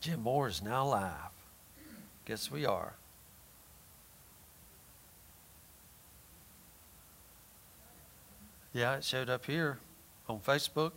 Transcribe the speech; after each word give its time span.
Jim 0.00 0.22
Moore 0.22 0.48
is 0.48 0.62
now 0.62 0.86
live. 0.86 1.12
Guess 2.24 2.50
we 2.50 2.64
are. 2.64 2.94
Yeah, 8.72 8.96
it 8.96 9.04
showed 9.04 9.28
up 9.28 9.44
here 9.44 9.78
on 10.28 10.38
Facebook. 10.40 10.92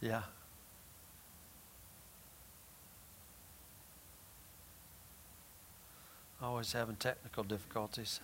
Yeah. 0.00 0.22
Always 6.40 6.72
having 6.72 6.96
technical 6.96 7.44
difficulties. 7.44 8.20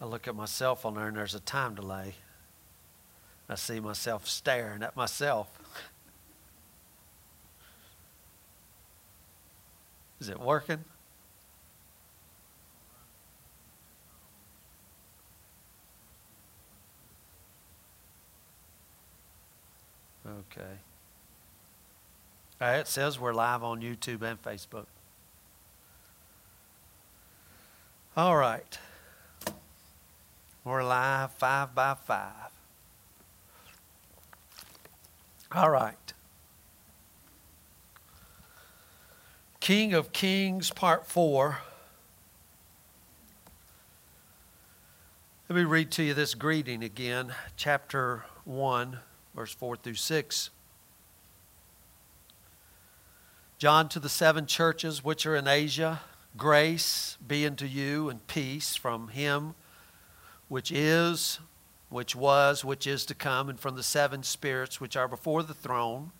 I 0.00 0.06
look 0.06 0.28
at 0.28 0.34
myself 0.34 0.84
on 0.84 0.94
there 0.94 1.08
and 1.08 1.16
there's 1.16 1.34
a 1.34 1.40
time 1.40 1.74
delay. 1.74 2.14
I 3.48 3.54
see 3.56 3.80
myself 3.80 4.26
staring 4.28 4.82
at 4.82 4.96
myself. 4.96 5.58
Is 10.20 10.28
it 10.28 10.40
working? 10.40 10.84
Okay. 20.26 20.64
Right, 22.60 22.76
it 22.78 22.88
says 22.88 23.20
we're 23.20 23.34
live 23.34 23.62
on 23.62 23.82
YouTube 23.82 24.22
and 24.22 24.42
Facebook. 24.42 24.86
All 28.16 28.36
right. 28.36 28.78
We're 30.64 30.82
live 30.82 31.30
five 31.32 31.74
by 31.74 31.92
five. 31.92 32.50
All 35.52 35.68
right. 35.68 36.14
King 39.60 39.92
of 39.92 40.12
Kings, 40.12 40.70
Part 40.70 41.06
4. 41.06 41.58
Let 45.50 45.56
me 45.56 45.64
read 45.64 45.90
to 45.92 46.02
you 46.02 46.14
this 46.14 46.34
greeting 46.34 46.82
again, 46.82 47.34
chapter 47.56 48.24
1, 48.44 48.98
verse 49.34 49.52
4 49.52 49.76
through 49.76 49.94
6. 49.94 50.50
John 53.58 53.90
to 53.90 54.00
the 54.00 54.08
seven 54.08 54.46
churches 54.46 55.04
which 55.04 55.26
are 55.26 55.36
in 55.36 55.46
Asia, 55.46 56.00
grace 56.38 57.18
be 57.26 57.46
unto 57.46 57.66
you 57.66 58.08
and 58.08 58.26
peace 58.26 58.74
from 58.74 59.08
him 59.08 59.54
which 60.54 60.70
is, 60.70 61.40
which 61.88 62.14
was, 62.14 62.64
which 62.64 62.86
is 62.86 63.04
to 63.04 63.12
come, 63.12 63.48
and 63.48 63.58
from 63.58 63.74
the 63.74 63.82
seven 63.82 64.22
spirits 64.22 64.80
which 64.80 64.96
are 64.96 65.08
before 65.08 65.42
the 65.42 65.52
throne, 65.52 66.12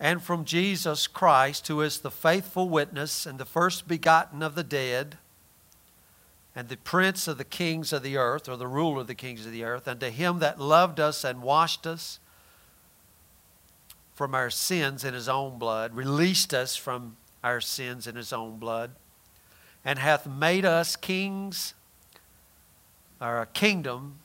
and 0.00 0.22
from 0.22 0.46
Jesus 0.46 1.06
Christ, 1.06 1.68
who 1.68 1.82
is 1.82 1.98
the 1.98 2.10
faithful 2.10 2.66
witness 2.66 3.26
and 3.26 3.38
the 3.38 3.44
first 3.44 3.86
begotten 3.86 4.42
of 4.42 4.54
the 4.54 4.64
dead, 4.64 5.18
and 6.56 6.70
the 6.70 6.78
prince 6.78 7.28
of 7.28 7.36
the 7.36 7.44
kings 7.44 7.92
of 7.92 8.02
the 8.02 8.16
earth, 8.16 8.48
or 8.48 8.56
the 8.56 8.66
ruler 8.66 9.02
of 9.02 9.08
the 9.08 9.14
kings 9.14 9.44
of 9.44 9.52
the 9.52 9.64
earth, 9.64 9.86
and 9.86 10.00
to 10.00 10.08
him 10.08 10.38
that 10.38 10.58
loved 10.58 10.98
us 10.98 11.24
and 11.24 11.42
washed 11.42 11.86
us 11.86 12.18
from 14.14 14.34
our 14.34 14.48
sins 14.48 15.04
in 15.04 15.12
his 15.12 15.28
own 15.28 15.58
blood, 15.58 15.94
released 15.94 16.54
us 16.54 16.76
from 16.76 17.18
our 17.44 17.60
sins 17.60 18.06
in 18.06 18.16
his 18.16 18.32
own 18.32 18.56
blood, 18.56 18.92
and 19.84 19.98
hath 19.98 20.26
made 20.26 20.64
us 20.64 20.96
kings 20.96 21.74
or 23.20 23.40
a 23.40 23.46
kingdom, 23.46 24.18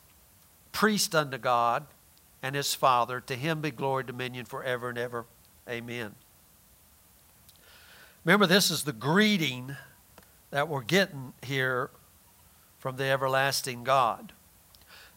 priest 0.71 1.15
unto 1.15 1.37
God 1.37 1.85
and 2.41 2.55
his 2.55 2.75
Father. 2.75 3.19
To 3.21 3.35
him 3.35 3.61
be 3.61 3.71
glory, 3.71 4.03
dominion 4.03 4.45
forever 4.45 4.89
and 4.89 4.97
ever. 4.97 5.25
Amen. 5.69 6.15
Remember, 8.25 8.45
this 8.45 8.71
is 8.71 8.83
the 8.83 8.93
greeting 8.93 9.75
that 10.51 10.67
we're 10.67 10.81
getting 10.81 11.33
here 11.41 11.89
from 12.79 12.97
the 12.97 13.05
everlasting 13.05 13.83
God. 13.83 14.33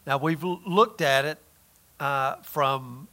Now, 0.05 0.17
we've 0.17 0.43
looked 0.43 1.01
at 1.01 1.25
it 1.25 1.37
uh, 1.99 2.35
from 2.37 3.07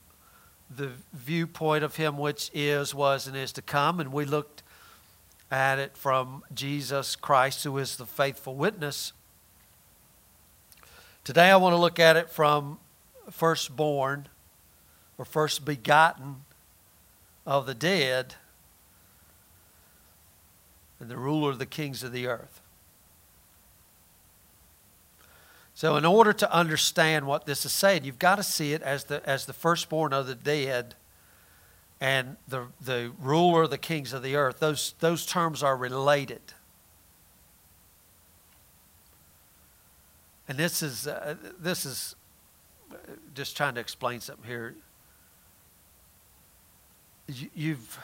the 0.74 0.90
viewpoint 1.12 1.84
of 1.84 1.96
Him 1.96 2.18
which 2.18 2.50
is, 2.54 2.94
was, 2.94 3.26
and 3.26 3.36
is 3.36 3.52
to 3.52 3.62
come, 3.62 4.00
and 4.00 4.12
we 4.12 4.24
looked 4.24 4.62
at 5.50 5.78
it 5.78 5.96
from 5.96 6.44
Jesus 6.54 7.16
Christ, 7.16 7.64
who 7.64 7.76
is 7.78 7.96
the 7.96 8.06
faithful 8.06 8.54
witness 8.54 9.12
Today 11.24 11.50
I 11.50 11.56
want 11.56 11.72
to 11.72 11.78
look 11.78 11.98
at 11.98 12.16
it 12.16 12.28
from 12.28 12.78
firstborn 13.30 14.28
or 15.16 15.24
first 15.24 15.64
begotten 15.64 16.44
of 17.46 17.64
the 17.64 17.72
dead 17.72 18.34
and 21.00 21.08
the 21.08 21.16
ruler 21.16 21.50
of 21.50 21.58
the 21.58 21.64
kings 21.64 22.02
of 22.02 22.12
the 22.12 22.26
earth. 22.26 22.60
So, 25.72 25.96
in 25.96 26.04
order 26.04 26.34
to 26.34 26.52
understand 26.52 27.26
what 27.26 27.46
this 27.46 27.64
is 27.64 27.72
saying, 27.72 28.04
you've 28.04 28.18
got 28.18 28.36
to 28.36 28.42
see 28.42 28.74
it 28.74 28.82
as 28.82 29.04
the, 29.04 29.26
as 29.28 29.46
the 29.46 29.54
firstborn 29.54 30.12
of 30.12 30.26
the 30.26 30.34
dead 30.34 30.94
and 32.00 32.36
the, 32.46 32.66
the 32.80 33.12
ruler 33.18 33.62
of 33.62 33.70
the 33.70 33.78
kings 33.78 34.12
of 34.12 34.22
the 34.22 34.36
earth. 34.36 34.60
Those, 34.60 34.94
those 35.00 35.24
terms 35.24 35.62
are 35.62 35.76
related. 35.76 36.52
And 40.48 40.58
this 40.58 40.82
is, 40.82 41.06
uh, 41.06 41.36
this 41.58 41.86
is 41.86 42.16
uh, 42.92 42.96
just 43.34 43.56
trying 43.56 43.74
to 43.74 43.80
explain 43.80 44.20
something 44.20 44.44
here. 44.46 44.74
You, 47.28 47.48
you've, 47.54 47.98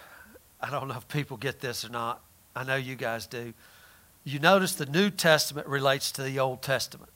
I 0.60 0.70
don't 0.70 0.88
know 0.88 0.96
if 0.96 1.06
people 1.08 1.36
get 1.36 1.60
this 1.60 1.84
or 1.84 1.90
not. 1.90 2.22
I 2.56 2.64
know 2.64 2.76
you 2.76 2.96
guys 2.96 3.26
do. 3.26 3.52
You 4.24 4.38
notice 4.38 4.74
the 4.74 4.86
New 4.86 5.10
Testament 5.10 5.66
relates 5.66 6.10
to 6.12 6.22
the 6.22 6.38
Old 6.38 6.62
Testament. 6.62 7.10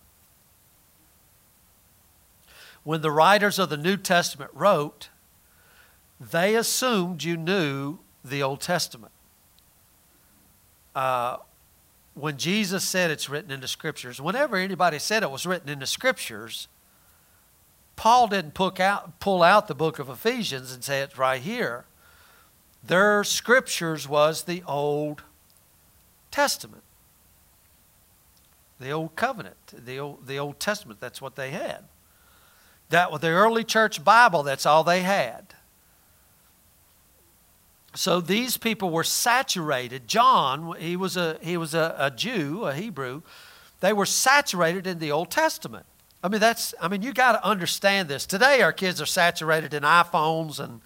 When 2.82 3.00
the 3.00 3.10
writers 3.10 3.58
of 3.58 3.70
the 3.70 3.78
New 3.78 3.96
Testament 3.96 4.50
wrote, 4.52 5.08
they 6.20 6.54
assumed 6.54 7.22
you 7.22 7.36
knew 7.36 7.98
the 8.22 8.42
Old 8.42 8.60
Testament. 8.60 9.12
Uh, 10.94 11.38
when 12.14 12.36
Jesus 12.36 12.84
said 12.84 13.10
it's 13.10 13.28
written 13.28 13.50
in 13.50 13.60
the 13.60 13.68
scriptures, 13.68 14.20
whenever 14.20 14.56
anybody 14.56 14.98
said 14.98 15.22
it 15.22 15.30
was 15.30 15.44
written 15.44 15.68
in 15.68 15.80
the 15.80 15.86
scriptures, 15.86 16.68
Paul 17.96 18.28
didn't 18.28 18.58
out, 18.80 19.20
pull 19.20 19.42
out 19.42 19.68
the 19.68 19.74
book 19.74 19.98
of 19.98 20.08
Ephesians 20.08 20.72
and 20.72 20.82
say 20.82 21.00
it's 21.00 21.18
right 21.18 21.40
here. 21.40 21.84
Their 22.82 23.24
scriptures 23.24 24.08
was 24.08 24.44
the 24.44 24.62
Old 24.66 25.22
Testament, 26.30 26.82
the 28.78 28.90
Old 28.90 29.16
Covenant, 29.16 29.56
the 29.72 29.98
Old, 29.98 30.26
the 30.26 30.38
Old 30.38 30.60
Testament. 30.60 31.00
That's 31.00 31.20
what 31.22 31.36
they 31.36 31.50
had. 31.50 31.84
That 32.90 33.10
was 33.10 33.22
the 33.22 33.28
early 33.28 33.64
church 33.64 34.04
Bible. 34.04 34.42
That's 34.42 34.66
all 34.66 34.84
they 34.84 35.02
had. 35.02 35.53
So 37.94 38.20
these 38.20 38.56
people 38.56 38.90
were 38.90 39.04
saturated. 39.04 40.08
John, 40.08 40.74
he 40.78 40.96
was 40.96 41.16
a, 41.16 41.38
he 41.40 41.56
was 41.56 41.74
a, 41.74 41.94
a 41.98 42.10
Jew, 42.10 42.64
a 42.64 42.74
Hebrew. 42.74 43.22
They 43.80 43.92
were 43.92 44.06
saturated 44.06 44.86
in 44.86 44.98
the 44.98 45.12
Old 45.12 45.30
Testament. 45.30 45.86
I 46.22 46.28
mean, 46.28 46.40
that's, 46.40 46.74
I 46.80 46.88
mean, 46.88 47.02
you 47.02 47.12
got 47.12 47.32
to 47.32 47.44
understand 47.46 48.08
this. 48.08 48.26
Today, 48.26 48.62
our 48.62 48.72
kids 48.72 49.00
are 49.00 49.06
saturated 49.06 49.74
in 49.74 49.82
iPhones 49.82 50.58
and, 50.58 50.80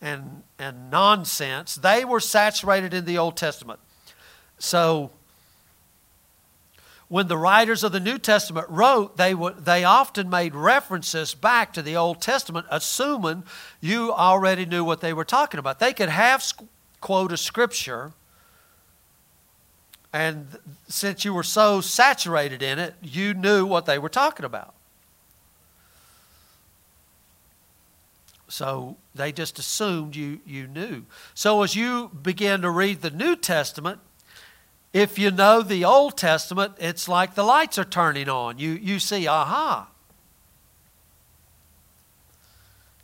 and, 0.00 0.42
and 0.58 0.90
nonsense. 0.90 1.74
They 1.74 2.04
were 2.04 2.20
saturated 2.20 2.94
in 2.94 3.04
the 3.04 3.18
Old 3.18 3.36
Testament. 3.36 3.80
So, 4.58 5.10
when 7.08 7.26
the 7.26 7.38
writers 7.38 7.82
of 7.82 7.92
the 7.92 8.00
New 8.00 8.18
Testament 8.18 8.66
wrote, 8.68 9.16
they, 9.16 9.34
would, 9.34 9.64
they 9.64 9.82
often 9.82 10.28
made 10.28 10.54
references 10.54 11.34
back 11.34 11.72
to 11.72 11.82
the 11.82 11.96
Old 11.96 12.20
Testament, 12.20 12.66
assuming 12.70 13.44
you 13.80 14.12
already 14.12 14.66
knew 14.66 14.84
what 14.84 15.00
they 15.00 15.14
were 15.14 15.24
talking 15.24 15.58
about. 15.58 15.78
They 15.78 15.94
could 15.94 16.10
half 16.10 16.52
quote 17.00 17.32
a 17.32 17.38
scripture, 17.38 18.12
and 20.12 20.58
since 20.88 21.24
you 21.24 21.32
were 21.32 21.42
so 21.42 21.80
saturated 21.80 22.62
in 22.62 22.78
it, 22.78 22.94
you 23.02 23.32
knew 23.32 23.64
what 23.64 23.86
they 23.86 23.98
were 23.98 24.08
talking 24.08 24.44
about. 24.44 24.74
So 28.48 28.96
they 29.14 29.32
just 29.32 29.58
assumed 29.58 30.16
you, 30.16 30.40
you 30.46 30.66
knew. 30.66 31.04
So 31.34 31.62
as 31.62 31.76
you 31.76 32.10
begin 32.22 32.62
to 32.62 32.70
read 32.70 33.02
the 33.02 33.10
New 33.10 33.36
Testament, 33.36 34.00
if 34.92 35.18
you 35.18 35.30
know 35.30 35.62
the 35.62 35.84
Old 35.84 36.16
Testament, 36.16 36.74
it's 36.78 37.08
like 37.08 37.34
the 37.34 37.44
lights 37.44 37.78
are 37.78 37.84
turning 37.84 38.28
on. 38.28 38.58
You, 38.58 38.72
you 38.72 38.98
see, 38.98 39.26
aha. 39.26 39.88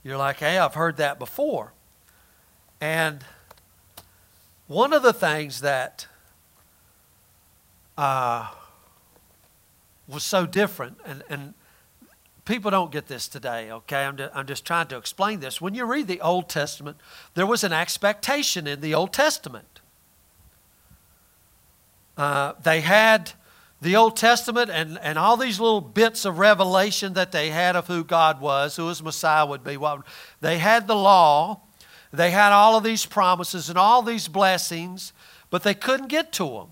You're 0.02 0.16
like, 0.16 0.38
hey, 0.38 0.58
I've 0.58 0.74
heard 0.74 0.96
that 0.98 1.18
before. 1.18 1.72
And 2.80 3.24
one 4.66 4.92
of 4.92 5.02
the 5.02 5.12
things 5.12 5.60
that 5.60 6.06
uh, 7.96 8.48
was 10.08 10.22
so 10.22 10.46
different, 10.46 10.98
and, 11.06 11.22
and 11.28 11.54
people 12.44 12.70
don't 12.70 12.90
get 12.90 13.06
this 13.06 13.28
today, 13.28 13.70
okay? 13.70 14.04
I'm, 14.04 14.18
I'm 14.34 14.46
just 14.46 14.64
trying 14.64 14.88
to 14.88 14.96
explain 14.96 15.40
this. 15.40 15.60
When 15.60 15.74
you 15.74 15.84
read 15.84 16.06
the 16.06 16.20
Old 16.20 16.48
Testament, 16.48 16.98
there 17.34 17.46
was 17.46 17.64
an 17.64 17.72
expectation 17.72 18.66
in 18.66 18.80
the 18.80 18.94
Old 18.94 19.12
Testament. 19.12 19.73
Uh, 22.16 22.52
they 22.62 22.80
had 22.80 23.32
the 23.80 23.96
Old 23.96 24.16
Testament 24.16 24.70
and, 24.70 24.98
and 25.02 25.18
all 25.18 25.36
these 25.36 25.60
little 25.60 25.80
bits 25.80 26.24
of 26.24 26.38
revelation 26.38 27.12
that 27.14 27.32
they 27.32 27.50
had 27.50 27.76
of 27.76 27.86
who 27.86 28.02
God 28.02 28.40
was, 28.40 28.76
who 28.76 28.88
his 28.88 29.02
Messiah 29.02 29.44
would 29.44 29.62
be. 29.62 29.76
What, 29.76 30.02
they 30.40 30.58
had 30.58 30.86
the 30.86 30.96
law, 30.96 31.60
they 32.12 32.30
had 32.30 32.52
all 32.52 32.76
of 32.76 32.84
these 32.84 33.04
promises 33.04 33.68
and 33.68 33.78
all 33.78 34.02
these 34.02 34.28
blessings, 34.28 35.12
but 35.50 35.64
they 35.64 35.74
couldn't 35.74 36.08
get 36.08 36.32
to 36.32 36.48
them. 36.48 36.68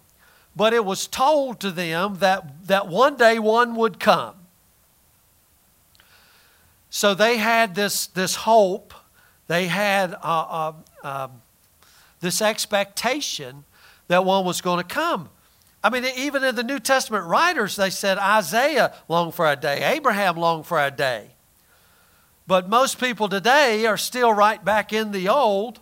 But 0.54 0.72
it 0.72 0.84
was 0.84 1.06
told 1.06 1.60
to 1.60 1.70
them 1.70 2.16
that, 2.20 2.66
that 2.66 2.88
one 2.88 3.16
day 3.16 3.38
one 3.38 3.74
would 3.76 3.98
come. 3.98 4.36
So 6.88 7.14
they 7.14 7.38
had 7.38 7.74
this, 7.74 8.06
this 8.06 8.36
hope, 8.36 8.92
they 9.48 9.66
had 9.66 10.14
uh, 10.14 10.16
uh, 10.22 10.72
uh, 11.02 11.28
this 12.20 12.40
expectation 12.40 13.64
that 14.12 14.26
one 14.26 14.44
was 14.44 14.60
going 14.60 14.76
to 14.76 14.86
come. 14.94 15.30
I 15.82 15.88
mean, 15.88 16.04
even 16.16 16.44
in 16.44 16.54
the 16.54 16.62
New 16.62 16.78
Testament 16.78 17.24
writers, 17.24 17.76
they 17.76 17.88
said 17.88 18.18
Isaiah 18.18 18.94
longed 19.08 19.34
for 19.34 19.50
a 19.50 19.56
day, 19.56 19.82
Abraham 19.82 20.36
longed 20.36 20.66
for 20.66 20.78
a 20.78 20.90
day. 20.90 21.30
But 22.46 22.68
most 22.68 23.00
people 23.00 23.28
today 23.30 23.86
are 23.86 23.96
still 23.96 24.32
right 24.32 24.62
back 24.62 24.92
in 24.92 25.12
the 25.12 25.30
old. 25.30 25.80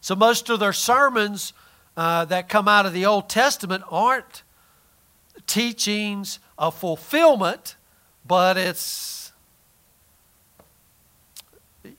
So 0.00 0.14
most 0.14 0.48
of 0.48 0.58
their 0.58 0.72
sermons 0.72 1.52
uh, 1.98 2.24
that 2.24 2.48
come 2.48 2.66
out 2.66 2.86
of 2.86 2.94
the 2.94 3.04
Old 3.04 3.28
Testament 3.28 3.84
aren't 3.90 4.42
teachings 5.46 6.38
of 6.56 6.74
fulfillment, 6.74 7.76
but 8.26 8.56
it's, 8.56 9.32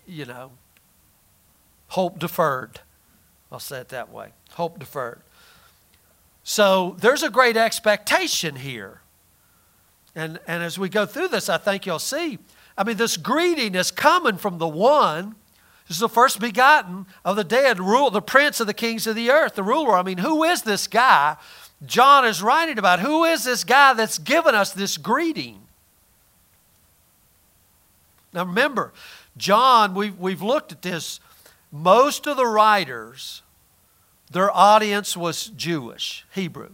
you 0.07 0.25
know, 0.25 0.51
hope 1.89 2.17
deferred. 2.17 2.79
I'll 3.51 3.59
say 3.59 3.79
it 3.79 3.89
that 3.89 4.11
way 4.11 4.29
hope 4.51 4.79
deferred. 4.79 5.21
So 6.43 6.95
there's 6.99 7.23
a 7.23 7.29
great 7.29 7.57
expectation 7.57 8.55
here. 8.55 9.01
And, 10.15 10.39
and 10.47 10.63
as 10.63 10.79
we 10.79 10.89
go 10.89 11.05
through 11.05 11.27
this, 11.27 11.49
I 11.49 11.57
think 11.57 11.85
you'll 11.85 11.99
see. 11.99 12.39
I 12.77 12.83
mean, 12.83 12.97
this 12.97 13.17
greeting 13.17 13.75
is 13.75 13.91
coming 13.91 14.37
from 14.37 14.57
the 14.57 14.67
one 14.67 15.35
who's 15.87 15.99
the 15.99 16.09
first 16.09 16.39
begotten 16.39 17.05
of 17.23 17.35
the 17.35 17.43
dead, 17.43 17.79
rule, 17.79 18.09
the 18.09 18.21
prince 18.21 18.59
of 18.59 18.67
the 18.67 18.73
kings 18.73 19.05
of 19.05 19.15
the 19.15 19.29
earth, 19.29 19.55
the 19.55 19.63
ruler. 19.63 19.95
I 19.95 20.03
mean, 20.03 20.17
who 20.17 20.43
is 20.43 20.63
this 20.63 20.87
guy 20.87 21.37
John 21.85 22.25
is 22.25 22.41
writing 22.41 22.79
about? 22.79 22.99
Who 22.99 23.23
is 23.23 23.43
this 23.43 23.63
guy 23.63 23.93
that's 23.93 24.17
given 24.17 24.55
us 24.55 24.73
this 24.73 24.97
greeting? 24.97 25.61
Now 28.33 28.45
remember, 28.45 28.93
John, 29.37 29.93
we've, 29.93 30.17
we've 30.17 30.41
looked 30.41 30.71
at 30.71 30.81
this. 30.81 31.19
Most 31.71 32.27
of 32.27 32.37
the 32.37 32.47
writers, 32.47 33.43
their 34.31 34.55
audience 34.55 35.17
was 35.17 35.47
Jewish, 35.47 36.25
Hebrew. 36.33 36.71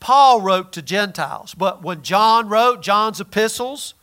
Paul 0.00 0.42
wrote 0.42 0.70
to 0.72 0.82
Gentiles. 0.82 1.54
But 1.54 1.82
when 1.82 2.02
John 2.02 2.48
wrote 2.48 2.82
John's 2.82 3.20
epistles, 3.20 3.94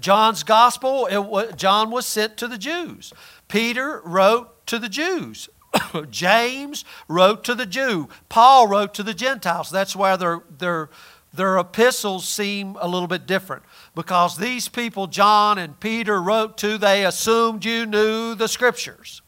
John's 0.00 0.42
gospel, 0.42 1.08
John 1.56 1.90
was 1.90 2.06
sent 2.06 2.36
to 2.38 2.48
the 2.48 2.56
Jews. 2.56 3.12
Peter 3.48 4.00
wrote 4.04 4.66
to 4.66 4.78
the 4.78 4.88
Jews. 4.88 5.50
James 6.10 6.84
wrote 7.06 7.44
to 7.44 7.54
the 7.54 7.66
Jew. 7.66 8.08
Paul 8.28 8.66
wrote 8.66 8.94
to 8.94 9.02
the 9.02 9.12
Gentiles. 9.12 9.70
That's 9.70 9.94
why 9.94 10.16
their, 10.16 10.42
their, 10.58 10.88
their 11.34 11.58
epistles 11.58 12.26
seem 12.26 12.76
a 12.80 12.88
little 12.88 13.08
bit 13.08 13.26
different. 13.26 13.62
Because 13.94 14.38
these 14.38 14.68
people, 14.68 15.06
John 15.06 15.58
and 15.58 15.78
Peter, 15.78 16.22
wrote 16.22 16.56
to, 16.58 16.78
they 16.78 17.04
assumed 17.04 17.64
you 17.64 17.84
knew 17.86 18.34
the 18.34 18.48
scriptures. 18.48 19.20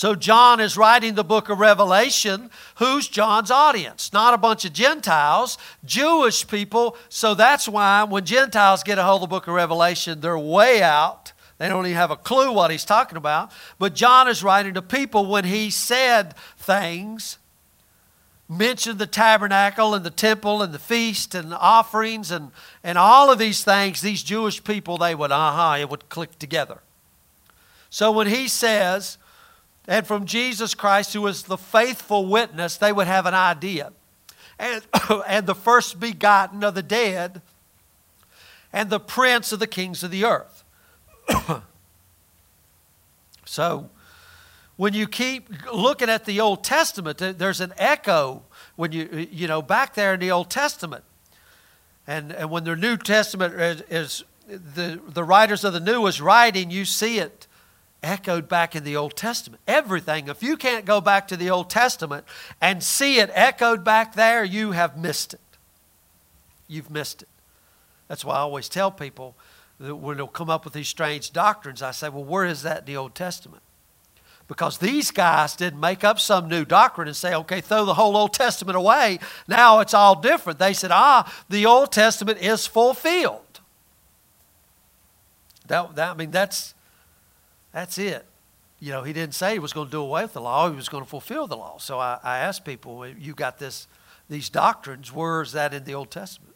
So 0.00 0.14
John 0.14 0.60
is 0.60 0.78
writing 0.78 1.12
the 1.12 1.22
book 1.22 1.50
of 1.50 1.58
Revelation. 1.58 2.48
Who's 2.76 3.06
John's 3.06 3.50
audience? 3.50 4.14
Not 4.14 4.32
a 4.32 4.38
bunch 4.38 4.64
of 4.64 4.72
Gentiles, 4.72 5.58
Jewish 5.84 6.48
people. 6.48 6.96
So 7.10 7.34
that's 7.34 7.68
why 7.68 8.04
when 8.04 8.24
Gentiles 8.24 8.82
get 8.82 8.96
a 8.96 9.02
hold 9.02 9.22
of 9.22 9.28
the 9.28 9.34
book 9.34 9.46
of 9.46 9.52
Revelation, 9.52 10.22
they're 10.22 10.38
way 10.38 10.82
out. 10.82 11.34
They 11.58 11.68
don't 11.68 11.84
even 11.84 11.98
have 11.98 12.10
a 12.10 12.16
clue 12.16 12.50
what 12.50 12.70
he's 12.70 12.86
talking 12.86 13.18
about. 13.18 13.52
But 13.78 13.94
John 13.94 14.26
is 14.26 14.42
writing 14.42 14.72
to 14.72 14.80
people 14.80 15.26
when 15.26 15.44
he 15.44 15.68
said 15.68 16.34
things, 16.56 17.36
mentioned 18.48 18.98
the 18.98 19.06
tabernacle 19.06 19.94
and 19.94 20.02
the 20.02 20.08
temple 20.08 20.62
and 20.62 20.72
the 20.72 20.78
feast 20.78 21.34
and 21.34 21.52
the 21.52 21.58
offerings 21.58 22.30
and, 22.30 22.52
and 22.82 22.96
all 22.96 23.30
of 23.30 23.38
these 23.38 23.62
things, 23.64 24.00
these 24.00 24.22
Jewish 24.22 24.64
people, 24.64 24.96
they 24.96 25.14
would, 25.14 25.30
uh 25.30 25.52
huh, 25.52 25.76
it 25.78 25.90
would 25.90 26.08
click 26.08 26.38
together. 26.38 26.78
So 27.90 28.10
when 28.10 28.28
he 28.28 28.48
says, 28.48 29.18
and 29.90 30.06
from 30.06 30.24
Jesus 30.24 30.72
Christ, 30.72 31.14
who 31.14 31.26
is 31.26 31.42
the 31.42 31.58
faithful 31.58 32.24
witness, 32.26 32.76
they 32.76 32.92
would 32.92 33.08
have 33.08 33.26
an 33.26 33.34
idea. 33.34 33.92
And, 34.56 34.86
and 35.26 35.48
the 35.48 35.54
first 35.54 35.98
begotten 35.98 36.62
of 36.62 36.76
the 36.76 36.82
dead, 36.82 37.42
and 38.72 38.88
the 38.88 39.00
prince 39.00 39.50
of 39.50 39.58
the 39.58 39.66
kings 39.66 40.04
of 40.04 40.12
the 40.12 40.24
earth. 40.24 40.62
so, 43.44 43.90
when 44.76 44.94
you 44.94 45.08
keep 45.08 45.50
looking 45.72 46.08
at 46.08 46.24
the 46.24 46.38
Old 46.38 46.62
Testament, 46.62 47.18
there's 47.18 47.60
an 47.60 47.72
echo 47.76 48.44
when 48.76 48.92
you, 48.92 49.26
you 49.32 49.48
know, 49.48 49.60
back 49.60 49.94
there 49.94 50.14
in 50.14 50.20
the 50.20 50.30
Old 50.30 50.50
Testament. 50.50 51.02
And, 52.06 52.30
and 52.30 52.48
when 52.48 52.62
the 52.62 52.76
New 52.76 52.96
Testament 52.96 53.54
is, 53.54 53.82
is 53.90 54.24
the, 54.46 55.00
the 55.08 55.24
writers 55.24 55.64
of 55.64 55.72
the 55.72 55.80
New 55.80 56.06
is 56.06 56.20
writing, 56.20 56.70
you 56.70 56.84
see 56.84 57.18
it 57.18 57.48
echoed 58.02 58.48
back 58.48 58.74
in 58.74 58.84
the 58.84 58.96
Old 58.96 59.16
Testament. 59.16 59.62
Everything. 59.66 60.28
If 60.28 60.42
you 60.42 60.56
can't 60.56 60.84
go 60.84 61.00
back 61.00 61.28
to 61.28 61.36
the 61.36 61.50
Old 61.50 61.70
Testament 61.70 62.24
and 62.60 62.82
see 62.82 63.18
it 63.18 63.30
echoed 63.34 63.84
back 63.84 64.14
there, 64.14 64.44
you 64.44 64.72
have 64.72 64.96
missed 64.96 65.34
it. 65.34 65.40
You've 66.68 66.90
missed 66.90 67.22
it. 67.22 67.28
That's 68.08 68.24
why 68.24 68.36
I 68.36 68.40
always 68.40 68.68
tell 68.68 68.90
people 68.90 69.36
that 69.78 69.96
when 69.96 70.16
they'll 70.16 70.26
come 70.26 70.50
up 70.50 70.64
with 70.64 70.74
these 70.74 70.88
strange 70.88 71.32
doctrines, 71.32 71.82
I 71.82 71.90
say, 71.90 72.08
well, 72.08 72.24
where 72.24 72.44
is 72.44 72.62
that 72.62 72.80
in 72.80 72.84
the 72.86 72.96
Old 72.96 73.14
Testament? 73.14 73.62
Because 74.46 74.78
these 74.78 75.12
guys 75.12 75.54
didn't 75.54 75.78
make 75.78 76.02
up 76.02 76.18
some 76.18 76.48
new 76.48 76.64
doctrine 76.64 77.06
and 77.06 77.16
say, 77.16 77.34
okay, 77.34 77.60
throw 77.60 77.84
the 77.84 77.94
whole 77.94 78.16
Old 78.16 78.34
Testament 78.34 78.76
away. 78.76 79.20
Now 79.46 79.78
it's 79.78 79.94
all 79.94 80.20
different. 80.20 80.58
They 80.58 80.72
said, 80.72 80.90
ah, 80.92 81.32
the 81.48 81.66
Old 81.66 81.92
Testament 81.92 82.38
is 82.42 82.66
fulfilled. 82.66 83.60
That, 85.68 85.94
that 85.94 86.10
I 86.10 86.14
mean, 86.14 86.32
that's 86.32 86.74
that's 87.72 87.98
it. 87.98 88.26
You 88.80 88.92
know, 88.92 89.02
he 89.02 89.12
didn't 89.12 89.34
say 89.34 89.52
he 89.52 89.58
was 89.58 89.72
going 89.72 89.88
to 89.88 89.90
do 89.90 90.00
away 90.00 90.22
with 90.22 90.32
the 90.32 90.40
law, 90.40 90.70
he 90.70 90.76
was 90.76 90.88
going 90.88 91.04
to 91.04 91.08
fulfill 91.08 91.46
the 91.46 91.56
law. 91.56 91.76
So 91.78 91.98
I, 91.98 92.18
I 92.22 92.38
asked 92.38 92.64
people, 92.64 93.06
you 93.06 93.34
got 93.34 93.58
this, 93.58 93.86
these 94.28 94.48
doctrines, 94.48 95.12
where 95.12 95.42
is 95.42 95.52
that 95.52 95.74
in 95.74 95.84
the 95.84 95.94
Old 95.94 96.10
Testament? 96.10 96.54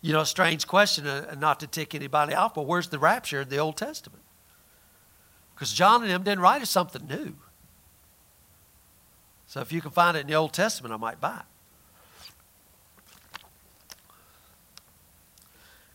You 0.00 0.12
know, 0.12 0.24
strange 0.24 0.66
question, 0.66 1.06
uh, 1.06 1.34
not 1.38 1.60
to 1.60 1.66
tick 1.66 1.94
anybody 1.94 2.34
off, 2.34 2.54
but 2.54 2.66
where's 2.66 2.88
the 2.88 2.98
rapture 2.98 3.42
in 3.42 3.48
the 3.48 3.58
Old 3.58 3.76
Testament? 3.76 4.22
Because 5.54 5.72
John 5.72 6.02
and 6.02 6.10
them 6.10 6.22
didn't 6.22 6.40
write 6.40 6.62
us 6.62 6.70
something 6.70 7.06
new. 7.06 7.34
So 9.46 9.60
if 9.60 9.72
you 9.72 9.80
can 9.80 9.90
find 9.90 10.16
it 10.16 10.20
in 10.20 10.26
the 10.26 10.34
Old 10.34 10.52
Testament, 10.52 10.92
I 10.92 10.98
might 10.98 11.20
buy 11.20 11.40
it. 11.40 11.44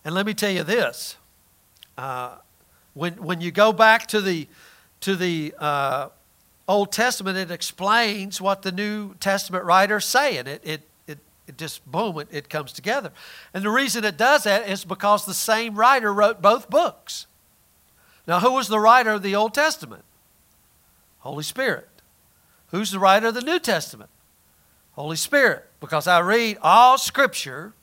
And 0.03 0.13
let 0.15 0.25
me 0.25 0.33
tell 0.33 0.51
you 0.51 0.63
this. 0.63 1.15
Uh, 1.97 2.37
when, 2.93 3.13
when 3.15 3.41
you 3.41 3.51
go 3.51 3.73
back 3.73 4.07
to 4.07 4.21
the, 4.21 4.47
to 5.01 5.15
the 5.15 5.53
uh, 5.59 6.09
Old 6.67 6.91
Testament, 6.91 7.37
it 7.37 7.51
explains 7.51 8.39
what 8.39 8.61
the 8.61 8.71
New 8.71 9.15
Testament 9.15 9.65
writer's 9.65 10.05
saying. 10.05 10.47
It, 10.47 10.61
it, 10.63 10.81
it, 11.07 11.19
it 11.47 11.57
just, 11.57 11.85
boom, 11.89 12.19
it, 12.19 12.27
it 12.31 12.49
comes 12.49 12.71
together. 12.71 13.11
And 13.53 13.63
the 13.63 13.69
reason 13.69 14.03
it 14.03 14.17
does 14.17 14.43
that 14.43 14.69
is 14.69 14.85
because 14.85 15.25
the 15.25 15.33
same 15.33 15.75
writer 15.75 16.13
wrote 16.13 16.41
both 16.41 16.69
books. 16.69 17.27
Now, 18.27 18.39
who 18.39 18.53
was 18.53 18.67
the 18.67 18.79
writer 18.79 19.11
of 19.11 19.23
the 19.23 19.35
Old 19.35 19.53
Testament? 19.53 20.03
Holy 21.19 21.43
Spirit. 21.43 21.89
Who's 22.71 22.91
the 22.91 22.99
writer 22.99 23.27
of 23.27 23.33
the 23.33 23.41
New 23.41 23.59
Testament? 23.59 24.09
Holy 24.93 25.17
Spirit. 25.17 25.65
Because 25.79 26.07
I 26.07 26.19
read 26.19 26.57
all 26.61 26.97
Scripture 26.97 27.73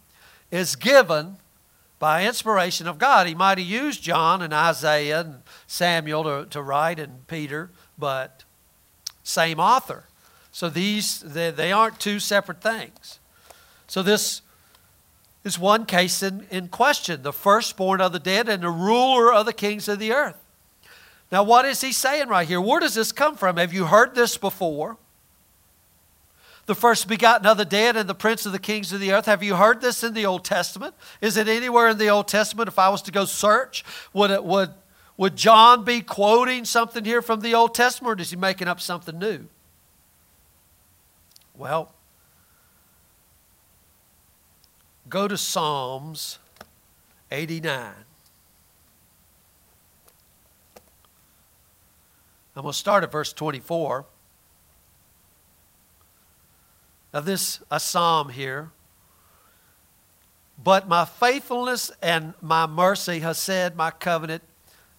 is 0.51 0.77
given 0.77 1.37
by 2.01 2.27
inspiration 2.27 2.89
of 2.89 2.99
God. 2.99 3.29
He 3.29 3.35
might 3.37 3.59
have 3.59 3.67
used 3.67 4.03
John 4.03 4.43
and 4.43 4.53
Isaiah 4.53 5.21
and 5.21 5.43
Samuel 5.69 6.25
to, 6.25 6.47
to 6.51 6.63
write 6.63 6.99
and 6.99 7.25
Peter, 7.29 7.71
but 7.97 8.43
same 9.23 9.61
author. 9.61 10.05
So 10.51 10.69
these, 10.69 11.21
they, 11.21 11.53
they 11.53 11.71
aren't 11.71 12.01
two 12.01 12.19
separate 12.19 12.61
things. 12.61 13.21
So 13.87 14.03
this 14.03 14.41
is 15.45 15.59
one 15.59 15.87
case 15.87 16.23
in, 16.23 16.47
in 16.51 16.69
question 16.69 17.23
the 17.23 17.33
firstborn 17.33 18.01
of 18.01 18.13
the 18.13 18.19
dead 18.19 18.49
and 18.49 18.63
the 18.63 18.71
ruler 18.71 19.33
of 19.33 19.47
the 19.47 19.53
kings 19.53 19.87
of 19.87 19.99
the 19.99 20.13
earth. 20.13 20.43
Now, 21.31 21.45
what 21.45 21.65
is 21.65 21.81
he 21.81 21.93
saying 21.93 22.29
right 22.29 22.49
here? 22.49 22.61
Where 22.61 22.81
does 22.81 22.95
this 22.95 23.13
come 23.13 23.37
from? 23.37 23.59
Have 23.59 23.73
you 23.73 23.85
heard 23.85 24.15
this 24.15 24.37
before? 24.37 24.97
The 26.71 26.77
first 26.77 27.09
begotten 27.09 27.49
of 27.49 27.57
the 27.57 27.65
dead 27.65 27.97
and 27.97 28.09
the 28.09 28.15
prince 28.15 28.47
of 28.47 28.53
the 28.53 28.59
kings 28.61 28.93
of 28.93 29.01
the 29.01 29.11
earth. 29.11 29.27
Have 29.27 29.43
you 29.43 29.57
heard 29.57 29.81
this 29.81 30.05
in 30.05 30.15
the 30.15 30.25
Old 30.25 30.45
Testament? 30.45 30.95
Is 31.21 31.37
it 31.37 31.49
anywhere 31.49 31.89
in 31.89 31.99
the 31.99 32.07
Old 32.11 32.29
Testament? 32.29 32.69
If 32.69 32.79
I 32.79 32.91
was 32.91 33.03
to 33.03 33.11
go 33.11 33.25
search, 33.25 33.85
would 34.13 34.31
it 34.31 34.45
would 34.45 34.71
would 35.17 35.35
John 35.35 35.85
be 35.85 36.01
quoting 36.01 36.65
something 36.65 37.05
here 37.05 37.23
from 37.23 37.41
the 37.41 37.57
Old 37.57 37.75
Testament, 37.75 38.21
or 38.21 38.23
is 38.23 38.31
he 38.31 38.37
making 38.37 38.69
up 38.69 38.81
something 38.81 39.19
new? 39.19 39.49
Well, 41.57 41.93
go 45.09 45.27
to 45.27 45.37
Psalms 45.37 46.39
89. 47.33 47.95
I'm 52.55 52.63
going 52.63 52.73
to 52.73 52.79
start 52.79 53.03
at 53.03 53.11
verse 53.11 53.33
24. 53.33 54.07
Now, 57.13 57.21
this 57.21 57.61
a 57.71 57.81
psalm 57.81 58.29
here. 58.29 58.71
But 60.63 60.89
my 60.89 61.05
faithfulness 61.05 61.91
and 62.03 62.35
my 62.41 62.67
mercy 62.67 63.21
has 63.21 63.39
said, 63.39 63.77
my 63.77 63.91
covenant, 63.91 64.43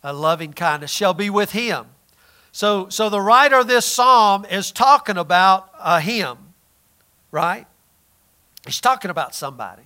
a 0.03 0.11
loving 0.11 0.53
kindness 0.53 0.91
shall 0.91 1.13
be 1.13 1.29
with 1.29 1.51
him. 1.51 1.85
So, 2.51 2.89
so 2.89 3.09
the 3.09 3.21
writer 3.21 3.59
of 3.59 3.67
this 3.67 3.85
psalm 3.85 4.45
is 4.45 4.71
talking 4.71 5.17
about 5.17 5.69
a 5.79 6.01
him, 6.01 6.37
right? 7.31 7.67
He's 8.65 8.81
talking 8.81 9.11
about 9.11 9.33
somebody. 9.35 9.83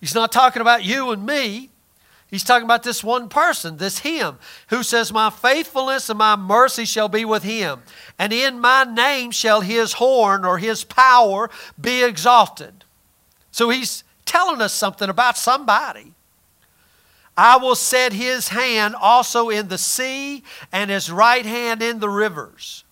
He's 0.00 0.14
not 0.14 0.32
talking 0.32 0.60
about 0.60 0.84
you 0.84 1.12
and 1.12 1.24
me. 1.24 1.70
He's 2.30 2.42
talking 2.42 2.64
about 2.64 2.82
this 2.82 3.04
one 3.04 3.28
person, 3.28 3.76
this 3.76 3.98
him, 3.98 4.38
who 4.68 4.82
says, 4.82 5.12
My 5.12 5.30
faithfulness 5.30 6.08
and 6.08 6.18
my 6.18 6.36
mercy 6.36 6.84
shall 6.84 7.08
be 7.08 7.24
with 7.24 7.42
him, 7.42 7.82
and 8.18 8.32
in 8.32 8.60
my 8.60 8.84
name 8.84 9.30
shall 9.30 9.60
his 9.60 9.94
horn 9.94 10.44
or 10.44 10.58
his 10.58 10.84
power 10.84 11.48
be 11.80 12.02
exalted. 12.02 12.84
So 13.50 13.70
he's 13.70 14.02
telling 14.24 14.60
us 14.60 14.72
something 14.72 15.08
about 15.08 15.38
somebody. 15.38 16.14
I 17.36 17.56
will 17.56 17.74
set 17.74 18.12
his 18.12 18.48
hand 18.48 18.94
also 18.94 19.48
in 19.48 19.68
the 19.68 19.78
sea 19.78 20.44
and 20.72 20.90
his 20.90 21.10
right 21.10 21.44
hand 21.44 21.82
in 21.82 21.98
the 21.98 22.08
rivers. 22.08 22.84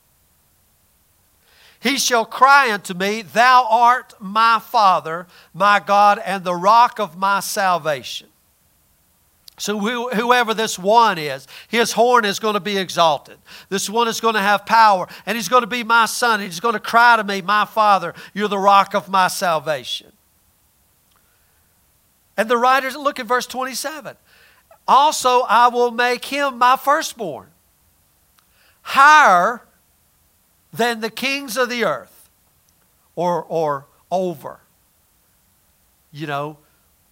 He 1.81 1.97
shall 1.99 2.25
cry 2.25 2.73
unto 2.73 2.95
me, 2.95 3.23
Thou 3.23 3.67
art 3.69 4.15
my 4.21 4.61
Father, 4.61 5.27
my 5.53 5.81
God, 5.81 6.21
and 6.25 6.45
the 6.45 6.55
rock 6.55 7.01
of 7.01 7.17
my 7.17 7.41
salvation. 7.41 8.29
So, 9.63 9.79
whoever 9.79 10.55
this 10.55 10.77
one 10.77 11.19
is, 11.19 11.47
his 11.69 11.93
horn 11.93 12.25
is 12.25 12.41
going 12.41 12.55
to 12.55 12.61
be 12.61 12.79
exalted. 12.79 13.39
This 13.69 13.89
one 13.89 14.09
is 14.09 14.21
going 14.21 14.35
to 14.35 14.41
have 14.41 14.67
power, 14.67 15.07
and 15.25 15.37
he's 15.37 15.49
going 15.49 15.61
to 15.61 15.69
be 15.69 15.85
my 15.85 16.07
son. 16.07 16.41
He's 16.41 16.59
going 16.59 16.73
to 16.73 16.81
cry 16.81 17.15
to 17.15 17.23
me, 17.23 17.43
My 17.43 17.65
Father, 17.65 18.13
you're 18.35 18.49
the 18.49 18.59
rock 18.59 18.93
of 18.93 19.09
my 19.09 19.29
salvation. 19.29 20.11
And 22.37 22.49
the 22.49 22.57
writers, 22.57 22.97
look 22.97 23.21
at 23.21 23.27
verse 23.27 23.47
27. 23.47 24.17
Also, 24.89 25.43
I 25.43 25.69
will 25.69 25.93
make 25.93 26.25
him 26.25 26.59
my 26.59 26.77
firstborn, 26.77 27.47
higher 28.83 29.63
than 30.73 31.03
the 31.03 31.11
kings 31.11 31.57
of 31.57 31.71
the 31.71 31.85
earth, 31.85 32.29
or, 33.15 33.45
or 33.45 33.87
over. 34.11 34.59
You 36.11 36.27
know, 36.27 36.57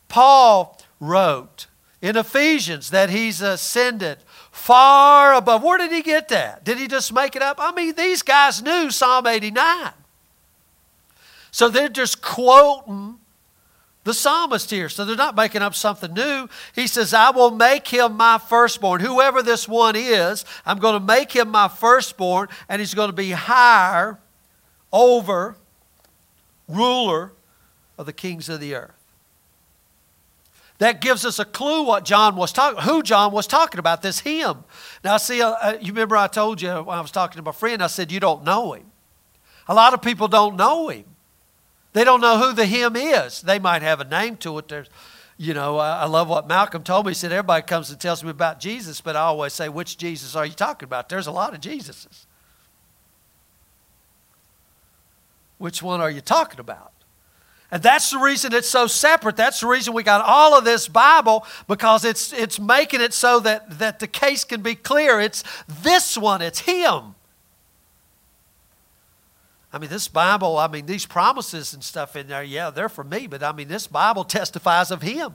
Paul 0.09 0.77
wrote, 0.99 1.69
in 2.03 2.17
Ephesians 2.17 2.91
that 2.91 3.11
he's 3.11 3.43
ascended 3.43 4.19
far 4.51 5.35
above. 5.35 5.63
Where 5.63 5.79
did 5.79 5.93
he 5.93 6.03
get 6.03 6.29
that? 6.29 6.65
Did 6.65 6.79
he 6.79 6.89
just 6.89 7.13
make 7.13 7.37
it 7.37 7.43
up? 7.43 7.57
I 7.61 7.73
mean, 7.73 7.95
these 7.95 8.23
guys 8.23 8.63
knew 8.63 8.91
Psalm 8.91 9.27
89. 9.27 9.93
So 11.51 11.69
they're 11.69 11.89
just 11.89 12.23
quoting 12.23 13.19
the 14.05 14.15
psalmist 14.15 14.71
here. 14.71 14.89
So 14.89 15.05
they're 15.05 15.17
not 15.17 15.37
making 15.37 15.63
up 15.63 15.75
something 15.75 16.15
new. 16.15 16.49
He 16.75 16.87
says, 16.87 17.13
I 17.13 17.31
will 17.31 17.51
make 17.51 17.89
him 17.89 18.17
my 18.17 18.39
firstborn. 18.39 19.01
Whoever 19.01 19.43
this 19.43 19.69
one 19.69 19.95
is, 19.97 20.45
I'm 20.65 20.79
going 20.79 20.99
to 20.99 21.05
make 21.05 21.33
him 21.33 21.51
my 21.51 21.69
firstborn, 21.69 22.49
and 22.69 22.81
he's 22.81 22.95
going 22.95 23.11
to 23.11 23.17
be 23.17 23.33
higher 23.33 24.19
over, 24.93 25.57
ruler 26.67 27.33
of 27.99 28.07
the 28.07 28.13
kings 28.13 28.49
of 28.49 28.61
the 28.61 28.75
earth 28.75 29.00
that 30.81 31.03
gives 31.03 31.27
us 31.27 31.39
a 31.39 31.45
clue 31.45 31.83
what 31.83 32.07
John 32.07 32.37
was 32.37 32.53
talking, 32.53 32.83
who 32.83 33.03
John 33.03 33.33
was 33.33 33.47
talking 33.47 33.79
about. 33.79 34.01
This 34.01 34.21
him. 34.21 34.65
Now, 35.05 35.19
see, 35.19 35.43
uh, 35.43 35.51
uh, 35.51 35.77
you 35.79 35.93
remember 35.93 36.17
I 36.17 36.27
told 36.27 36.63
you 36.63 36.71
when 36.71 36.97
I 36.97 37.03
was 37.03 37.11
talking 37.11 37.37
to 37.37 37.43
my 37.43 37.53
friend, 37.53 37.83
I 37.83 37.87
said 37.87 38.11
you 38.11 38.19
don't 38.19 38.45
know 38.45 38.73
him. 38.73 38.87
A 39.69 39.75
lot 39.75 39.93
of 39.93 40.01
people 40.01 40.27
don't 40.27 40.57
know 40.57 40.89
him. 40.89 41.05
They 41.93 42.03
don't 42.03 42.23
know 42.23 42.39
who 42.39 42.55
the 42.55 42.65
him 42.65 42.97
is. 42.97 43.43
They 43.43 43.59
might 43.59 43.83
have 43.83 44.01
a 44.01 44.05
name 44.05 44.39
to 44.39 44.57
it. 44.57 44.69
There's, 44.69 44.89
you 45.37 45.53
know, 45.53 45.77
I 45.77 46.07
love 46.07 46.29
what 46.29 46.49
Malcolm 46.49 46.83
told 46.83 47.05
me. 47.05 47.11
He 47.11 47.15
said 47.15 47.31
everybody 47.31 47.63
comes 47.67 47.91
and 47.91 48.01
tells 48.01 48.25
me 48.25 48.31
about 48.31 48.59
Jesus, 48.59 49.03
but 49.03 49.17
I 49.17 49.21
always 49.21 49.53
say, 49.53 49.69
which 49.69 49.99
Jesus 49.99 50.35
are 50.35 50.47
you 50.47 50.55
talking 50.55 50.87
about? 50.87 51.11
There's 51.11 51.27
a 51.27 51.31
lot 51.33 51.53
of 51.53 51.61
Jesuses. 51.61 52.25
Which 55.59 55.83
one 55.83 56.01
are 56.01 56.11
you 56.11 56.23
talking 56.23 56.59
about? 56.59 56.93
And 57.73 57.83
that's 57.83 58.11
the 58.11 58.19
reason 58.19 58.53
it's 58.53 58.69
so 58.69 58.87
separate. 58.87 59.37
That's 59.37 59.61
the 59.61 59.69
reason 59.69 59.95
we 59.95 60.03
got 60.03 60.25
all 60.25 60.59
of 60.59 60.65
this 60.65 60.89
Bible 60.89 61.47
because 61.69 62.05
it's, 62.05 62.33
it's 62.33 62.59
making 62.59 63.01
it 63.01 63.15
so 63.15 63.39
that, 63.41 63.79
that 63.79 64.01
the 64.01 64.09
case 64.09 64.45
can 64.45 64.61
be 64.61 64.75
clear. 64.75 65.21
It's 65.21 65.45
this 65.69 66.19
one, 66.19 66.43
it's 66.43 66.61
Him. 66.61 67.15
I 69.73 69.79
mean, 69.79 69.89
this 69.89 70.09
Bible, 70.09 70.59
I 70.59 70.67
mean, 70.67 70.87
these 70.87 71.07
promises 71.07 71.73
and 71.73 71.85
stuff 71.85 72.17
in 72.17 72.27
there, 72.27 72.43
yeah, 72.43 72.71
they're 72.71 72.89
for 72.89 73.05
me, 73.05 73.29
but 73.29 73.43
I 73.43 73.53
mean, 73.53 73.69
this 73.69 73.87
Bible 73.87 74.25
testifies 74.25 74.91
of 74.91 75.03
Him. 75.03 75.35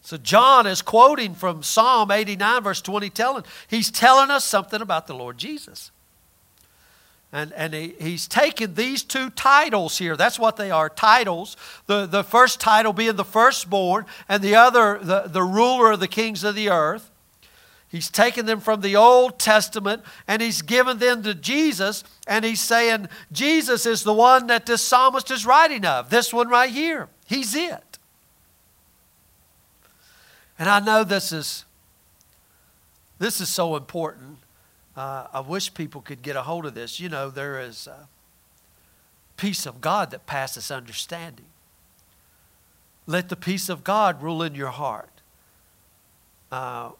So 0.00 0.16
John 0.16 0.66
is 0.66 0.82
quoting 0.82 1.34
from 1.34 1.62
Psalm 1.62 2.10
89, 2.10 2.62
verse 2.62 2.80
20, 2.80 3.10
telling, 3.10 3.44
he's 3.68 3.90
telling 3.90 4.30
us 4.30 4.44
something 4.44 4.80
about 4.80 5.06
the 5.06 5.14
Lord 5.14 5.36
Jesus. 5.36 5.90
And, 7.34 7.52
and 7.54 7.74
he, 7.74 7.96
he's 7.98 8.28
taken 8.28 8.74
these 8.74 9.02
two 9.02 9.28
titles 9.28 9.98
here. 9.98 10.16
That's 10.16 10.38
what 10.38 10.56
they 10.56 10.70
are 10.70 10.88
titles. 10.88 11.56
The, 11.86 12.06
the 12.06 12.22
first 12.22 12.60
title 12.60 12.92
being 12.92 13.16
the 13.16 13.24
firstborn, 13.24 14.06
and 14.28 14.40
the 14.40 14.54
other, 14.54 15.00
the, 15.02 15.22
the 15.26 15.42
ruler 15.42 15.90
of 15.90 16.00
the 16.00 16.06
kings 16.06 16.44
of 16.44 16.54
the 16.54 16.70
earth. 16.70 17.10
He's 17.88 18.08
taken 18.08 18.46
them 18.46 18.60
from 18.60 18.82
the 18.82 18.94
Old 18.94 19.40
Testament 19.40 20.02
and 20.28 20.40
he's 20.40 20.62
given 20.62 20.98
them 20.98 21.24
to 21.24 21.34
Jesus, 21.34 22.04
and 22.28 22.44
he's 22.44 22.60
saying, 22.60 23.08
Jesus 23.32 23.84
is 23.84 24.04
the 24.04 24.14
one 24.14 24.46
that 24.46 24.66
this 24.66 24.82
psalmist 24.82 25.32
is 25.32 25.44
writing 25.44 25.84
of. 25.84 26.10
This 26.10 26.32
one 26.32 26.48
right 26.48 26.70
here. 26.70 27.08
He's 27.26 27.56
it. 27.56 27.98
And 30.56 30.68
I 30.68 30.78
know 30.78 31.02
this 31.02 31.32
is 31.32 31.64
this 33.18 33.40
is 33.40 33.48
so 33.48 33.74
important 33.74 34.38
uh, 34.96 35.26
I 35.32 35.40
wish 35.40 35.74
people 35.74 36.00
could 36.00 36.22
get 36.22 36.36
a 36.36 36.42
hold 36.42 36.66
of 36.66 36.74
this. 36.74 37.00
You 37.00 37.08
know, 37.08 37.30
there 37.30 37.60
is 37.60 37.86
a 37.86 38.08
peace 39.36 39.66
of 39.66 39.80
God 39.80 40.10
that 40.10 40.26
passes 40.26 40.70
understanding. 40.70 41.46
Let 43.06 43.28
the 43.28 43.36
peace 43.36 43.68
of 43.68 43.84
God 43.84 44.22
rule 44.22 44.42
in 44.42 44.54
your 44.54 44.70
heart. 44.70 45.10
Uh, 46.50 46.90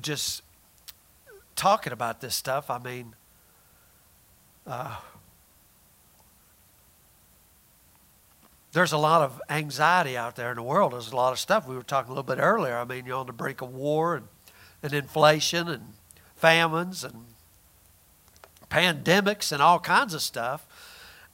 just 0.00 0.42
talking 1.54 1.92
about 1.92 2.20
this 2.20 2.34
stuff, 2.34 2.70
I 2.70 2.78
mean, 2.78 3.14
uh, 4.66 4.96
there's 8.76 8.92
a 8.92 8.98
lot 8.98 9.22
of 9.22 9.40
anxiety 9.48 10.18
out 10.18 10.36
there 10.36 10.50
in 10.50 10.56
the 10.56 10.62
world. 10.62 10.92
There's 10.92 11.10
a 11.10 11.16
lot 11.16 11.32
of 11.32 11.38
stuff. 11.38 11.66
We 11.66 11.74
were 11.74 11.82
talking 11.82 12.10
a 12.10 12.12
little 12.12 12.22
bit 12.22 12.38
earlier. 12.38 12.76
I 12.76 12.84
mean, 12.84 13.06
you're 13.06 13.16
on 13.16 13.26
the 13.26 13.32
brink 13.32 13.62
of 13.62 13.72
war 13.74 14.16
and, 14.16 14.28
and 14.82 14.92
inflation 14.92 15.66
and 15.66 15.94
famines 16.36 17.02
and 17.02 17.24
pandemics 18.68 19.50
and 19.50 19.62
all 19.62 19.80
kinds 19.80 20.12
of 20.12 20.20
stuff. 20.20 20.66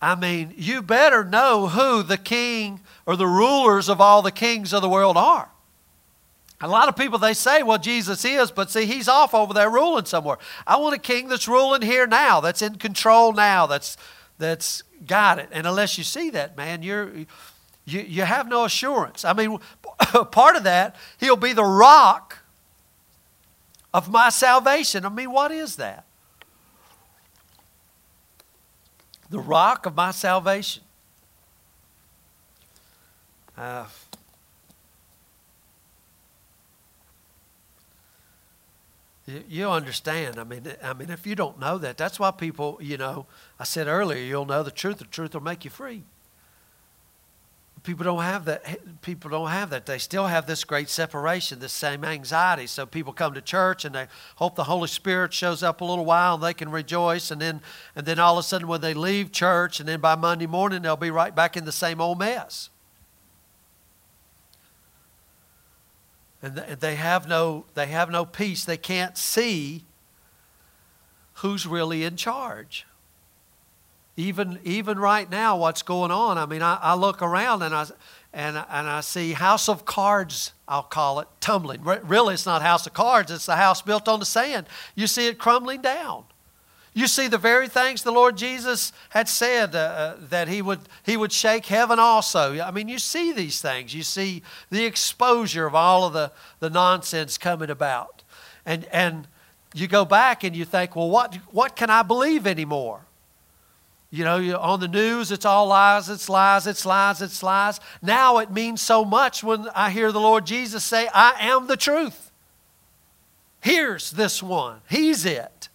I 0.01 0.15
mean, 0.15 0.55
you 0.57 0.83
better 0.83 1.25
know 1.25 1.67
who 1.67 2.05
the 2.05 2.17
king 2.17 2.79
or 3.07 3.17
the 3.17 3.27
rulers 3.27 3.89
of 3.89 4.01
all 4.01 4.23
the 4.23 4.31
kings 4.31 4.73
of 4.73 4.81
the 4.81 4.89
world 4.89 5.17
are. 5.17 5.49
A 6.61 6.69
lot 6.69 6.89
of 6.89 6.95
people 6.95 7.19
they 7.19 7.35
say, 7.35 7.65
well, 7.65 7.79
Jesus 7.79 8.25
is, 8.25 8.53
but 8.53 8.71
see, 8.71 8.87
he's 8.87 9.09
off 9.09 9.35
over 9.35 9.53
there 9.53 9.69
ruling 9.69 10.05
somewhere. 10.05 10.39
I 10.65 10.77
want 10.77 10.95
a 10.95 11.01
king 11.01 11.27
that's 11.27 11.49
ruling 11.49 11.83
here 11.83 12.07
now, 12.07 12.41
that's 12.41 12.63
in 12.63 12.77
control 12.77 13.33
now, 13.33 13.67
that's 13.67 13.97
that's 14.39 14.85
got 15.07 15.39
it. 15.39 15.49
And 15.53 15.67
unless 15.67 15.99
you 15.99 16.05
see 16.05 16.31
that, 16.31 16.57
man, 16.57 16.83
you're, 16.83 17.11
you, 17.85 18.01
you 18.01 18.23
have 18.23 18.49
no 18.49 18.65
assurance. 18.65 19.25
I 19.25 19.33
mean, 19.33 19.59
part 20.31 20.57
of 20.57 20.65
that, 20.65 20.97
he'll 21.19 21.37
be 21.37 21.53
the 21.53 21.65
rock 21.65 22.39
of 23.93 24.11
my 24.11 24.31
salvation. 24.31 25.05
I 25.05 25.09
mean, 25.09 25.31
what 25.31 25.51
is 25.51 25.77
that? 25.77 26.05
The 29.31 29.41
rock 29.41 29.87
of 29.87 29.95
my 29.95 30.11
salvation. 30.11 30.83
Uh, 33.57 33.87
you, 39.27 39.71
understand. 39.71 40.39
I 40.39 40.45
mean, 40.45 40.67
I 40.83 40.95
mean, 40.95 41.11
if 41.11 41.27
you 41.27 41.35
don't 41.35 41.59
know 41.61 41.79
that, 41.79 41.97
that's 41.97 42.19
why 42.19 42.33
people, 42.33 42.79
you 42.81 42.97
know, 42.97 43.27
I 43.59 43.65
said 43.65 43.87
earlier, 43.87 44.23
you'll 44.23 44.47
know 44.47 44.63
the 44.63 44.71
truth. 44.71 44.99
The 44.99 45.05
truth 45.05 45.35
will 45.35 45.43
make 45.43 45.65
you 45.65 45.71
free. 45.71 46.03
People 47.85 48.05
don't 48.05 48.23
have 48.23 48.45
that. 48.45 49.01
People 49.03 49.31
don't 49.31 49.51
have 49.51 49.71
that. 49.71 49.87
They 49.87 49.99
still 49.99 50.29
have 50.29 50.47
this 50.47 50.63
great 50.63 50.89
separation, 50.89 51.59
this 51.59 51.73
same 51.73 52.05
anxiety. 52.05 52.69
So 52.69 52.87
people 52.87 53.13
come 53.13 53.35
to 53.35 53.41
church 53.41 53.85
and 53.85 53.95
they 53.95 54.07
hope 54.37 54.55
the 54.55 54.65
Holy 54.65 54.87
Spirit 54.87 55.33
shows 55.33 55.65
up 55.65 55.81
a 55.81 55.85
little 55.85 56.05
while 56.05 56.35
and 56.35 56.43
they 56.43 56.55
can 56.55 56.71
rejoice, 56.71 57.33
and 57.33 57.41
then 57.41 57.61
and 57.97 58.07
then 58.07 58.21
all 58.21 58.39
of 58.39 58.45
a 58.45 58.47
sudden 58.47 58.69
when 58.69 58.81
they 58.81 58.95
leave 58.95 59.33
church, 59.33 59.81
and 59.81 59.89
then 59.89 60.01
by 60.01 60.15
Monday 60.15 60.47
morning 60.47 60.83
they'll 60.83 60.97
be 60.97 61.11
right 61.11 61.35
back 61.35 61.57
in 61.57 61.65
the 61.65 61.73
same 61.73 62.01
old 62.01 62.21
mess. 62.21 62.71
And 66.43 66.57
they 66.57 66.97
have 66.97 67.29
no 67.29 67.67
they 67.75 67.87
have 67.87 68.11
no 68.11 68.25
peace. 68.25 68.65
They 68.65 68.77
can't 68.77 69.17
see 69.17 69.85
who's 71.35 71.67
really 71.67 72.05
in 72.05 72.17
charge 72.17 72.87
even 74.17 74.59
even 74.65 74.99
right 74.99 75.31
now, 75.31 75.57
what's 75.57 75.83
going 75.83 76.11
on? 76.11 76.37
I 76.37 76.47
mean, 76.47 76.63
I, 76.63 76.79
I 76.81 76.95
look 76.95 77.23
around 77.23 77.63
and 77.63 77.75
I 77.75 77.87
and 78.33 78.57
and 78.57 78.89
I 78.89 79.01
see 79.01 79.33
House 79.33 79.69
of 79.69 79.85
Cards. 79.85 80.53
I'll 80.69 80.83
call 80.83 81.21
it 81.21 81.29
tumbling. 81.41 81.83
Really, 81.83 82.35
it's 82.35 82.47
not 82.47 82.63
House 82.63 82.87
of 82.87 82.93
Cards. 82.93 83.31
It's 83.31 83.47
the 83.47 83.57
house 83.57 83.81
built 83.81 84.09
on 84.09 84.21
the 84.21 84.27
sand. 84.27 84.67
You 84.95 85.07
see 85.07 85.29
it 85.29 85.39
crumbling 85.39 85.81
down. 85.81 86.25
You 86.95 87.07
see 87.07 87.27
the 87.29 87.39
very 87.39 87.69
things 87.69 88.03
the 88.03 88.13
Lord 88.13 88.37
Jesus 88.37 88.93
had 89.11 89.27
said 89.29 89.75
uh, 89.75 89.79
uh, 89.79 90.17
that 90.29 90.49
he 90.49 90.61
would, 90.61 90.81
he 91.03 91.17
would 91.17 91.33
shake 91.33 91.65
heaven 91.67 91.99
also. 91.99 92.61
I 92.61 92.71
mean, 92.71 92.89
you 92.89 92.99
see 92.99 93.33
these 93.33 93.63
things. 93.63 93.95
You 93.95 94.03
see 94.03 94.43
the 94.71 94.85
exposure 94.85 95.67
of 95.67 95.75
all 95.75 96.07
of 96.07 96.13
the, 96.13 96.33
the 96.61 96.69
nonsense 96.69 97.39
coming 97.39 97.71
about. 97.71 98.23
And, 98.67 98.85
and 98.93 99.27
you 99.75 99.89
go 99.89 100.05
back 100.05 100.45
and 100.45 100.55
you 100.55 100.67
think, 100.67 100.95
well, 100.95 101.09
what, 101.09 101.35
what 101.51 101.77
can 101.77 101.89
I 101.89 102.03
believe 102.03 102.47
anymore? 102.47 103.01
You 104.11 104.25
know, 104.25 104.59
on 104.61 104.81
the 104.81 104.89
news, 104.89 105.33
it's 105.33 105.47
all 105.47 105.69
lies, 105.69 106.11
it's 106.11 106.29
lies, 106.29 106.67
it's 106.67 106.85
lies, 106.85 107.23
it's 107.23 107.43
lies. 107.43 107.81
Now 108.03 108.37
it 108.37 108.51
means 108.51 108.83
so 108.83 109.07
much 109.07 109.43
when 109.43 109.67
I 109.75 109.89
hear 109.89 110.13
the 110.13 110.21
Lord 110.21 110.45
Jesus 110.45 110.85
say, 110.85 111.09
I 111.15 111.37
am 111.41 111.67
the 111.67 111.79
truth. 111.79 112.31
Here's 113.63 114.11
this 114.11 114.43
one. 114.43 114.83
He's 114.91 115.25
it. 115.25 115.71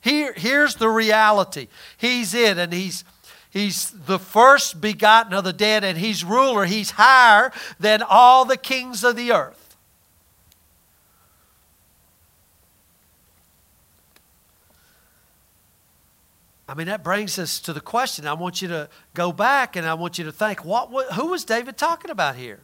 Here, 0.00 0.32
here's 0.36 0.76
the 0.76 0.88
reality. 0.88 1.68
He's 1.96 2.34
it, 2.34 2.58
and 2.58 2.72
he's 2.72 3.04
He's 3.50 3.90
the 3.90 4.18
first 4.18 4.80
begotten 4.80 5.32
of 5.32 5.44
the 5.44 5.52
dead, 5.52 5.82
and 5.82 5.98
he's 5.98 6.22
ruler. 6.22 6.66
He's 6.66 6.92
higher 6.92 7.50
than 7.80 8.02
all 8.02 8.44
the 8.44 8.58
kings 8.58 9.02
of 9.02 9.16
the 9.16 9.32
earth. 9.32 9.76
I 16.68 16.74
mean, 16.74 16.88
that 16.88 17.02
brings 17.02 17.38
us 17.38 17.58
to 17.60 17.72
the 17.72 17.80
question. 17.80 18.26
I 18.26 18.34
want 18.34 18.60
you 18.60 18.68
to 18.68 18.90
go 19.14 19.32
back 19.32 19.74
and 19.74 19.86
I 19.86 19.94
want 19.94 20.18
you 20.18 20.24
to 20.26 20.32
think, 20.32 20.66
what, 20.66 20.90
what, 20.90 21.14
who 21.14 21.28
was 21.28 21.44
David 21.44 21.78
talking 21.78 22.10
about 22.10 22.36
here? 22.36 22.60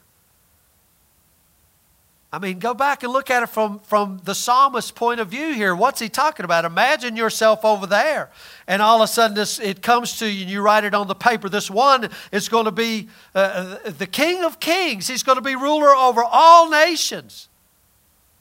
I 2.35 2.41
mean, 2.41 2.59
go 2.59 2.75
back 2.75 3.05
and 3.05 3.13
look 3.13 3.31
at 3.31 3.45
it 3.45 3.49
from, 3.49 3.79
from 3.79 4.21
the 4.25 4.35
psalmist's 4.35 4.91
point 4.91 5.21
of 5.21 5.29
view 5.29 5.55
here. 5.55 5.73
What's 5.73 6.01
he 6.01 6.09
talking 6.09 6.43
about? 6.43 6.65
Imagine 6.65 7.15
yourself 7.15 7.65
over 7.65 7.87
there, 7.87 8.29
and 8.67 8.83
all 8.83 9.01
of 9.01 9.05
a 9.05 9.07
sudden 9.07 9.37
this, 9.37 9.61
it 9.61 9.83
comes 9.83 10.19
to 10.19 10.27
you 10.27 10.43
and 10.43 10.51
you 10.51 10.61
write 10.61 10.83
it 10.83 10.95
on 10.95 11.07
the 11.07 11.15
paper. 11.15 11.49
This 11.49 11.71
one 11.71 12.11
is 12.33 12.49
going 12.49 12.65
to 12.65 12.73
be 12.73 13.09
uh, 13.37 13.77
the 13.89 14.09
King 14.09 14.43
of 14.43 14.59
Kings, 14.59 15.07
he's 15.07 15.23
going 15.23 15.37
to 15.37 15.43
be 15.43 15.55
ruler 15.55 15.95
over 15.95 16.25
all 16.25 16.69
nations. 16.69 17.49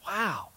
Wow. 0.04 0.48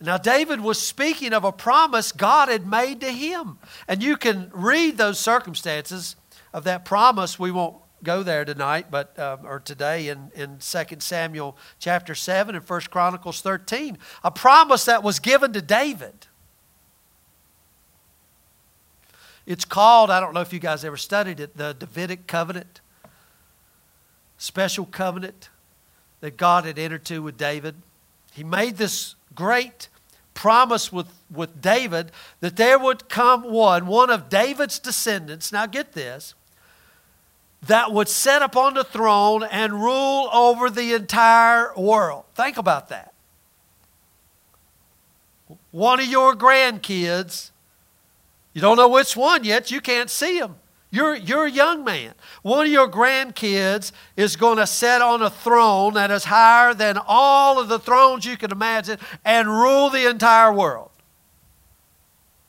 Now, 0.00 0.16
David 0.16 0.60
was 0.60 0.80
speaking 0.80 1.34
of 1.34 1.44
a 1.44 1.52
promise 1.52 2.12
God 2.12 2.48
had 2.48 2.66
made 2.66 3.02
to 3.02 3.12
him. 3.12 3.58
And 3.86 4.02
you 4.02 4.16
can 4.16 4.50
read 4.54 4.96
those 4.96 5.18
circumstances 5.18 6.16
of 6.54 6.64
that 6.64 6.86
promise. 6.86 7.38
We 7.38 7.50
won't 7.50 7.76
go 8.04 8.22
there 8.22 8.44
tonight, 8.44 8.86
but 8.90 9.18
um, 9.18 9.40
or 9.44 9.60
today 9.60 10.08
in, 10.08 10.30
in 10.34 10.58
2 10.58 10.84
Samuel 10.98 11.56
chapter 11.78 12.14
7 12.14 12.54
and 12.54 12.68
1 12.68 12.80
Chronicles 12.90 13.40
13. 13.40 13.98
A 14.22 14.30
promise 14.30 14.84
that 14.84 15.02
was 15.02 15.18
given 15.18 15.52
to 15.52 15.62
David. 15.62 16.26
It's 19.46 19.64
called, 19.64 20.10
I 20.10 20.20
don't 20.20 20.32
know 20.32 20.40
if 20.40 20.52
you 20.52 20.58
guys 20.58 20.84
ever 20.84 20.96
studied 20.96 21.40
it, 21.40 21.56
the 21.56 21.74
Davidic 21.74 22.26
covenant. 22.26 22.80
Special 24.38 24.86
covenant 24.86 25.50
that 26.20 26.36
God 26.36 26.64
had 26.64 26.78
entered 26.78 27.04
to 27.06 27.22
with 27.22 27.36
David. 27.36 27.74
He 28.32 28.44
made 28.44 28.76
this 28.76 29.14
great 29.34 29.88
promise 30.32 30.92
with, 30.92 31.06
with 31.30 31.60
David 31.60 32.10
that 32.40 32.56
there 32.56 32.78
would 32.78 33.08
come 33.08 33.44
one, 33.44 33.86
one 33.86 34.10
of 34.10 34.28
David's 34.28 34.78
descendants, 34.78 35.52
now 35.52 35.66
get 35.66 35.92
this, 35.92 36.34
that 37.66 37.92
would 37.92 38.08
sit 38.08 38.42
upon 38.42 38.74
the 38.74 38.84
throne 38.84 39.42
and 39.44 39.74
rule 39.74 40.28
over 40.32 40.70
the 40.70 40.92
entire 40.94 41.74
world. 41.76 42.24
Think 42.34 42.56
about 42.56 42.88
that. 42.88 43.12
One 45.70 46.00
of 46.00 46.06
your 46.06 46.34
grandkids, 46.34 47.50
you 48.52 48.60
don't 48.60 48.76
know 48.76 48.88
which 48.88 49.16
one 49.16 49.44
yet, 49.44 49.70
you 49.70 49.80
can't 49.80 50.10
see 50.10 50.38
him. 50.38 50.56
You're, 50.90 51.16
you're 51.16 51.46
a 51.46 51.50
young 51.50 51.82
man. 51.82 52.14
One 52.42 52.66
of 52.66 52.72
your 52.72 52.88
grandkids 52.88 53.90
is 54.16 54.36
going 54.36 54.58
to 54.58 54.66
sit 54.66 55.02
on 55.02 55.22
a 55.22 55.30
throne 55.30 55.94
that 55.94 56.12
is 56.12 56.24
higher 56.24 56.72
than 56.72 56.96
all 57.04 57.58
of 57.58 57.68
the 57.68 57.80
thrones 57.80 58.24
you 58.24 58.36
can 58.36 58.52
imagine 58.52 58.98
and 59.24 59.48
rule 59.48 59.90
the 59.90 60.08
entire 60.08 60.52
world. 60.52 60.90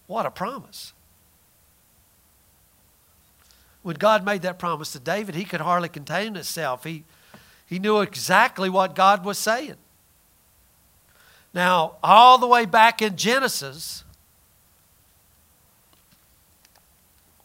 What 0.05 0.27
a 0.27 0.31
promise. 0.31 0.93
When 3.85 3.97
God 3.97 4.25
made 4.25 4.41
that 4.41 4.57
promise 4.57 4.93
to 4.93 4.99
David, 4.99 5.35
he 5.35 5.43
could 5.43 5.61
hardly 5.61 5.89
contain 5.89 6.33
himself. 6.33 6.85
He, 6.85 7.03
he 7.67 7.77
knew 7.77 7.99
exactly 8.01 8.67
what 8.67 8.95
God 8.95 9.23
was 9.23 9.37
saying. 9.37 9.75
Now, 11.53 11.97
all 12.03 12.39
the 12.39 12.47
way 12.47 12.65
back 12.65 13.03
in 13.03 13.15
Genesis, 13.15 14.03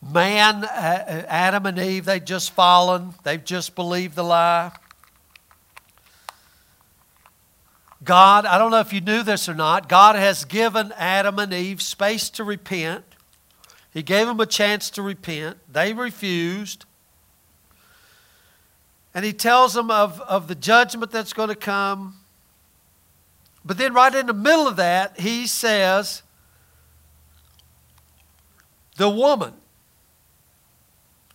man, 0.00 0.64
uh, 0.64 0.66
uh, 0.66 1.22
Adam 1.28 1.66
and 1.66 1.78
Eve, 1.78 2.06
they've 2.06 2.24
just 2.24 2.52
fallen. 2.52 3.12
They've 3.22 3.44
just 3.44 3.74
believed 3.74 4.14
the 4.14 4.24
lie. 4.24 4.72
God, 8.02 8.46
I 8.46 8.56
don't 8.56 8.70
know 8.70 8.80
if 8.80 8.94
you 8.94 9.02
knew 9.02 9.22
this 9.22 9.46
or 9.46 9.54
not, 9.54 9.90
God 9.90 10.16
has 10.16 10.46
given 10.46 10.92
Adam 10.96 11.38
and 11.38 11.52
Eve 11.52 11.82
space 11.82 12.30
to 12.30 12.44
repent. 12.44 13.09
He 13.92 14.02
gave 14.02 14.26
them 14.26 14.40
a 14.40 14.46
chance 14.46 14.90
to 14.90 15.02
repent. 15.02 15.58
They 15.70 15.92
refused. 15.92 16.84
And 19.14 19.24
he 19.24 19.32
tells 19.32 19.74
them 19.74 19.90
of, 19.90 20.20
of 20.22 20.46
the 20.46 20.54
judgment 20.54 21.10
that's 21.10 21.32
going 21.32 21.48
to 21.48 21.56
come. 21.56 22.16
But 23.64 23.78
then, 23.78 23.92
right 23.92 24.14
in 24.14 24.26
the 24.26 24.32
middle 24.32 24.68
of 24.68 24.76
that, 24.76 25.18
he 25.18 25.46
says, 25.46 26.22
The 28.96 29.10
woman, 29.10 29.54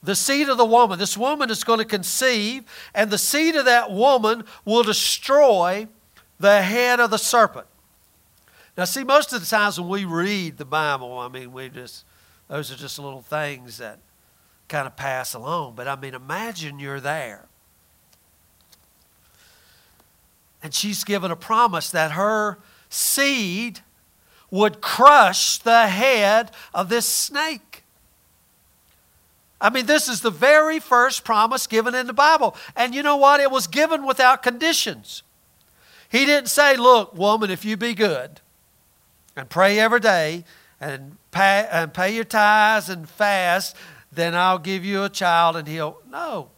the 0.06 0.16
seed 0.16 0.50
of 0.50 0.58
the 0.58 0.66
woman. 0.66 0.98
This 0.98 1.18
woman 1.18 1.50
is 1.50 1.64
going 1.64 1.80
to 1.80 1.86
conceive, 1.86 2.64
and 2.94 3.12
the 3.12 3.18
seed 3.18 3.56
of 3.56 3.66
that 3.66 3.92
woman 3.92 4.46
will 4.64 4.84
destroy 4.84 5.88
the 6.40 6.62
head 6.62 7.00
of 7.00 7.12
the 7.12 7.18
serpent. 7.18 7.68
Now, 8.78 8.86
see, 8.86 9.04
most 9.04 9.34
of 9.34 9.42
the 9.42 9.48
times 9.48 9.80
when 9.80 9.90
we 9.90 10.06
read 10.06 10.58
the 10.58 10.66
Bible, 10.66 11.18
I 11.20 11.28
mean, 11.28 11.54
we 11.54 11.70
just, 11.70 12.06
those 12.48 12.72
are 12.72 12.76
just 12.76 13.00
little 13.00 13.22
things 13.22 13.78
that 13.78 14.00
kind 14.68 14.88
of 14.88 14.96
pass 14.96 15.34
along. 15.34 15.74
But 15.76 15.88
I 15.88 15.96
mean, 15.96 16.14
imagine 16.14 16.80
you're 16.80 17.00
there. 17.00 17.46
And 20.62 20.74
she's 20.74 21.04
given 21.04 21.32
a 21.32 21.36
promise 21.36 21.92
that 21.92 22.12
her 22.12 22.58
seed 22.90 23.82
would 24.50 24.82
crush 24.82 25.58
the 25.58 25.88
head 25.88 26.52
of 26.74 26.90
this 26.90 27.06
snake. 27.06 27.84
I 29.60 29.70
mean, 29.70 29.86
this 29.86 30.08
is 30.08 30.22
the 30.22 30.32
very 30.32 30.80
first 30.80 31.24
promise 31.24 31.66
given 31.66 31.96
in 31.96 32.08
the 32.08 32.14
Bible. 32.14 32.56
And 32.76 32.94
you 32.94 33.02
know 33.04 33.18
what? 33.18 33.40
It 33.40 33.52
was 33.52 33.68
given 33.68 34.06
without 34.06 34.44
conditions. 34.44 35.24
He 36.10 36.26
didn't 36.26 36.50
say, 36.50 36.78
Look, 36.78 37.16
woman, 37.16 37.50
if 37.50 37.66
you 37.66 37.78
be 37.78 37.94
good 37.94 38.42
and 39.36 39.50
pray 39.50 39.80
every 39.80 40.00
day 40.00 40.44
and 40.80 41.18
pay, 41.32 41.68
and 41.72 41.94
pay 41.94 42.14
your 42.14 42.24
tithes 42.24 42.90
and 42.90 43.10
fast, 43.10 43.76
then 44.12 44.36
I'll 44.36 44.60
give 44.60 44.86
you 44.86 45.04
a 45.04 45.10
child 45.10 45.56
and 45.56 45.68
he'll. 45.68 45.98
No. 46.10 46.50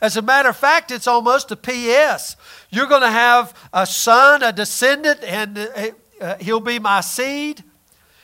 As 0.00 0.16
a 0.16 0.22
matter 0.22 0.48
of 0.48 0.56
fact, 0.56 0.90
it's 0.90 1.06
almost 1.06 1.50
a 1.50 1.56
P.S. 1.56 2.36
You're 2.70 2.86
going 2.86 3.02
to 3.02 3.10
have 3.10 3.54
a 3.72 3.86
son, 3.86 4.42
a 4.42 4.52
descendant, 4.52 5.22
and 5.22 5.58
uh, 5.58 5.90
uh, 6.20 6.36
he'll 6.38 6.60
be 6.60 6.78
my 6.78 7.00
seed. 7.02 7.62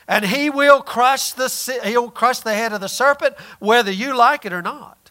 And 0.09 0.25
he 0.25 0.49
will 0.49 0.81
crush 0.83 1.33
the, 1.33 1.81
he'll 1.85 2.11
crush 2.11 2.40
the 2.40 2.55
head 2.55 2.72
of 2.72 2.81
the 2.81 2.88
serpent, 2.88 3.35
whether 3.59 3.90
you 3.90 4.16
like 4.16 4.46
it 4.46 4.53
or 4.53 4.62
not. 4.62 5.11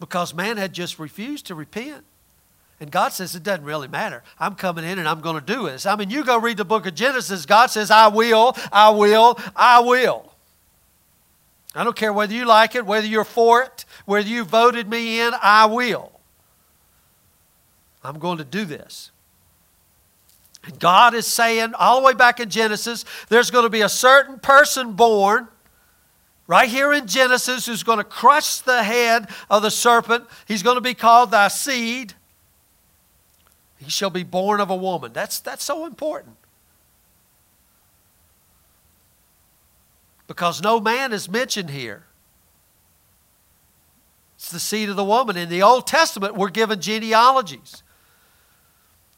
Because 0.00 0.34
man 0.34 0.56
had 0.56 0.72
just 0.72 0.98
refused 0.98 1.46
to 1.46 1.54
repent. 1.54 2.04
And 2.80 2.90
God 2.90 3.12
says, 3.12 3.34
it 3.34 3.42
doesn't 3.42 3.64
really 3.64 3.88
matter. 3.88 4.22
I'm 4.38 4.54
coming 4.54 4.84
in 4.84 4.98
and 4.98 5.06
I'm 5.06 5.20
going 5.20 5.38
to 5.38 5.44
do 5.44 5.66
this. 5.66 5.84
I 5.84 5.96
mean, 5.96 6.08
you 6.08 6.24
go 6.24 6.38
read 6.38 6.56
the 6.56 6.64
book 6.64 6.86
of 6.86 6.94
Genesis, 6.94 7.44
God 7.44 7.66
says, 7.66 7.90
I 7.90 8.08
will, 8.08 8.56
I 8.72 8.88
will, 8.88 9.38
I 9.54 9.80
will. 9.80 10.32
I 11.74 11.84
don't 11.84 11.94
care 11.94 12.12
whether 12.12 12.32
you 12.32 12.46
like 12.46 12.74
it, 12.74 12.86
whether 12.86 13.06
you're 13.06 13.22
for 13.22 13.62
it, 13.62 13.84
whether 14.06 14.26
you 14.26 14.44
voted 14.44 14.88
me 14.88 15.20
in, 15.20 15.32
I 15.40 15.66
will. 15.66 16.10
I'm 18.02 18.18
going 18.18 18.38
to 18.38 18.44
do 18.44 18.64
this. 18.64 19.10
And 20.64 20.78
God 20.80 21.14
is 21.14 21.26
saying, 21.26 21.74
all 21.74 22.00
the 22.00 22.06
way 22.06 22.14
back 22.14 22.40
in 22.40 22.48
Genesis, 22.48 23.04
there's 23.28 23.50
going 23.50 23.64
to 23.64 23.70
be 23.70 23.82
a 23.82 23.88
certain 23.88 24.38
person 24.38 24.94
born 24.94 25.48
right 26.46 26.68
here 26.68 26.92
in 26.92 27.06
Genesis 27.06 27.66
who's 27.66 27.82
going 27.82 27.98
to 27.98 28.04
crush 28.04 28.58
the 28.58 28.82
head 28.82 29.28
of 29.50 29.62
the 29.62 29.70
serpent. 29.70 30.24
He's 30.48 30.62
going 30.62 30.76
to 30.76 30.80
be 30.80 30.94
called 30.94 31.30
thy 31.30 31.48
seed. 31.48 32.14
He 33.80 33.90
shall 33.90 34.10
be 34.10 34.22
born 34.22 34.60
of 34.60 34.70
a 34.70 34.76
woman. 34.76 35.12
That's, 35.12 35.40
that's 35.40 35.64
so 35.64 35.86
important. 35.86 36.36
Because 40.26 40.62
no 40.62 40.78
man 40.78 41.12
is 41.12 41.28
mentioned 41.28 41.70
here. 41.70 42.04
It's 44.36 44.50
the 44.50 44.60
seed 44.60 44.88
of 44.88 44.96
the 44.96 45.04
woman. 45.04 45.36
In 45.36 45.48
the 45.48 45.62
Old 45.62 45.86
Testament, 45.86 46.36
we're 46.36 46.50
given 46.50 46.80
genealogies. 46.80 47.82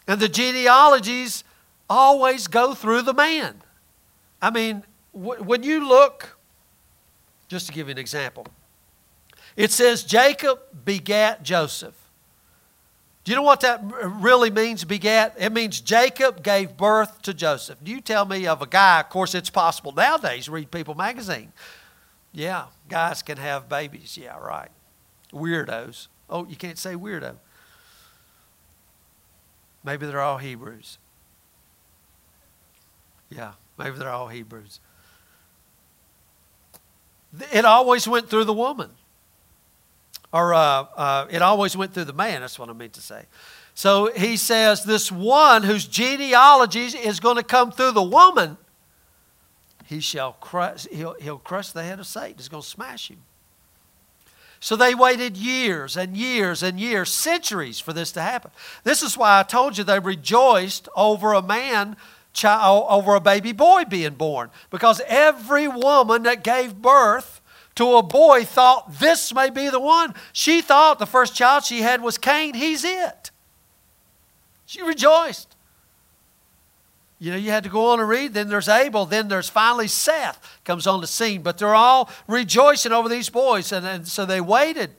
And 0.07 0.20
the 0.20 0.29
genealogies 0.29 1.44
always 1.90 2.46
go 2.46 2.75
through 2.75 3.03
the 3.03 3.14
man. 3.14 3.62
I 4.40 4.51
mean, 4.51 4.85
when 5.12 5.62
you 5.62 5.87
look 5.87 6.37
just 7.53 7.66
to 7.66 7.72
give 7.72 7.87
you 7.88 7.92
an 7.92 7.98
example. 7.98 8.46
It 9.57 9.70
says 9.70 10.03
Jacob 10.05 10.59
begat 10.87 11.42
Joseph. 11.42 12.02
Do 13.24 13.30
you 13.30 13.37
know 13.37 13.42
what 13.42 13.61
that 13.61 13.80
really 14.04 14.50
means, 14.50 14.85
begat? 14.85 15.37
It 15.38 15.52
means 15.52 15.80
Jacob 15.80 16.42
gave 16.42 16.76
birth 16.76 17.22
to 17.22 17.32
Joseph. 17.32 17.78
Do 17.82 17.92
you 17.92 18.00
tell 18.00 18.24
me 18.24 18.46
of 18.48 18.62
a 18.62 18.66
guy, 18.66 19.00
of 19.00 19.11
course, 19.11 19.35
it's 19.35 19.50
possible 19.50 19.92
nowadays, 19.92 20.48
read 20.48 20.72
People 20.72 20.94
magazine. 20.94 21.52
Yeah, 22.32 22.66
guys 22.88 23.22
can 23.22 23.38
have 23.38 23.68
babies. 23.68 24.18
Yeah, 24.20 24.38
right. 24.38 24.70
Weirdos. 25.32 26.08
Oh, 26.28 26.46
you 26.46 26.56
can't 26.56 26.78
say 26.78 26.94
weirdo. 26.94 27.37
Maybe 29.85 30.06
they're 30.06 30.20
all 30.20 30.38
Hebrews. 30.38 30.98
Yeah, 33.30 33.52
maybe 33.78 33.98
they're 33.98 34.11
all 34.11 34.28
Hebrews. 34.28 34.80
It 37.52 37.64
always 37.64 38.06
went 38.08 38.28
through 38.28 38.44
the 38.44 38.52
woman. 38.52 38.90
Or 40.33 40.55
uh, 40.55 40.87
uh, 40.97 41.27
it 41.31 41.42
always 41.42 41.77
went 41.77 41.92
through 41.92 42.05
the 42.05 42.12
man, 42.12 42.40
that's 42.40 42.59
what 42.59 42.71
I 42.71 42.73
meant 42.73 42.95
to 42.95 43.03
say. 43.03 43.27
So 43.75 44.12
he 44.12 44.37
says, 44.37 44.85
this 44.85 45.11
one 45.11 45.62
whose 45.62 45.87
genealogy 45.87 46.85
is 46.85 47.21
going 47.21 47.37
to 47.37 47.42
come 47.42 47.71
through 47.71 47.92
the 47.92 48.03
woman, 48.03 48.57
he 49.87 50.01
shall 50.01 50.33
crush, 50.35 50.87
he'll, 50.90 51.14
he'll 51.21 51.38
crush 51.38 51.71
the 51.73 51.83
head 51.83 51.99
of 51.99 52.07
Satan. 52.07 52.37
He's 52.37 52.49
going 52.49 52.62
to 52.62 52.68
smash 52.68 53.11
him. 53.11 53.18
So 54.61 54.77
they 54.77 54.95
waited 54.95 55.37
years 55.37 55.97
and 55.97 56.16
years 56.16 56.62
and 56.62 56.79
years, 56.79 57.11
centuries 57.11 57.81
for 57.81 57.92
this 57.92 58.12
to 58.12 58.23
happen. 58.23 58.53
This 58.85 59.03
is 59.03 59.18
why 59.18 59.40
I 59.40 59.42
told 59.42 59.77
you 59.77 59.85
they 59.85 59.99
rejoiced 59.99 60.88
over 60.95 61.33
a 61.33 61.42
man 61.42 61.97
child, 62.33 62.87
over 62.88 63.16
a 63.16 63.21
baby 63.21 63.53
boy 63.53 63.85
being 63.85 64.14
born. 64.14 64.51
Because 64.71 65.03
every 65.09 65.66
woman 65.66 66.23
that 66.23 66.45
gave 66.45 66.77
birth 66.77 67.41
to 67.76 67.96
a 67.96 68.02
boy 68.02 68.44
thought 68.44 68.98
this 68.98 69.35
may 69.35 69.50
be 69.50 69.68
the 69.68 69.80
one. 69.80 70.14
She 70.32 70.61
thought 70.61 70.98
the 70.98 71.06
first 71.06 71.35
child 71.35 71.64
she 71.64 71.82
had 71.82 72.02
was 72.02 72.18
Cain, 72.18 72.54
he's 72.54 72.85
it. 72.85 73.30
She 74.66 74.82
rejoiced. 74.82 75.54
You 77.18 77.30
know, 77.30 77.37
you 77.37 77.50
had 77.50 77.62
to 77.62 77.70
go 77.70 77.90
on 77.90 78.00
and 78.00 78.08
read. 78.08 78.35
Then 78.35 78.48
there's 78.48 78.68
Abel. 78.68 79.06
Then 79.06 79.28
there's 79.28 79.48
finally 79.48 79.87
Seth 79.87 80.58
comes 80.64 80.88
on 80.88 81.00
the 81.00 81.06
scene. 81.06 81.42
But 81.42 81.56
they're 81.56 81.74
all 81.74 82.11
rejoicing 82.26 82.90
over 82.90 83.08
these 83.08 83.28
boys. 83.28 83.70
And, 83.70 83.87
and 83.87 84.08
so 84.08 84.26
they 84.26 84.40
waited. 84.40 84.90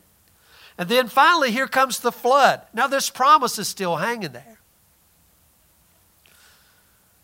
And 0.78 0.88
then 0.88 1.10
finally, 1.10 1.52
here 1.52 1.68
comes 1.68 2.00
the 2.00 2.14
flood. 2.14 2.62
Now, 2.74 2.88
this 2.88 3.10
promise 3.10 3.60
is 3.60 3.68
still 3.68 3.98
hanging 3.98 4.32
there. 4.32 4.53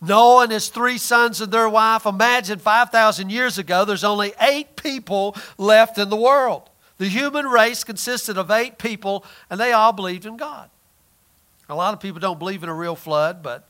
Noah 0.02 0.44
and 0.44 0.52
his 0.52 0.70
three 0.70 0.98
sons 0.98 1.42
and 1.42 1.52
their 1.52 1.70
wife. 1.70 2.06
Imagine 2.06 2.60
5,000 2.60 3.30
years 3.30 3.58
ago, 3.58 3.86
there's 3.86 4.04
only 4.04 4.34
eight 4.42 4.76
people 4.76 5.36
left 5.58 5.98
in 5.98 6.10
the 6.10 6.16
world. 6.16 6.70
The 6.98 7.08
human 7.08 7.46
race 7.46 7.84
consisted 7.84 8.38
of 8.38 8.52
eight 8.52 8.78
people, 8.78 9.26
and 9.50 9.60
they 9.60 9.72
all 9.72 9.94
believed 9.94 10.26
in 10.26 10.38
God. 10.38 10.70
A 11.70 11.76
lot 11.76 11.94
of 11.94 12.00
people 12.00 12.20
don't 12.20 12.40
believe 12.40 12.64
in 12.64 12.70
a 12.70 12.74
real 12.74 12.96
flood, 12.96 13.44
but 13.44 13.68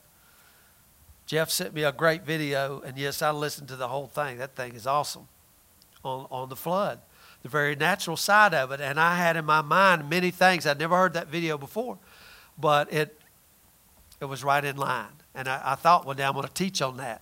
Jeff 1.25 1.51
sent 1.51 1.73
me 1.73 1.83
a 1.83 1.91
great 1.91 2.23
video, 2.23 2.81
and 2.81 2.97
yes, 2.97 3.21
I 3.21 3.31
listened 3.31 3.67
to 3.67 3.75
the 3.75 3.87
whole 3.87 4.07
thing. 4.07 4.37
That 4.37 4.55
thing 4.55 4.73
is 4.73 4.87
awesome 4.87 5.27
on, 6.03 6.25
on 6.31 6.49
the 6.49 6.55
flood, 6.55 6.99
the 7.43 7.49
very 7.49 7.75
natural 7.75 8.17
side 8.17 8.53
of 8.53 8.71
it. 8.71 8.81
And 8.81 8.99
I 8.99 9.15
had 9.15 9.37
in 9.37 9.45
my 9.45 9.61
mind 9.61 10.09
many 10.09 10.31
things. 10.31 10.65
I'd 10.65 10.79
never 10.79 10.95
heard 10.95 11.13
that 11.13 11.27
video 11.27 11.57
before, 11.57 11.99
but 12.57 12.91
it, 12.91 13.19
it 14.19 14.25
was 14.25 14.43
right 14.43 14.63
in 14.63 14.77
line. 14.77 15.18
And 15.39 15.47
I, 15.47 15.61
I 15.63 15.75
thought 15.75 16.05
one 16.05 16.17
day 16.17 16.25
I'm 16.25 16.33
going 16.33 16.45
to 16.45 16.53
teach 16.53 16.81
on 16.81 16.97
that. 16.97 17.21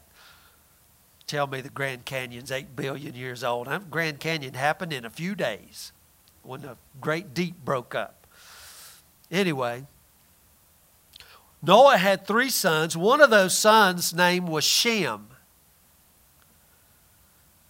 Tell 1.27 1.45
me 1.45 1.61
the 1.61 1.69
Grand 1.69 2.03
Canyon's 2.03 2.51
8 2.51 2.75
billion 2.75 3.13
years 3.13 3.43
old. 3.43 3.69
Grand 3.91 4.19
Canyon 4.19 4.55
happened 4.55 4.91
in 4.91 5.05
a 5.05 5.09
few 5.11 5.35
days 5.35 5.91
when 6.41 6.61
the 6.61 6.77
Great 6.99 7.35
Deep 7.35 7.63
broke 7.63 7.93
up. 7.93 8.25
Anyway, 9.29 9.85
Noah 11.61 11.97
had 11.97 12.25
three 12.25 12.49
sons. 12.49 12.97
One 12.97 13.21
of 13.21 13.29
those 13.29 13.55
sons' 13.55 14.15
name 14.15 14.47
was 14.47 14.63
Shem. 14.63 15.27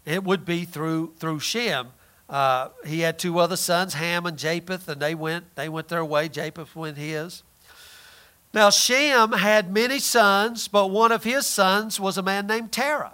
It 0.05 0.23
would 0.23 0.45
be 0.45 0.63
through, 0.63 1.15
through 1.17 1.41
Shem. 1.41 1.89
Uh, 2.29 2.69
he 2.85 3.01
had 3.01 3.19
two 3.19 3.39
other 3.39 3.57
sons, 3.57 3.95
Ham 3.95 4.25
and 4.25 4.37
Japheth, 4.37 4.87
and 4.87 5.01
they 5.01 5.13
went, 5.13 5.55
they 5.55 5.67
went 5.67 5.89
their 5.89 6.05
way. 6.05 6.29
Japheth 6.29 6.73
went 6.73 6.95
his. 6.97 7.43
Now, 8.53 8.69
Shem 8.69 9.33
had 9.33 9.71
many 9.71 9.99
sons, 9.99 10.67
but 10.67 10.87
one 10.87 11.11
of 11.11 11.23
his 11.23 11.45
sons 11.45 11.99
was 11.99 12.17
a 12.17 12.23
man 12.23 12.47
named 12.47 12.71
Terah. 12.71 13.13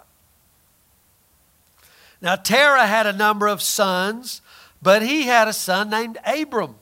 Now, 2.20 2.36
Terah 2.36 2.86
had 2.86 3.06
a 3.06 3.12
number 3.12 3.46
of 3.46 3.60
sons, 3.60 4.40
but 4.80 5.02
he 5.02 5.24
had 5.24 5.48
a 5.48 5.52
son 5.52 5.90
named 5.90 6.18
Abram. 6.24 6.76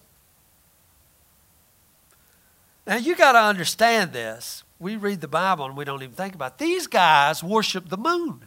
Now, 2.86 2.96
you 2.96 3.16
got 3.16 3.32
to 3.32 3.40
understand 3.40 4.12
this. 4.12 4.64
We 4.78 4.96
read 4.96 5.20
the 5.20 5.28
Bible 5.28 5.64
and 5.64 5.76
we 5.76 5.84
don't 5.84 6.02
even 6.02 6.14
think 6.14 6.34
about 6.34 6.52
it. 6.52 6.58
These 6.58 6.88
guys 6.88 7.42
worship 7.42 7.88
the 7.88 7.96
moon. 7.96 8.42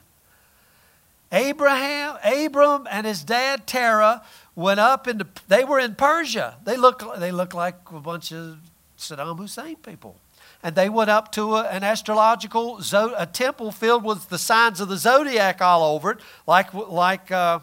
Abraham, 1.32 2.18
Abram, 2.24 2.88
and 2.90 3.06
his 3.06 3.24
dad 3.24 3.68
Terah 3.68 4.24
went 4.56 4.80
up 4.80 5.08
into. 5.08 5.28
They 5.48 5.64
were 5.64 5.80
in 5.80 5.96
Persia. 5.96 6.58
They 6.64 6.78
look. 6.78 7.04
They 7.18 7.32
look 7.32 7.54
like 7.54 7.76
a 7.92 8.00
bunch 8.00 8.32
of 8.32 8.58
Saddam 8.98 9.38
Hussein 9.38 9.76
people. 9.78 10.18
And 10.64 10.76
they 10.76 10.90
went 10.90 11.10
up 11.10 11.32
to 11.34 11.56
a, 11.56 11.64
an 11.64 11.84
astrological 11.84 12.80
a 13.18 13.26
temple 13.26 13.72
filled 13.72 14.04
with 14.04 14.30
the 14.30 14.38
signs 14.38 14.80
of 14.80 14.90
the 14.90 14.98
zodiac 14.98 15.62
all 15.62 15.96
over 15.96 16.12
it, 16.12 16.20
like, 16.48 16.74
like 16.74 17.32
uh, 17.32 17.60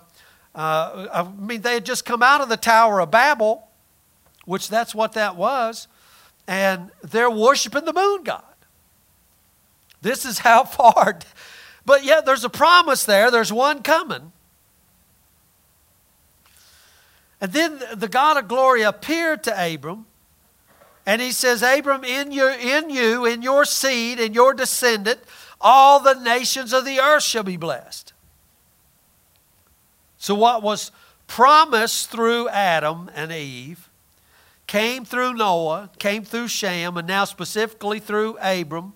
uh, 0.54 1.08
I 1.12 1.22
mean, 1.40 1.62
they 1.62 1.74
had 1.74 1.86
just 1.86 2.04
come 2.04 2.22
out 2.22 2.40
of 2.40 2.48
the 2.48 2.56
Tower 2.56 3.00
of 3.00 3.10
Babel, 3.10 3.68
which 4.44 4.68
that's 4.68 4.94
what 4.94 5.12
that 5.12 5.36
was, 5.36 5.88
and 6.46 6.90
they're 7.02 7.30
worshiping 7.30 7.84
the 7.84 7.92
moon 7.92 8.22
god. 8.24 8.44
This 10.02 10.24
is 10.24 10.40
how 10.40 10.64
far. 10.64 11.18
But 11.84 12.04
yet 12.04 12.26
there's 12.26 12.44
a 12.44 12.50
promise 12.50 13.04
there, 13.04 13.30
there's 13.30 13.52
one 13.52 13.82
coming. 13.82 14.32
And 17.40 17.52
then 17.52 17.82
the 17.94 18.06
God 18.06 18.36
of 18.36 18.46
glory 18.46 18.82
appeared 18.82 19.42
to 19.44 19.74
Abram 19.74 20.06
and 21.04 21.20
he 21.20 21.32
says, 21.32 21.62
Abram, 21.62 22.04
in, 22.04 22.32
in 22.32 22.90
you, 22.90 23.24
in 23.24 23.42
your 23.42 23.64
seed, 23.64 24.20
in 24.20 24.34
your 24.34 24.54
descendant, 24.54 25.20
all 25.60 26.00
the 26.00 26.14
nations 26.14 26.72
of 26.72 26.84
the 26.84 27.00
earth 27.00 27.24
shall 27.24 27.42
be 27.42 27.56
blessed. 27.56 28.12
So, 30.16 30.34
what 30.36 30.62
was 30.62 30.92
promised 31.26 32.10
through 32.10 32.48
Adam 32.50 33.10
and 33.14 33.32
Eve 33.32 33.90
came 34.68 35.04
through 35.04 35.34
Noah, 35.34 35.90
came 35.98 36.24
through 36.24 36.48
Shem, 36.48 36.96
and 36.96 37.08
now 37.08 37.24
specifically 37.24 37.98
through 37.98 38.38
Abram, 38.40 38.94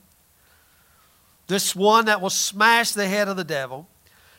this 1.48 1.74
one 1.74 2.04
that 2.04 2.20
will 2.20 2.30
smash 2.30 2.92
the 2.92 3.08
head 3.08 3.26
of 3.26 3.36
the 3.36 3.44
devil, 3.44 3.88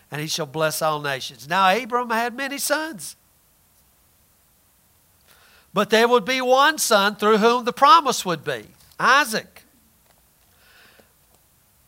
and 0.10 0.22
he 0.22 0.28
shall 0.28 0.46
bless 0.46 0.82
all 0.82 1.02
nations. 1.02 1.48
Now, 1.48 1.70
Abram 1.76 2.10
had 2.10 2.36
many 2.36 2.58
sons. 2.58 3.17
But 5.78 5.92
there 5.92 6.08
would 6.08 6.26
be 6.26 6.42
one 6.42 6.80
son 6.80 7.18
through 7.18 7.38
whom 7.38 7.64
the 7.64 7.72
promise 7.72 8.26
would 8.26 8.44
be 8.44 8.66
Isaac. 9.00 9.62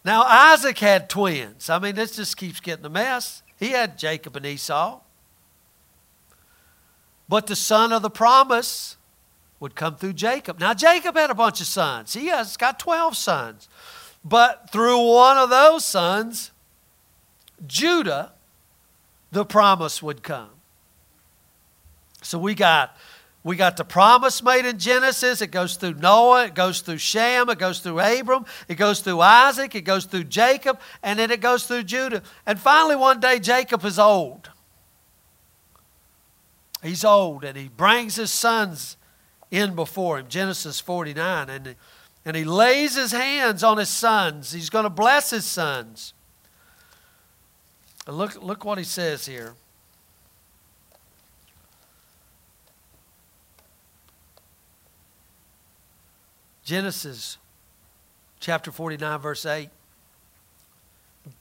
Now, 0.05 0.21
Isaac 0.21 0.77
had 0.77 1.09
twins. 1.09 1.71
I 1.71 1.79
mean, 1.79 1.95
this 1.95 2.15
just 2.15 2.37
keeps 2.37 2.59
getting 2.59 2.85
a 2.85 2.89
mess. 2.89 3.41
He 3.57 3.69
had 3.69 3.97
Jacob 3.97 4.35
and 4.35 4.45
Esau. 4.45 4.99
But 7.27 7.47
the 7.47 7.55
son 7.55 7.91
of 7.91 8.03
the 8.03 8.11
promise 8.11 8.95
would 9.59 9.73
come 9.73 9.95
through 9.95 10.13
Jacob. 10.13 10.59
Now, 10.59 10.75
Jacob 10.75 11.15
had 11.15 11.31
a 11.31 11.33
bunch 11.33 11.59
of 11.59 11.65
sons. 11.65 12.13
He 12.13 12.27
has 12.27 12.57
got 12.57 12.77
12 12.77 13.17
sons. 13.17 13.67
But 14.23 14.69
through 14.71 15.03
one 15.03 15.39
of 15.39 15.49
those 15.49 15.83
sons, 15.83 16.51
Judah, 17.65 18.33
the 19.31 19.45
promise 19.45 20.03
would 20.03 20.21
come. 20.21 20.51
So 22.21 22.37
we 22.37 22.53
got 22.53 22.95
we 23.43 23.55
got 23.55 23.77
the 23.77 23.85
promise 23.85 24.43
made 24.43 24.65
in 24.65 24.77
Genesis. 24.77 25.41
It 25.41 25.47
goes 25.47 25.75
through 25.75 25.93
Noah, 25.93 26.45
it 26.45 26.55
goes 26.55 26.81
through 26.81 26.97
Shem, 26.97 27.49
it 27.49 27.57
goes 27.57 27.79
through 27.79 27.99
Abram, 27.99 28.45
it 28.67 28.75
goes 28.75 28.99
through 28.99 29.21
Isaac, 29.21 29.75
it 29.75 29.81
goes 29.81 30.05
through 30.05 30.25
Jacob, 30.25 30.79
and 31.01 31.17
then 31.17 31.31
it 31.31 31.39
goes 31.39 31.65
through 31.65 31.83
Judah. 31.83 32.21
And 32.45 32.59
finally, 32.59 32.95
one 32.95 33.19
day, 33.19 33.39
Jacob 33.39 33.83
is 33.85 33.97
old. 33.97 34.49
He's 36.83 37.05
old, 37.05 37.43
and 37.43 37.57
he 37.57 37.69
brings 37.69 38.15
his 38.15 38.31
sons 38.31 38.97
in 39.51 39.73
before 39.75 40.19
him. 40.19 40.27
Genesis 40.27 40.79
49. 40.79 41.49
And, 41.49 41.75
and 42.25 42.35
he 42.35 42.43
lays 42.43 42.95
his 42.95 43.11
hands 43.11 43.63
on 43.63 43.77
his 43.77 43.89
sons. 43.89 44.51
He's 44.51 44.69
going 44.69 44.83
to 44.83 44.89
bless 44.89 45.29
his 45.29 45.45
sons. 45.45 46.13
Look, 48.07 48.41
look 48.41 48.65
what 48.65 48.77
he 48.77 48.83
says 48.83 49.25
here. 49.25 49.53
Genesis 56.69 57.39
chapter 58.39 58.71
49, 58.71 59.19
verse 59.21 59.43
8. 59.43 59.69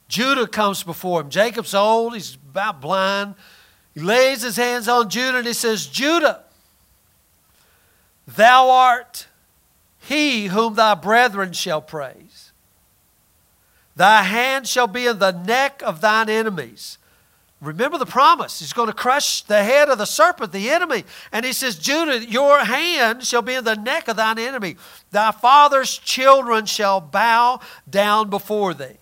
Judah 0.09 0.47
comes 0.47 0.83
before 0.83 1.21
him. 1.21 1.29
Jacob's 1.29 1.75
old, 1.75 2.15
he's 2.15 2.37
about 2.37 2.81
blind. 2.81 3.35
He 3.93 4.01
lays 4.01 4.41
his 4.41 4.57
hands 4.57 4.89
on 4.89 5.11
Judah 5.11 5.37
and 5.37 5.47
he 5.47 5.53
says, 5.53 5.87
Judah, 5.87 6.45
thou 8.27 8.71
art 8.71 9.27
he 9.99 10.47
whom 10.47 10.77
thy 10.77 10.95
brethren 10.95 11.53
shall 11.53 11.83
praise. 11.83 12.53
Thy 13.97 14.23
hand 14.23 14.67
shall 14.67 14.87
be 14.87 15.05
in 15.05 15.19
the 15.19 15.33
neck 15.33 15.83
of 15.85 16.01
thine 16.01 16.31
enemies. 16.31 16.97
Remember 17.61 17.99
the 17.99 18.07
promise. 18.07 18.61
He's 18.61 18.73
going 18.73 18.87
to 18.87 18.95
crush 18.95 19.43
the 19.43 19.65
head 19.65 19.89
of 19.89 19.99
the 19.99 20.05
serpent, 20.05 20.53
the 20.53 20.71
enemy. 20.71 21.05
And 21.33 21.45
he 21.45 21.53
says, 21.53 21.77
Judah, 21.77 22.25
your 22.25 22.65
hand 22.65 23.25
shall 23.25 23.43
be 23.43 23.55
in 23.55 23.65
the 23.65 23.75
neck 23.75 24.07
of 24.07 24.17
thine 24.17 24.39
enemy. 24.39 24.77
Thy 25.11 25.33
father's 25.33 25.99
children 25.99 26.67
shall 26.67 27.01
bow 27.01 27.61
down 27.91 28.31
before 28.31 28.75
thee. 28.75 28.99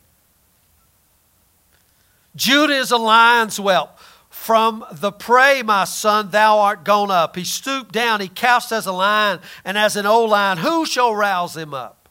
Judah 2.34 2.74
is 2.74 2.90
a 2.90 2.96
lion's 2.96 3.58
whelp. 3.58 3.98
From 4.30 4.84
the 4.92 5.12
prey, 5.12 5.62
my 5.62 5.84
son, 5.84 6.30
thou 6.30 6.58
art 6.58 6.84
gone 6.84 7.10
up. 7.10 7.36
He 7.36 7.44
stooped 7.44 7.92
down, 7.92 8.20
he 8.20 8.28
couched 8.28 8.70
as 8.70 8.86
a 8.86 8.92
lion, 8.92 9.40
and 9.64 9.76
as 9.76 9.96
an 9.96 10.06
old 10.06 10.30
lion, 10.30 10.58
who 10.58 10.86
shall 10.86 11.14
rouse 11.14 11.56
him 11.56 11.74
up? 11.74 12.08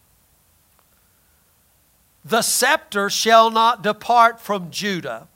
The 2.26 2.42
scepter 2.42 3.10
shall 3.10 3.52
not 3.52 3.84
depart 3.84 4.40
from 4.42 4.70
Judah 4.70 5.28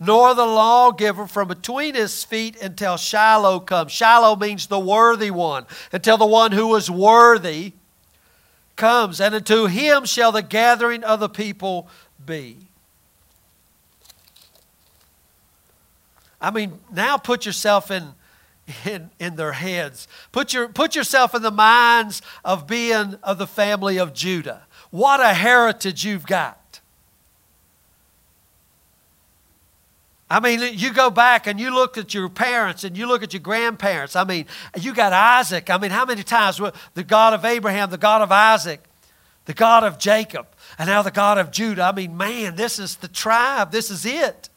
nor 0.00 0.34
the 0.34 0.46
lawgiver 0.46 1.26
from 1.26 1.48
between 1.48 1.94
his 1.94 2.24
feet 2.24 2.60
until 2.60 2.96
Shiloh 2.96 3.60
comes. 3.60 3.92
Shiloh 3.92 4.36
means 4.36 4.66
the 4.66 4.78
worthy 4.78 5.30
one, 5.30 5.66
until 5.92 6.16
the 6.16 6.26
one 6.26 6.52
who 6.52 6.74
is 6.74 6.90
worthy 6.90 7.72
comes, 8.76 9.20
and 9.20 9.34
unto 9.34 9.66
him 9.66 10.04
shall 10.04 10.32
the 10.32 10.42
gathering 10.42 11.04
of 11.04 11.20
the 11.20 11.28
people 11.28 11.88
be. 12.24 12.68
I 16.40 16.50
mean, 16.50 16.78
now 16.92 17.16
put 17.16 17.46
yourself 17.46 17.90
in, 17.90 18.14
in, 18.84 19.10
in 19.18 19.36
their 19.36 19.52
heads. 19.52 20.06
Put, 20.30 20.52
your, 20.52 20.68
put 20.68 20.94
yourself 20.94 21.34
in 21.34 21.42
the 21.42 21.50
minds 21.50 22.20
of 22.44 22.66
being 22.66 23.16
of 23.22 23.38
the 23.38 23.46
family 23.46 23.96
of 23.96 24.12
Judah. 24.12 24.66
What 24.90 25.20
a 25.20 25.32
heritage 25.32 26.04
you've 26.04 26.26
got. 26.26 26.60
I 30.30 30.40
mean, 30.40 30.60
you 30.74 30.92
go 30.92 31.10
back 31.10 31.46
and 31.46 31.60
you 31.60 31.74
look 31.74 31.98
at 31.98 32.14
your 32.14 32.28
parents 32.28 32.82
and 32.82 32.96
you 32.96 33.06
look 33.06 33.22
at 33.22 33.32
your 33.32 33.40
grandparents. 33.40 34.16
I 34.16 34.24
mean, 34.24 34.46
you 34.78 34.94
got 34.94 35.12
Isaac. 35.12 35.68
I 35.68 35.78
mean, 35.78 35.90
how 35.90 36.06
many 36.06 36.22
times 36.22 36.60
the 36.94 37.04
God 37.04 37.34
of 37.34 37.44
Abraham, 37.44 37.90
the 37.90 37.98
God 37.98 38.22
of 38.22 38.32
Isaac, 38.32 38.82
the 39.44 39.54
God 39.54 39.84
of 39.84 39.98
Jacob, 39.98 40.46
and 40.78 40.88
now 40.88 41.02
the 41.02 41.10
God 41.10 41.36
of 41.38 41.50
Judah? 41.50 41.82
I 41.82 41.92
mean, 41.92 42.16
man, 42.16 42.56
this 42.56 42.78
is 42.78 42.96
the 42.96 43.08
tribe. 43.08 43.70
This 43.70 43.90
is 43.90 44.06
it. 44.06 44.48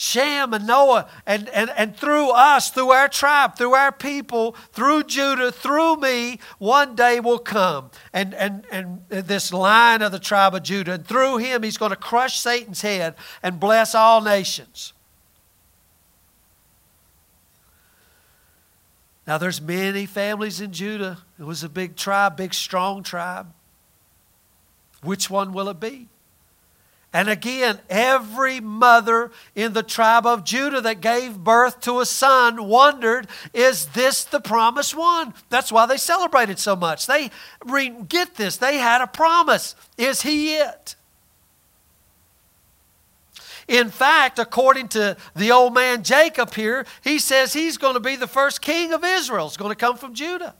Shem 0.00 0.54
and 0.54 0.66
Noah, 0.66 1.10
and, 1.26 1.50
and, 1.50 1.68
and 1.76 1.94
through 1.94 2.30
us, 2.30 2.70
through 2.70 2.88
our 2.88 3.06
tribe, 3.06 3.58
through 3.58 3.74
our 3.74 3.92
people, 3.92 4.52
through 4.72 5.02
Judah, 5.02 5.52
through 5.52 5.96
me, 5.96 6.40
one 6.56 6.94
day 6.94 7.20
will 7.20 7.38
come. 7.38 7.90
And, 8.10 8.32
and, 8.32 8.64
and 8.70 9.02
this 9.10 9.52
line 9.52 10.00
of 10.00 10.10
the 10.10 10.18
tribe 10.18 10.54
of 10.54 10.62
Judah, 10.62 10.94
and 10.94 11.06
through 11.06 11.36
him, 11.36 11.62
he's 11.62 11.76
going 11.76 11.90
to 11.90 11.96
crush 11.96 12.40
Satan's 12.40 12.80
head 12.80 13.14
and 13.42 13.60
bless 13.60 13.94
all 13.94 14.22
nations. 14.22 14.94
Now, 19.26 19.36
there's 19.36 19.60
many 19.60 20.06
families 20.06 20.62
in 20.62 20.72
Judah. 20.72 21.18
It 21.38 21.44
was 21.44 21.62
a 21.62 21.68
big 21.68 21.94
tribe, 21.94 22.38
big, 22.38 22.54
strong 22.54 23.02
tribe. 23.02 23.52
Which 25.02 25.28
one 25.28 25.52
will 25.52 25.68
it 25.68 25.78
be? 25.78 26.08
And 27.12 27.28
again, 27.28 27.80
every 27.88 28.60
mother 28.60 29.32
in 29.56 29.72
the 29.72 29.82
tribe 29.82 30.26
of 30.26 30.44
Judah 30.44 30.80
that 30.82 31.00
gave 31.00 31.38
birth 31.38 31.80
to 31.80 31.98
a 31.98 32.06
son 32.06 32.66
wondered, 32.68 33.26
is 33.52 33.86
this 33.86 34.22
the 34.22 34.38
promised 34.38 34.96
one? 34.96 35.34
That's 35.48 35.72
why 35.72 35.86
they 35.86 35.96
celebrated 35.96 36.60
so 36.60 36.76
much. 36.76 37.06
They 37.06 37.32
get 38.08 38.36
this, 38.36 38.58
they 38.58 38.76
had 38.76 39.00
a 39.00 39.08
promise. 39.08 39.74
Is 39.98 40.22
he 40.22 40.54
it? 40.54 40.94
In 43.66 43.90
fact, 43.90 44.38
according 44.38 44.88
to 44.88 45.16
the 45.34 45.52
old 45.52 45.74
man 45.74 46.02
Jacob 46.02 46.54
here, 46.54 46.86
he 47.02 47.18
says 47.18 47.52
he's 47.52 47.76
going 47.76 47.94
to 47.94 48.00
be 48.00 48.16
the 48.16 48.26
first 48.26 48.62
king 48.62 48.92
of 48.92 49.04
Israel. 49.04 49.46
It's 49.46 49.56
going 49.56 49.70
to 49.70 49.76
come 49.76 49.96
from 49.96 50.14
Judah. 50.14 50.54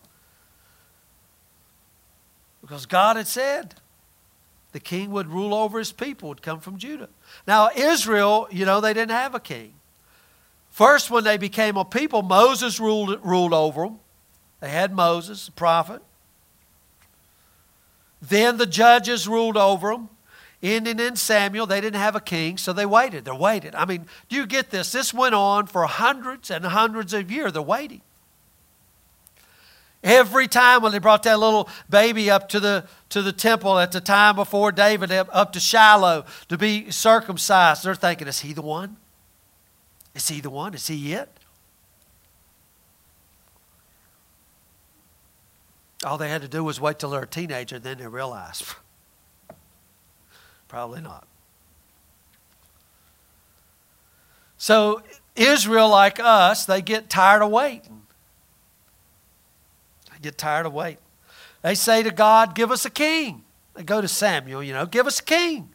Because 2.61 2.87
God 2.87 3.17
had 3.17 3.27
said 3.27 3.75
the 4.73 4.81
king 4.81 5.11
would 5.11 5.29
rule 5.29 5.55
over 5.55 5.79
his 5.79 5.93
people, 5.93 6.29
would 6.29 6.43
come 6.43 6.61
from 6.61 6.79
Judah. 6.79 7.09
Now, 7.47 7.71
Israel, 7.75 8.47
you 8.51 8.65
know, 8.65 8.81
they 8.81 8.95
didn't 8.95 9.11
have 9.11 9.35
a 9.35 9.41
king. 9.41 9.75
First, 10.71 11.11
when 11.11 11.25
they 11.25 11.37
became 11.37 11.77
a 11.77 11.85
people, 11.85 12.23
Moses 12.23 12.79
ruled, 12.79 13.19
ruled 13.25 13.53
over 13.53 13.85
them. 13.85 13.99
They 14.61 14.69
had 14.69 14.93
Moses, 14.93 15.47
the 15.47 15.53
prophet. 15.53 16.03
Then 18.23 18.59
the 18.59 18.67
judges 18.67 19.27
ruled 19.27 19.57
over 19.57 19.93
them. 19.93 20.09
Ending 20.63 21.01
in 21.01 21.17
Samuel, 21.17 21.67
they 21.67 21.81
didn't 21.81 22.01
have 22.01 22.15
a 22.15 22.21
king, 22.21 22.59
so 22.59 22.75
they 22.75 22.85
waited. 22.85 23.25
They 23.25 23.33
waited. 23.33 23.75
I 23.75 23.87
mean, 23.87 24.05
do 24.29 24.37
you 24.37 24.47
get 24.47 24.71
this? 24.71 24.93
This 24.93 25.15
went 25.15 25.35
on 25.35 25.67
for 25.67 25.87
hundreds 25.87 26.51
and 26.51 26.65
hundreds 26.67 27.15
of 27.15 27.31
years. 27.31 27.55
They're 27.55 27.63
waiting. 27.63 28.03
Every 30.03 30.49
time 30.49 30.83
when 30.83 30.93
they 30.93 30.99
brought 30.99 31.25
that 31.25 31.39
little 31.39 31.69
baby 31.91 32.31
up 32.31 32.49
to 32.51 32.61
the, 32.61 32.87
to 33.11 33.21
the 33.21 33.33
temple 33.33 33.79
at 33.79 33.93
the 33.93 34.01
time 34.01 34.35
before 34.35 34.73
David, 34.73 35.13
up 35.13 35.53
to 35.53 35.61
Shiloh 35.61 36.25
to 36.49 36.57
be 36.57 36.91
circumcised, 36.91 37.85
they're 37.85 37.95
thinking, 37.95 38.27
is 38.27 38.41
he 38.41 38.55
the 38.55 38.63
one? 38.63 38.97
Is 40.15 40.27
he 40.29 40.41
the 40.41 40.49
one? 40.49 40.73
Is 40.73 40.87
he 40.87 41.13
it? 41.13 41.29
All 46.03 46.17
they 46.17 46.31
had 46.31 46.41
to 46.41 46.49
do 46.49 46.65
was 46.65 46.81
wait 46.81 46.99
till 46.99 47.11
they're 47.11 47.23
a 47.23 47.27
teenager, 47.27 47.79
then 47.79 47.99
they 47.99 48.07
realized. 48.07 48.65
Probably 50.69 51.03
not. 51.03 51.27
So, 54.57 55.03
Israel, 55.37 55.91
like 55.91 56.19
us, 56.19 56.65
they 56.65 56.81
get 56.81 57.11
tired 57.11 57.43
of 57.43 57.51
waiting 57.51 58.00
get 60.21 60.39
tired 60.39 60.67
of 60.67 60.73
waiting. 60.73 60.99
They 61.63 61.75
say 61.75 62.03
to 62.03 62.11
God, 62.11 62.55
Give 62.55 62.71
us 62.71 62.85
a 62.85 62.91
king. 62.91 63.45
They 63.75 63.83
go 63.83 64.01
to 64.01 64.09
Samuel, 64.09 64.63
you 64.63 64.73
know, 64.73 64.87
give 64.87 65.07
us 65.07 65.21
a 65.21 65.25
king. 65.25 65.71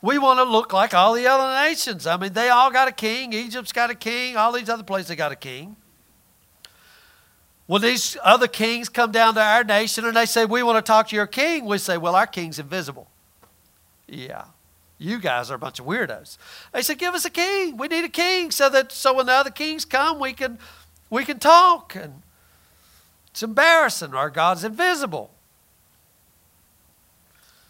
We 0.00 0.18
want 0.18 0.40
to 0.40 0.44
look 0.44 0.72
like 0.72 0.94
all 0.94 1.14
the 1.14 1.28
other 1.28 1.68
nations. 1.68 2.08
I 2.08 2.16
mean, 2.16 2.32
they 2.32 2.48
all 2.48 2.72
got 2.72 2.88
a 2.88 2.92
king. 2.92 3.32
Egypt's 3.32 3.72
got 3.72 3.88
a 3.88 3.94
king. 3.94 4.36
All 4.36 4.50
these 4.50 4.68
other 4.68 4.82
places 4.82 5.08
they 5.08 5.16
got 5.16 5.30
a 5.30 5.36
king. 5.36 5.76
When 7.66 7.82
these 7.82 8.16
other 8.24 8.48
kings 8.48 8.88
come 8.88 9.12
down 9.12 9.34
to 9.34 9.40
our 9.40 9.62
nation 9.62 10.04
and 10.04 10.16
they 10.16 10.26
say, 10.26 10.44
We 10.44 10.62
want 10.62 10.84
to 10.84 10.86
talk 10.86 11.08
to 11.08 11.16
your 11.16 11.28
king, 11.28 11.64
we 11.64 11.78
say, 11.78 11.96
Well, 11.96 12.16
our 12.16 12.26
king's 12.26 12.58
invisible. 12.58 13.08
Yeah. 14.08 14.44
You 14.98 15.18
guys 15.18 15.50
are 15.50 15.54
a 15.54 15.58
bunch 15.58 15.80
of 15.80 15.86
weirdos. 15.86 16.36
They 16.72 16.82
said, 16.82 16.98
Give 16.98 17.14
us 17.14 17.24
a 17.24 17.30
king. 17.30 17.76
We 17.76 17.88
need 17.88 18.04
a 18.04 18.08
king 18.08 18.50
so 18.50 18.68
that 18.70 18.92
so 18.92 19.14
when 19.14 19.26
the 19.26 19.32
other 19.32 19.50
kings 19.50 19.84
come, 19.84 20.18
we 20.18 20.32
can 20.32 20.58
we 21.10 21.24
can 21.24 21.38
talk. 21.38 21.94
And 21.94 22.22
it's 23.32 23.42
embarrassing. 23.42 24.14
Our 24.14 24.30
God's 24.30 24.62
invisible. 24.62 25.30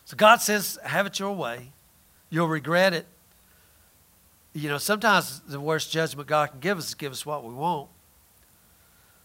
So 0.05 0.17
God 0.17 0.43
says, 0.43 0.79
have 0.85 1.07
it 1.07 1.19
your 1.19 1.33
way. 1.33 1.71
You'll 2.29 2.49
regret 2.49 2.93
it. 2.93 3.07
you 4.53 4.69
know, 4.69 4.79
sometimes 4.79 5.41
the 5.41 5.61
worst 5.61 5.91
judgment 5.91 6.29
God 6.29 6.51
can 6.51 6.61
give 6.61 6.79
us 6.79 6.89
is 6.89 6.95
give 6.95 7.13
us 7.13 7.25
what 7.25 7.45
we 7.45 7.55
want. 7.55 7.89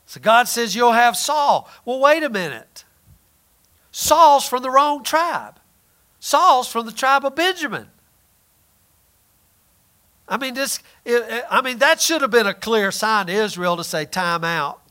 So 0.06 0.22
God 0.22 0.48
says, 0.48 0.74
You'll 0.74 0.94
have 0.94 1.18
Saul. 1.18 1.70
Well, 1.84 2.00
wait 2.00 2.24
a 2.24 2.30
minute. 2.30 2.86
Saul's 3.92 4.48
from 4.48 4.64
the 4.64 4.70
wrong 4.70 5.04
tribe. 5.04 5.60
Saul's 6.20 6.70
from 6.70 6.86
the 6.86 6.94
tribe 6.94 7.26
of 7.26 7.36
Benjamin. 7.36 7.88
I 10.30 10.38
mean, 10.38 10.54
this, 10.54 10.80
I 11.50 11.62
mean, 11.62 11.80
that 11.80 12.00
should 12.00 12.22
have 12.22 12.32
been 12.32 12.48
a 12.48 12.54
clear 12.54 12.92
sign 12.92 13.28
to 13.28 13.34
Israel 13.34 13.76
to 13.78 13.84
say, 13.84 14.06
time 14.06 14.44
out. 14.44 14.82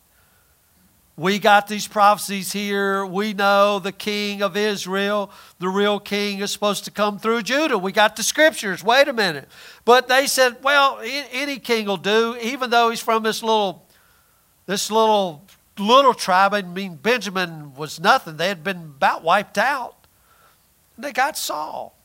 We 1.18 1.38
got 1.38 1.66
these 1.66 1.88
prophecies 1.88 2.52
here. 2.52 3.06
We 3.06 3.32
know 3.32 3.78
the 3.78 3.92
king 3.92 4.42
of 4.42 4.54
Israel, 4.54 5.30
the 5.58 5.68
real 5.68 5.98
king, 5.98 6.40
is 6.40 6.50
supposed 6.50 6.84
to 6.84 6.90
come 6.90 7.18
through 7.18 7.42
Judah. 7.42 7.78
We 7.78 7.90
got 7.90 8.16
the 8.16 8.22
scriptures. 8.22 8.84
Wait 8.84 9.08
a 9.08 9.14
minute. 9.14 9.48
But 9.86 10.08
they 10.08 10.26
said, 10.26 10.62
well, 10.62 11.00
any 11.02 11.58
king 11.58 11.86
will 11.86 11.96
do, 11.96 12.36
even 12.42 12.68
though 12.68 12.90
he's 12.90 13.00
from 13.00 13.22
this 13.22 13.42
little, 13.42 13.86
this 14.66 14.90
little, 14.90 15.42
little 15.78 16.12
tribe. 16.12 16.52
I 16.52 16.60
mean, 16.60 16.96
Benjamin 16.96 17.74
was 17.74 17.98
nothing. 17.98 18.36
They 18.36 18.48
had 18.48 18.62
been 18.62 18.92
about 18.96 19.24
wiped 19.24 19.56
out. 19.56 20.06
And 20.96 21.04
they 21.04 21.12
got 21.12 21.38
Saul. 21.38 21.95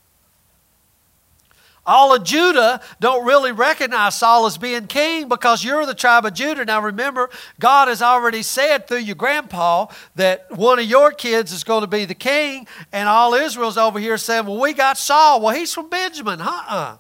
All 1.86 2.14
of 2.14 2.24
Judah 2.24 2.80
don't 3.00 3.26
really 3.26 3.52
recognize 3.52 4.16
Saul 4.16 4.46
as 4.46 4.58
being 4.58 4.86
king 4.86 5.28
because 5.28 5.64
you're 5.64 5.86
the 5.86 5.96
tribe 5.96 6.26
of 6.26 6.34
Judah. 6.34 6.64
Now 6.64 6.82
remember, 6.82 7.30
God 7.60 7.88
has 7.88 8.04
already 8.04 8.44
said 8.44 8.88
through 8.88 9.00
your 9.00 9.16
grandpa 9.16 9.88
that 10.16 10.46
one 10.56 10.78
of 10.78 10.86
your 10.86 11.12
kids 11.12 11.52
is 11.52 11.64
going 11.64 11.82
to 11.82 11.88
be 11.88 12.06
the 12.06 12.14
king, 12.14 12.68
and 12.92 13.10
all 13.10 13.34
Israel's 13.34 13.78
over 13.78 14.00
here 14.00 14.18
saying, 14.18 14.46
Well, 14.46 14.60
we 14.60 14.74
got 14.74 14.98
Saul. 14.98 15.42
Well, 15.42 15.56
he's 15.56 15.74
from 15.74 15.90
Benjamin. 15.90 16.40
Uh 16.40 16.46
uh-uh. 16.46 16.76
uh. 16.76 16.98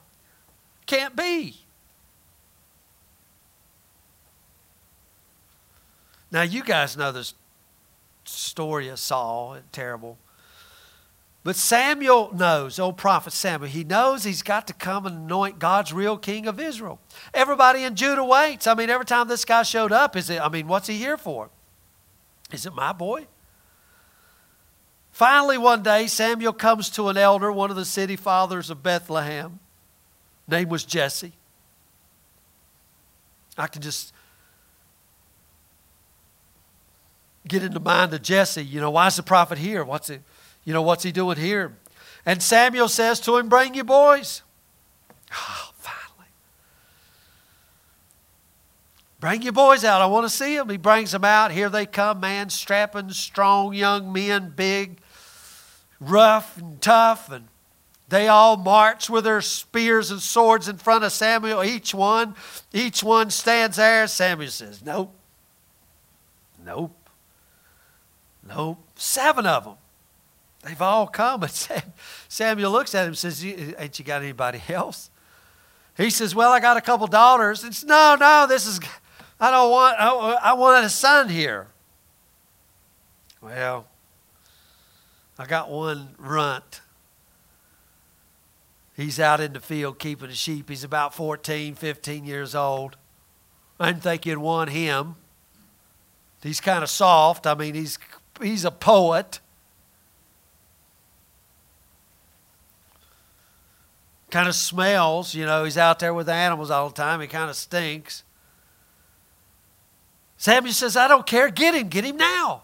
Can't 0.88 1.16
be. 1.16 1.56
Now, 6.32 6.42
you 6.42 6.64
guys 6.64 6.98
know 6.98 7.12
this 7.12 7.34
story 8.24 8.88
of 8.88 9.00
Saul, 9.00 9.58
terrible. 9.72 10.18
But 11.44 11.56
Samuel 11.56 12.32
knows, 12.36 12.78
old 12.78 12.98
prophet 12.98 13.34
Samuel, 13.34 13.72
he 13.72 13.84
knows 13.84 14.24
he's 14.24 14.44
got 14.44 14.68
to 14.68 14.74
come 14.74 15.08
and 15.08 15.26
anoint 15.26 15.58
God's 15.58 15.92
real 15.92 16.18
king 16.18 16.46
of 16.46 16.60
Israel. 16.60 17.00
Everybody 17.34 17.84
in 17.84 17.96
Judah 17.96 18.24
waits. 18.24 18.68
I 18.68 18.76
mean, 18.76 18.92
every 18.92 19.06
time 19.06 19.28
this 19.28 19.44
guy 19.44 19.64
showed 19.64 19.92
up, 19.92 20.16
is 20.16 20.30
it, 20.30 20.40
I 20.40 20.50
mean, 20.50 20.68
what's 20.68 20.88
he 20.88 20.98
here 20.98 21.18
for? 21.18 21.50
Is 22.52 22.68
it 22.68 22.76
my 22.76 22.94
boy? 22.94 23.26
Finally, 25.12 25.58
one 25.58 25.82
day, 25.82 26.06
Samuel 26.06 26.54
comes 26.54 26.90
to 26.92 27.10
an 27.10 27.18
elder, 27.18 27.52
one 27.52 27.72
of 27.72 27.76
the 27.76 27.86
city 27.86 28.16
fathers 28.16 28.70
of 28.70 28.84
Bethlehem. 28.84 29.60
Name 30.48 30.70
was 30.70 30.86
Jesse. 30.86 31.34
I 33.58 33.68
can 33.68 33.82
just 33.82 34.14
get 37.48 37.64
in 37.64 37.74
the 37.74 37.80
mind 37.80 38.14
of 38.14 38.22
Jesse. 38.22 38.64
You 38.64 38.80
know, 38.80 38.92
why 38.92 39.08
is 39.08 39.16
the 39.16 39.24
prophet 39.24 39.58
here? 39.58 39.84
What's 39.84 40.10
it? 40.10 40.22
You 40.64 40.74
know, 40.74 40.82
what's 40.82 41.04
he 41.04 41.12
doing 41.12 41.38
here? 41.38 41.78
And 42.26 42.42
Samuel 42.42 42.88
says 42.88 43.20
to 43.22 43.38
him, 43.38 43.50
Bring 43.50 43.74
your 43.74 43.84
boys. 43.86 44.44
Oh, 45.34 45.72
finally. 45.76 46.30
Bring 49.20 49.42
your 49.42 49.54
boys 49.54 49.84
out. 49.84 50.02
I 50.02 50.06
want 50.06 50.26
to 50.26 50.30
see 50.30 50.56
them. 50.56 50.70
He 50.70 50.78
brings 50.78 51.12
them 51.12 51.26
out. 51.26 51.52
Here 51.52 51.70
they 51.70 51.86
come, 51.86 52.20
man, 52.20 52.50
strapping, 52.50 53.10
strong 53.12 53.74
young 53.74 54.14
men, 54.14 54.54
big, 54.56 55.00
rough 56.00 56.58
and 56.58 56.80
tough. 56.82 57.32
And 57.32 57.48
they 58.10 58.28
all 58.28 58.58
march 58.58 59.10
with 59.10 59.24
their 59.24 59.42
spears 59.42 60.12
and 60.12 60.22
swords 60.22 60.68
in 60.68 60.78
front 60.78 61.04
of 61.04 61.12
Samuel. 61.12 61.64
Each 61.64 61.96
one, 61.96 62.36
each 62.72 63.04
one 63.04 63.32
stands 63.32 63.78
there. 63.78 64.06
Samuel 64.08 64.52
says, 64.52 64.84
Nope. 64.84 65.16
Nope. 66.64 67.10
Nope. 68.48 68.84
Seven 68.96 69.48
of 69.48 69.64
them. 69.64 69.76
They've 70.64 70.82
all 70.82 71.08
come. 71.08 71.44
And 71.44 71.52
Samuel 72.28 72.72
looks 72.72 72.94
at 72.94 73.04
him 73.04 73.10
and 73.10 73.18
says, 73.18 73.44
Ain't 73.44 74.00
you 74.00 74.06
got 74.06 74.22
anybody 74.22 74.62
else? 74.70 75.10
He 75.98 76.10
says, 76.10 76.36
Well, 76.36 76.52
I 76.52 76.60
got 76.60 76.78
a 76.78 76.82
couple 76.82 77.08
daughters. 77.08 77.64
It's 77.64 77.84
no, 77.84 78.16
no, 78.20 78.46
this 78.48 78.66
is, 78.66 78.80
I 79.40 79.52
don't 79.52 79.72
want, 79.72 80.00
I, 80.00 80.10
I 80.10 80.54
want 80.54 80.86
a 80.86 80.90
son 80.90 81.30
here. 81.30 81.68
Well, 83.42 83.88
I 85.40 85.46
got 85.48 85.70
one 85.70 86.16
runt. 86.20 86.82
He's 88.96 89.20
out 89.20 89.40
in 89.40 89.54
the 89.54 89.60
field 89.60 89.98
keeping 89.98 90.28
the 90.28 90.36
sheep. 90.36 90.70
He's 90.70 90.84
about 90.84 91.16
14, 91.16 91.74
15 91.74 92.26
years 92.26 92.54
old. 92.54 92.98
I 93.80 93.88
didn't 93.88 94.04
think 94.04 94.28
you'd 94.28 94.38
want 94.38 94.70
him. 94.70 95.16
He's 96.44 96.62
kind 96.62 96.84
of 96.84 96.90
soft. 96.90 97.48
I 97.48 97.56
mean, 97.56 97.74
he's, 97.74 97.98
he's 98.40 98.64
a 98.64 98.72
poet. 98.72 99.40
Kind 104.32 104.48
of 104.48 104.56
smells. 104.56 105.36
You 105.36 105.46
know, 105.46 105.64
he's 105.64 105.78
out 105.78 106.00
there 106.00 106.14
with 106.14 106.26
the 106.26 106.34
animals 106.34 106.72
all 106.72 106.90
the 106.90 106.96
time. 106.96 107.22
He 107.22 107.28
kind 107.28 107.50
of 107.50 107.56
stinks. 107.56 108.24
Samuel 110.38 110.74
says, 110.74 110.98
I 110.98 111.08
don't 111.08 111.28
care. 111.28 111.50
Get 111.50 111.76
him. 111.76 111.90
Get 111.90 112.04
him 112.04 112.18
now. 112.18 112.64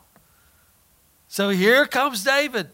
So 1.28 1.50
here 1.50 1.86
comes 1.86 2.24
David. 2.24 2.70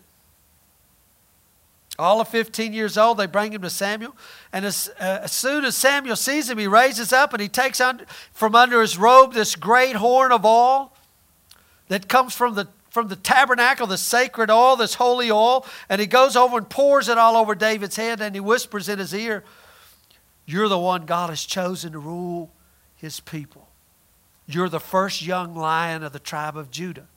All 1.99 2.21
of 2.21 2.27
15 2.27 2.73
years 2.73 2.97
old, 2.97 3.17
they 3.17 3.27
bring 3.27 3.53
him 3.53 3.61
to 3.61 3.69
Samuel. 3.69 4.15
And 4.51 4.65
as, 4.65 4.89
uh, 4.99 5.19
as 5.23 5.31
soon 5.31 5.65
as 5.65 5.75
Samuel 5.75 6.15
sees 6.15 6.49
him, 6.49 6.57
he 6.57 6.67
raises 6.67 7.13
up 7.13 7.33
and 7.33 7.41
he 7.41 7.49
takes 7.49 7.79
un- 7.81 8.05
from 8.31 8.55
under 8.55 8.81
his 8.81 8.97
robe 8.97 9.33
this 9.33 9.55
great 9.55 9.97
horn 9.97 10.31
of 10.31 10.45
oil 10.45 10.91
that 11.89 12.07
comes 12.07 12.33
from 12.33 12.55
the 12.55 12.67
from 12.93 13.07
the 13.07 13.15
tabernacle, 13.15 13.87
the 13.87 13.97
sacred 13.97 14.51
oil, 14.51 14.75
this 14.75 14.93
holy 14.93 15.31
oil, 15.31 15.65
and 15.89 15.99
he 15.99 16.05
goes 16.05 16.35
over 16.35 16.57
and 16.57 16.69
pours 16.69 17.09
it 17.09 17.17
all 17.17 17.35
over 17.35 17.55
David's 17.55 17.95
head 17.95 18.21
and 18.21 18.35
he 18.35 18.39
whispers 18.39 18.87
in 18.87 18.99
his 18.99 19.15
ear, 19.15 19.43
You're 20.45 20.69
the 20.69 20.77
one 20.77 21.07
God 21.07 21.31
has 21.31 21.43
chosen 21.43 21.93
to 21.93 21.99
rule 21.99 22.51
his 22.95 23.19
people. 23.19 23.67
You're 24.45 24.69
the 24.69 24.79
first 24.79 25.23
young 25.23 25.55
lion 25.55 26.03
of 26.03 26.13
the 26.13 26.19
tribe 26.19 26.55
of 26.55 26.69
Judah. 26.69 27.07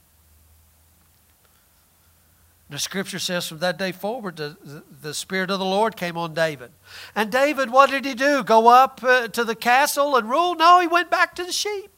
The 2.71 2.79
scripture 2.79 3.19
says 3.19 3.47
from 3.47 3.59
that 3.59 3.79
day 3.79 3.93
forward, 3.93 4.37
the, 4.37 4.83
the, 5.03 5.13
Spirit 5.13 5.51
of 5.51 5.59
the 5.59 5.65
Lord 5.67 5.95
came 5.95 6.17
on 6.17 6.33
David. 6.33 6.71
And 7.15 7.31
David, 7.31 7.71
what 7.71 7.91
did 7.91 8.07
he 8.07 8.15
do? 8.15 8.43
Go 8.43 8.69
up 8.69 9.01
uh, 9.05 9.29
to 9.29 9.45
the 9.45 9.55
castle 9.55 10.17
and 10.17 10.29
rule? 10.29 10.55
No, 10.55 10.81
he 10.81 10.87
went 10.87 11.11
back 11.11 11.35
to 11.35 11.45
the 11.45 11.53
sheep. 11.53 11.96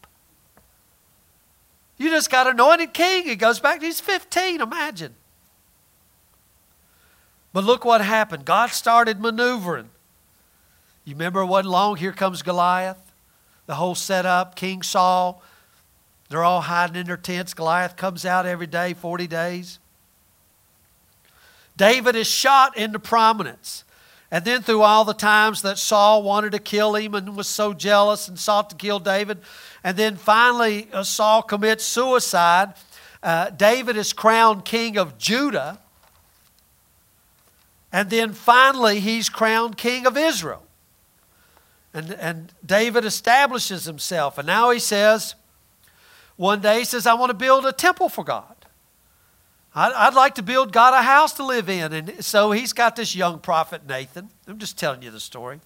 You 1.98 2.10
just 2.10 2.30
got 2.30 2.46
anointed 2.46 2.94
king. 2.94 3.24
He 3.24 3.36
goes 3.36 3.60
back, 3.60 3.82
he's 3.82 4.00
15, 4.00 4.60
imagine. 4.60 5.14
But 7.52 7.64
look 7.64 7.84
what 7.84 8.00
happened. 8.00 8.44
God 8.44 8.70
started 8.70 9.20
maneuvering. 9.20 9.90
You 11.04 11.14
remember 11.14 11.44
what 11.44 11.64
long? 11.64 11.96
Here 11.96 12.12
comes 12.12 12.42
Goliath. 12.42 13.12
The 13.66 13.74
whole 13.74 13.94
setup, 13.94 14.54
King 14.54 14.82
Saul. 14.82 15.42
They're 16.28 16.44
all 16.44 16.60
hiding 16.60 16.96
in 16.96 17.06
their 17.06 17.16
tents. 17.16 17.54
Goliath 17.54 17.96
comes 17.96 18.24
out 18.24 18.46
every 18.46 18.66
day, 18.66 18.94
40 18.94 19.26
days. 19.26 19.78
David 21.76 22.16
is 22.16 22.26
shot 22.26 22.76
into 22.76 22.98
prominence. 22.98 23.84
And 24.30 24.44
then, 24.44 24.62
through 24.62 24.82
all 24.82 25.04
the 25.04 25.14
times 25.14 25.62
that 25.62 25.78
Saul 25.78 26.22
wanted 26.22 26.52
to 26.52 26.58
kill 26.58 26.94
him 26.94 27.14
and 27.14 27.34
was 27.34 27.48
so 27.48 27.72
jealous 27.72 28.28
and 28.28 28.38
sought 28.38 28.68
to 28.70 28.76
kill 28.76 28.98
David, 28.98 29.38
and 29.82 29.96
then 29.96 30.16
finally 30.16 30.88
uh, 30.92 31.02
Saul 31.02 31.42
commits 31.42 31.84
suicide, 31.84 32.74
uh, 33.22 33.50
David 33.50 33.96
is 33.96 34.12
crowned 34.12 34.64
king 34.64 34.98
of 34.98 35.16
Judah. 35.16 35.78
And 37.90 38.10
then 38.10 38.34
finally, 38.34 39.00
he's 39.00 39.30
crowned 39.30 39.78
king 39.78 40.06
of 40.06 40.16
Israel. 40.16 40.62
And, 41.94 42.12
and 42.12 42.52
David 42.64 43.06
establishes 43.06 43.86
himself. 43.86 44.36
And 44.36 44.46
now 44.46 44.70
he 44.70 44.78
says, 44.78 45.34
one 46.36 46.60
day 46.60 46.80
he 46.80 46.84
says, 46.84 47.06
I 47.06 47.14
want 47.14 47.30
to 47.30 47.34
build 47.34 47.64
a 47.64 47.72
temple 47.72 48.10
for 48.10 48.24
God. 48.24 48.57
I'd 49.78 50.14
like 50.14 50.34
to 50.36 50.42
build 50.42 50.72
God 50.72 50.92
a 50.92 51.02
house 51.02 51.34
to 51.34 51.44
live 51.44 51.68
in. 51.68 51.92
And 51.92 52.24
so 52.24 52.50
he's 52.50 52.72
got 52.72 52.96
this 52.96 53.14
young 53.14 53.38
prophet, 53.38 53.86
Nathan. 53.86 54.28
I'm 54.46 54.58
just 54.58 54.76
telling 54.76 55.02
you 55.02 55.10
the 55.10 55.20
story. 55.20 55.60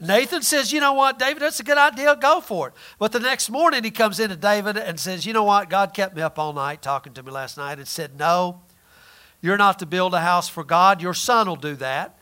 Nathan 0.00 0.42
says, 0.42 0.72
You 0.72 0.80
know 0.80 0.92
what, 0.92 1.18
David, 1.18 1.42
that's 1.42 1.60
a 1.60 1.64
good 1.64 1.78
idea. 1.78 2.16
Go 2.16 2.40
for 2.40 2.68
it. 2.68 2.74
But 2.98 3.12
the 3.12 3.20
next 3.20 3.50
morning 3.50 3.84
he 3.84 3.90
comes 3.90 4.20
into 4.20 4.36
David 4.36 4.76
and 4.76 4.98
says, 4.98 5.24
You 5.24 5.32
know 5.32 5.44
what, 5.44 5.70
God 5.70 5.94
kept 5.94 6.16
me 6.16 6.22
up 6.22 6.38
all 6.38 6.52
night 6.52 6.82
talking 6.82 7.14
to 7.14 7.22
me 7.22 7.30
last 7.30 7.56
night 7.56 7.78
and 7.78 7.86
said, 7.86 8.18
No, 8.18 8.60
you're 9.40 9.56
not 9.56 9.78
to 9.78 9.86
build 9.86 10.12
a 10.14 10.20
house 10.20 10.48
for 10.48 10.64
God. 10.64 11.00
Your 11.00 11.14
son 11.14 11.48
will 11.48 11.56
do 11.56 11.76
that. 11.76 12.18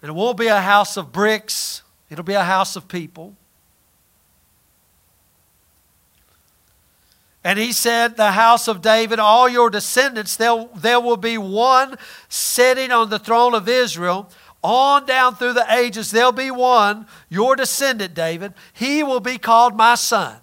And 0.00 0.10
it 0.10 0.14
won't 0.14 0.38
be 0.38 0.46
a 0.46 0.60
house 0.60 0.96
of 0.96 1.12
bricks, 1.12 1.82
it'll 2.08 2.24
be 2.24 2.34
a 2.34 2.44
house 2.44 2.76
of 2.76 2.88
people. 2.88 3.34
And 7.44 7.58
he 7.58 7.72
said, 7.72 8.16
The 8.16 8.32
house 8.32 8.66
of 8.66 8.80
David, 8.80 9.18
all 9.18 9.48
your 9.48 9.68
descendants, 9.68 10.34
there, 10.34 10.66
there 10.74 10.98
will 10.98 11.18
be 11.18 11.36
one 11.36 11.96
sitting 12.30 12.90
on 12.90 13.10
the 13.10 13.18
throne 13.18 13.54
of 13.54 13.68
Israel. 13.68 14.30
on 14.62 15.04
down 15.04 15.36
through 15.36 15.52
the 15.52 15.70
ages, 15.70 16.10
there'll 16.10 16.32
be 16.32 16.50
one, 16.50 17.06
your 17.28 17.54
descendant, 17.54 18.14
David. 18.14 18.54
He 18.72 19.02
will 19.02 19.20
be 19.20 19.36
called 19.36 19.76
my 19.76 19.94
son. 19.94 20.38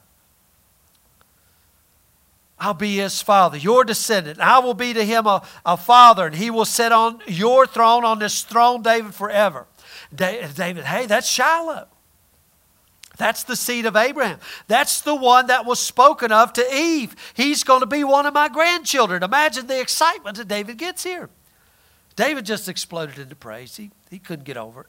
I'll 2.59 2.75
be 2.75 2.97
his 2.97 3.23
father, 3.23 3.57
your 3.57 3.83
descendant. 3.83 4.39
I 4.39 4.59
will 4.59 4.75
be 4.75 4.93
to 4.93 5.03
him 5.03 5.25
a, 5.25 5.41
a 5.65 5.75
father, 5.75 6.27
and 6.27 6.35
he 6.35 6.51
will 6.51 6.65
sit 6.65 6.91
on 6.91 7.19
your 7.25 7.65
throne, 7.65 8.05
on 8.05 8.19
this 8.19 8.43
throne, 8.43 8.83
David, 8.83 9.15
forever. 9.15 9.65
David, 10.13 10.83
hey, 10.83 11.07
that's 11.07 11.27
Shiloh. 11.27 11.87
That's 13.21 13.43
the 13.43 13.55
seed 13.55 13.85
of 13.85 13.95
Abraham. 13.95 14.39
That's 14.65 15.01
the 15.01 15.13
one 15.13 15.45
that 15.45 15.63
was 15.63 15.79
spoken 15.79 16.31
of 16.31 16.53
to 16.53 16.75
Eve. 16.75 17.15
He's 17.35 17.63
going 17.63 17.81
to 17.81 17.85
be 17.85 18.03
one 18.03 18.25
of 18.25 18.33
my 18.33 18.49
grandchildren. 18.49 19.21
Imagine 19.21 19.67
the 19.67 19.79
excitement 19.79 20.37
that 20.37 20.47
David 20.47 20.79
gets 20.79 21.03
here. 21.03 21.29
David 22.15 22.47
just 22.47 22.67
exploded 22.67 23.19
into 23.19 23.35
praise. 23.35 23.77
He, 23.77 23.91
he 24.09 24.17
couldn't 24.17 24.45
get 24.45 24.57
over 24.57 24.81
it. 24.81 24.87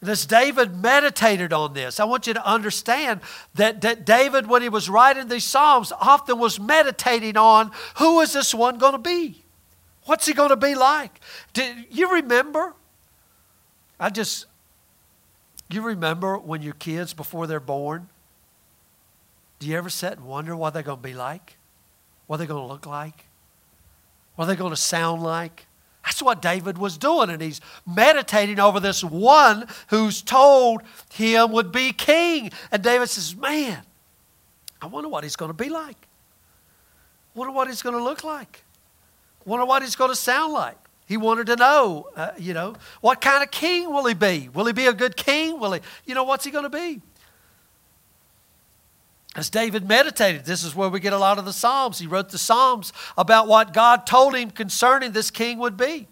And 0.00 0.08
as 0.08 0.24
David 0.24 0.80
meditated 0.80 1.52
on 1.52 1.72
this, 1.72 1.98
I 1.98 2.04
want 2.04 2.28
you 2.28 2.34
to 2.34 2.46
understand 2.46 3.20
that, 3.54 3.80
that 3.80 4.06
David, 4.06 4.46
when 4.46 4.62
he 4.62 4.68
was 4.68 4.88
writing 4.88 5.26
these 5.26 5.42
Psalms, 5.42 5.90
often 6.00 6.38
was 6.38 6.60
meditating 6.60 7.36
on 7.36 7.72
who 7.98 8.20
is 8.20 8.34
this 8.34 8.54
one 8.54 8.78
going 8.78 8.92
to 8.92 8.98
be? 8.98 9.42
What's 10.04 10.26
he 10.26 10.32
going 10.32 10.50
to 10.50 10.56
be 10.56 10.76
like? 10.76 11.18
Do 11.54 11.64
you 11.90 12.12
remember? 12.12 12.74
I 13.98 14.10
just, 14.10 14.46
you 15.70 15.82
remember 15.82 16.38
when 16.38 16.62
your 16.62 16.74
kids, 16.74 17.12
before 17.12 17.46
they're 17.46 17.60
born, 17.60 18.08
do 19.58 19.66
you 19.66 19.76
ever 19.76 19.88
sit 19.88 20.12
and 20.12 20.26
wonder 20.26 20.54
what 20.54 20.74
they're 20.74 20.82
going 20.82 20.98
to 20.98 21.02
be 21.02 21.14
like? 21.14 21.56
What 22.26 22.36
they're 22.36 22.46
going 22.46 22.62
to 22.62 22.72
look 22.72 22.86
like? 22.86 23.26
What 24.36 24.46
they're 24.46 24.56
going 24.56 24.70
to 24.70 24.76
sound 24.76 25.22
like? 25.22 25.66
That's 26.04 26.22
what 26.22 26.40
David 26.40 26.78
was 26.78 26.96
doing, 26.96 27.30
and 27.30 27.42
he's 27.42 27.60
meditating 27.84 28.60
over 28.60 28.78
this 28.78 29.02
one 29.02 29.66
who's 29.88 30.22
told 30.22 30.82
him 31.12 31.50
would 31.50 31.72
be 31.72 31.92
king. 31.92 32.52
And 32.70 32.82
David 32.82 33.08
says, 33.08 33.34
Man, 33.34 33.82
I 34.80 34.86
wonder 34.86 35.08
what 35.08 35.24
he's 35.24 35.34
going 35.34 35.48
to 35.48 35.54
be 35.54 35.68
like. 35.68 35.96
Wonder 37.34 37.52
what 37.52 37.66
he's 37.66 37.82
going 37.82 37.96
to 37.96 38.02
look 38.02 38.22
like. 38.22 38.62
Wonder 39.44 39.66
what 39.66 39.82
he's 39.82 39.96
going 39.96 40.10
to 40.10 40.16
sound 40.16 40.52
like. 40.52 40.78
He 41.06 41.16
wanted 41.16 41.46
to 41.46 41.56
know, 41.56 42.08
uh, 42.16 42.32
you 42.36 42.52
know, 42.52 42.74
what 43.00 43.20
kind 43.20 43.42
of 43.42 43.50
king 43.50 43.92
will 43.92 44.06
he 44.06 44.14
be? 44.14 44.48
Will 44.52 44.66
he 44.66 44.72
be 44.72 44.86
a 44.86 44.92
good 44.92 45.16
king? 45.16 45.60
Will 45.60 45.72
he, 45.72 45.80
you 46.04 46.14
know, 46.14 46.24
what's 46.24 46.44
he 46.44 46.50
going 46.50 46.64
to 46.64 46.70
be? 46.70 47.00
As 49.36 49.50
David 49.50 49.86
meditated, 49.86 50.46
this 50.46 50.64
is 50.64 50.74
where 50.74 50.88
we 50.88 50.98
get 50.98 51.12
a 51.12 51.18
lot 51.18 51.38
of 51.38 51.44
the 51.44 51.52
Psalms. 51.52 51.98
He 51.98 52.06
wrote 52.06 52.30
the 52.30 52.38
Psalms 52.38 52.92
about 53.16 53.46
what 53.46 53.72
God 53.72 54.06
told 54.06 54.34
him 54.34 54.50
concerning 54.50 55.12
this 55.12 55.30
king 55.30 55.58
would 55.58 55.76
be. 55.76 56.08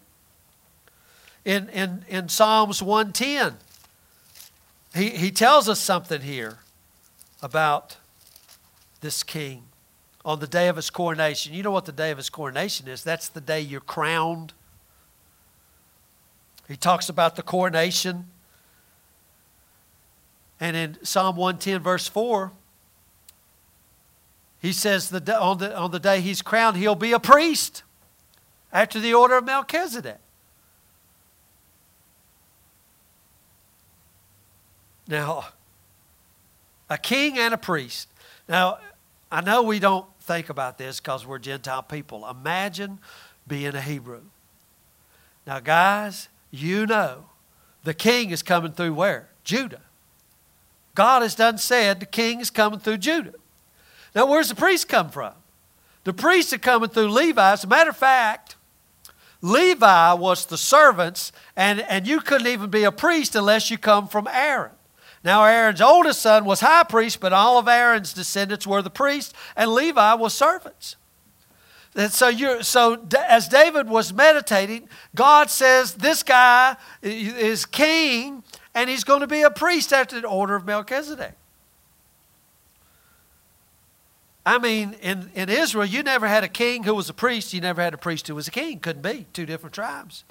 In, 1.43 1.67
in, 1.69 2.05
in 2.07 2.29
Psalms 2.29 2.81
110, 2.81 3.57
he, 4.95 5.09
he 5.09 5.31
tells 5.31 5.67
us 5.67 5.79
something 5.79 6.21
here 6.21 6.59
about 7.41 7.97
this 9.01 9.23
king 9.23 9.63
on 10.23 10.39
the 10.39 10.47
day 10.47 10.67
of 10.67 10.75
his 10.75 10.89
coronation. 10.89 11.53
You 11.53 11.63
know 11.63 11.71
what 11.71 11.85
the 11.85 11.91
day 11.91 12.11
of 12.11 12.17
his 12.17 12.29
coronation 12.29 12.87
is? 12.87 13.03
That's 13.03 13.27
the 13.27 13.41
day 13.41 13.59
you're 13.59 13.81
crowned. 13.81 14.53
He 16.67 16.75
talks 16.75 17.09
about 17.09 17.35
the 17.35 17.43
coronation. 17.43 18.25
And 20.59 20.75
in 20.75 20.97
Psalm 21.03 21.35
110, 21.35 21.81
verse 21.81 22.07
4, 22.07 22.51
he 24.59 24.71
says 24.71 25.09
the, 25.09 25.39
on, 25.39 25.59
the, 25.59 25.77
on 25.77 25.91
the 25.91 25.99
day 25.99 26.21
he's 26.21 26.41
crowned, 26.41 26.77
he'll 26.77 26.95
be 26.95 27.11
a 27.11 27.19
priest 27.19 27.83
after 28.73 28.99
the 28.99 29.13
order 29.13 29.37
of 29.37 29.45
Melchizedek. 29.45 30.17
Now, 35.07 35.45
a 36.89 36.97
king 36.97 37.37
and 37.37 37.53
a 37.53 37.57
priest. 37.57 38.09
Now, 38.49 38.79
I 39.31 39.41
know 39.41 39.63
we 39.63 39.79
don't 39.79 40.07
think 40.21 40.49
about 40.49 40.77
this 40.77 40.99
because 40.99 41.25
we're 41.25 41.39
Gentile 41.39 41.83
people. 41.83 42.27
Imagine 42.27 42.99
being 43.47 43.75
a 43.75 43.81
Hebrew. 43.81 44.21
Now, 45.45 45.59
guys, 45.59 46.29
you 46.55 46.85
know 46.85 47.25
the 47.83 47.93
king 47.93 48.31
is 48.31 48.43
coming 48.43 48.71
through 48.71 48.93
where? 48.93 49.29
Judah. 49.43 49.81
God 50.95 51.21
has 51.21 51.35
done 51.35 51.57
said 51.57 51.99
the 51.99 52.05
king 52.05 52.39
is 52.39 52.49
coming 52.49 52.79
through 52.79 52.97
Judah. 52.97 53.33
Now, 54.15 54.25
where's 54.25 54.49
the 54.49 54.55
priest 54.55 54.87
come 54.87 55.09
from? 55.09 55.33
The 56.05 56.13
priests 56.13 56.53
are 56.53 56.57
coming 56.57 56.89
through 56.89 57.09
Levi. 57.09 57.51
As 57.51 57.63
a 57.63 57.67
matter 57.67 57.89
of 57.89 57.97
fact, 57.97 58.55
Levi 59.41 60.13
was 60.13 60.45
the 60.45 60.57
servants, 60.57 61.31
and, 61.55 61.81
and 61.81 62.07
you 62.07 62.21
couldn't 62.21 62.47
even 62.47 62.69
be 62.69 62.83
a 62.83 62.91
priest 62.91 63.35
unless 63.35 63.69
you 63.69 63.77
come 63.77 64.07
from 64.07 64.27
Aaron. 64.31 64.71
Now, 65.23 65.43
Aaron's 65.43 65.81
oldest 65.81 66.21
son 66.21 66.45
was 66.45 66.61
high 66.61 66.83
priest, 66.83 67.19
but 67.19 67.33
all 67.33 67.57
of 67.57 67.67
Aaron's 67.67 68.13
descendants 68.13 68.65
were 68.65 68.81
the 68.81 68.89
priests, 68.89 69.33
and 69.55 69.73
Levi 69.73 70.13
was 70.13 70.33
servants. 70.33 70.95
And 71.95 72.11
so, 72.11 72.27
you 72.27 72.61
so 72.61 73.07
as 73.27 73.47
David 73.47 73.87
was 73.87 74.11
meditating, 74.11 74.89
God 75.15 75.49
says 75.49 75.93
this 75.93 76.23
guy 76.23 76.75
is 77.01 77.65
king, 77.65 78.43
and 78.73 78.89
he's 78.89 79.05
going 79.05 79.21
to 79.21 79.27
be 79.27 79.43
a 79.43 79.49
priest 79.49 79.93
after 79.93 80.19
the 80.19 80.27
order 80.27 80.55
of 80.55 80.65
Melchizedek. 80.65 81.33
I 84.45 84.59
mean, 84.59 84.95
in, 85.01 85.31
in 85.33 85.49
Israel, 85.49 85.85
you 85.85 86.03
never 86.03 86.27
had 86.27 86.43
a 86.43 86.47
king 86.49 86.83
who 86.83 86.93
was 86.93 87.09
a 87.09 87.13
priest. 87.13 87.53
You 87.53 87.61
never 87.61 87.81
had 87.81 87.93
a 87.93 87.97
priest 87.97 88.27
who 88.27 88.35
was 88.35 88.47
a 88.47 88.51
king. 88.51 88.79
Couldn't 88.79 89.01
be. 89.01 89.25
Two 89.33 89.45
different 89.45 89.73
tribes. 89.73 90.23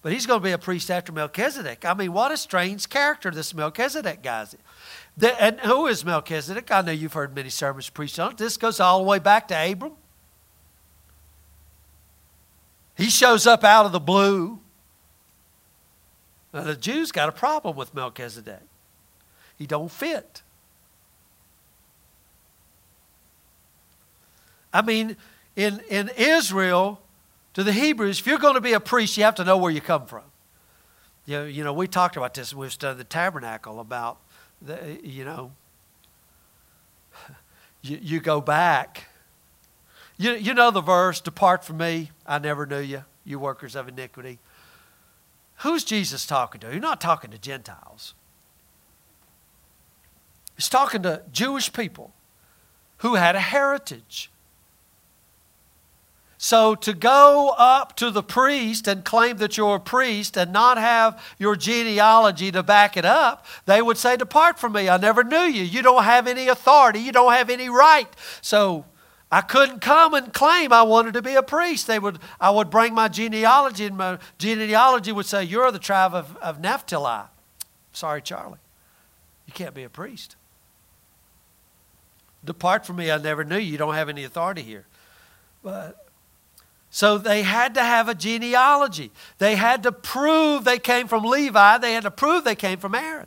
But 0.00 0.12
he's 0.12 0.26
going 0.26 0.40
to 0.40 0.44
be 0.44 0.52
a 0.52 0.58
priest 0.58 0.90
after 0.90 1.12
Melchizedek. 1.12 1.84
I 1.84 1.92
mean, 1.92 2.12
what 2.12 2.32
a 2.32 2.36
strange 2.36 2.88
character 2.88 3.30
this 3.30 3.52
Melchizedek 3.52 4.22
guy 4.22 4.44
is. 4.44 4.56
The, 5.16 5.42
and 5.42 5.60
who 5.60 5.88
is 5.88 6.04
Melchizedek? 6.04 6.70
I 6.70 6.80
know 6.82 6.92
you've 6.92 7.12
heard 7.12 7.34
many 7.34 7.50
sermons 7.50 7.90
preached 7.90 8.18
on 8.18 8.30
it. 8.30 8.38
This 8.38 8.56
goes 8.56 8.80
all 8.80 9.00
the 9.00 9.04
way 9.04 9.18
back 9.18 9.48
to 9.48 9.54
Abram. 9.54 9.92
He 12.98 13.10
shows 13.10 13.46
up 13.46 13.62
out 13.62 13.86
of 13.86 13.92
the 13.92 14.00
blue. 14.00 14.58
Now, 16.52 16.64
the 16.64 16.74
Jews 16.74 17.12
got 17.12 17.28
a 17.28 17.32
problem 17.32 17.76
with 17.76 17.94
Melchizedek. 17.94 18.62
He 19.56 19.66
don't 19.66 19.90
fit. 19.90 20.42
I 24.72 24.82
mean, 24.82 25.16
in, 25.54 25.80
in 25.88 26.10
Israel, 26.16 27.00
to 27.54 27.62
the 27.62 27.72
Hebrews, 27.72 28.18
if 28.18 28.26
you're 28.26 28.38
going 28.38 28.54
to 28.54 28.60
be 28.60 28.72
a 28.72 28.80
priest, 28.80 29.16
you 29.16 29.22
have 29.24 29.36
to 29.36 29.44
know 29.44 29.56
where 29.56 29.70
you 29.70 29.80
come 29.80 30.06
from. 30.06 30.24
You 31.24 31.38
know, 31.38 31.44
you 31.44 31.64
know 31.64 31.72
we 31.72 31.86
talked 31.86 32.16
about 32.16 32.34
this 32.34 32.52
when 32.52 32.66
we 32.66 32.70
studied 32.70 32.98
the 32.98 33.04
tabernacle 33.04 33.78
about, 33.78 34.18
the, 34.60 34.98
you 35.04 35.24
know, 35.24 35.52
you, 37.82 37.98
you 38.02 38.20
go 38.20 38.40
back. 38.40 39.07
You, 40.18 40.32
you 40.32 40.52
know 40.52 40.72
the 40.72 40.80
verse, 40.80 41.20
Depart 41.20 41.64
from 41.64 41.78
me, 41.78 42.10
I 42.26 42.38
never 42.40 42.66
knew 42.66 42.80
you, 42.80 43.04
you 43.24 43.38
workers 43.38 43.76
of 43.76 43.88
iniquity. 43.88 44.40
Who's 45.58 45.84
Jesus 45.84 46.26
talking 46.26 46.60
to? 46.60 46.70
He's 46.70 46.82
not 46.82 47.00
talking 47.00 47.30
to 47.30 47.38
Gentiles. 47.38 48.14
He's 50.56 50.68
talking 50.68 51.02
to 51.02 51.22
Jewish 51.32 51.72
people 51.72 52.12
who 52.98 53.14
had 53.14 53.36
a 53.36 53.40
heritage. 53.40 54.30
So 56.36 56.76
to 56.76 56.92
go 56.92 57.54
up 57.58 57.96
to 57.96 58.10
the 58.10 58.22
priest 58.22 58.86
and 58.86 59.04
claim 59.04 59.38
that 59.38 59.56
you're 59.56 59.76
a 59.76 59.80
priest 59.80 60.36
and 60.36 60.52
not 60.52 60.78
have 60.78 61.20
your 61.38 61.56
genealogy 61.56 62.52
to 62.52 62.62
back 62.62 62.96
it 62.96 63.04
up, 63.04 63.46
they 63.66 63.82
would 63.82 63.98
say, 63.98 64.16
Depart 64.16 64.58
from 64.58 64.72
me. 64.72 64.88
I 64.88 64.96
never 64.96 65.22
knew 65.24 65.42
you. 65.42 65.64
You 65.64 65.82
don't 65.82 66.04
have 66.04 66.28
any 66.28 66.48
authority. 66.48 67.00
You 67.00 67.10
don't 67.10 67.32
have 67.32 67.50
any 67.50 67.68
right. 67.68 68.08
So 68.40 68.84
I 69.30 69.42
couldn't 69.42 69.80
come 69.80 70.14
and 70.14 70.32
claim 70.32 70.72
I 70.72 70.82
wanted 70.82 71.14
to 71.14 71.22
be 71.22 71.34
a 71.34 71.42
priest. 71.42 71.86
They 71.86 71.98
would, 71.98 72.18
I 72.40 72.50
would 72.50 72.70
bring 72.70 72.94
my 72.94 73.08
genealogy, 73.08 73.84
and 73.84 73.96
my 73.96 74.18
genealogy 74.38 75.12
would 75.12 75.26
say, 75.26 75.44
You're 75.44 75.70
the 75.70 75.78
tribe 75.78 76.14
of, 76.14 76.36
of 76.38 76.60
Naphtali. 76.60 77.26
Sorry, 77.92 78.22
Charlie. 78.22 78.58
You 79.46 79.52
can't 79.52 79.74
be 79.74 79.82
a 79.82 79.90
priest. 79.90 80.36
Depart 82.44 82.86
from 82.86 82.96
me. 82.96 83.10
I 83.10 83.18
never 83.18 83.44
knew 83.44 83.58
you. 83.58 83.72
You 83.72 83.78
don't 83.78 83.94
have 83.94 84.08
any 84.08 84.24
authority 84.24 84.62
here. 84.62 84.86
But 85.62 86.08
so 86.90 87.18
they 87.18 87.42
had 87.42 87.74
to 87.74 87.82
have 87.82 88.08
a 88.08 88.14
genealogy. 88.14 89.10
They 89.38 89.56
had 89.56 89.82
to 89.82 89.92
prove 89.92 90.64
they 90.64 90.78
came 90.78 91.08
from 91.08 91.24
Levi. 91.24 91.78
They 91.78 91.92
had 91.92 92.04
to 92.04 92.10
prove 92.10 92.44
they 92.44 92.54
came 92.54 92.78
from 92.78 92.94
Aaron. 92.94 93.26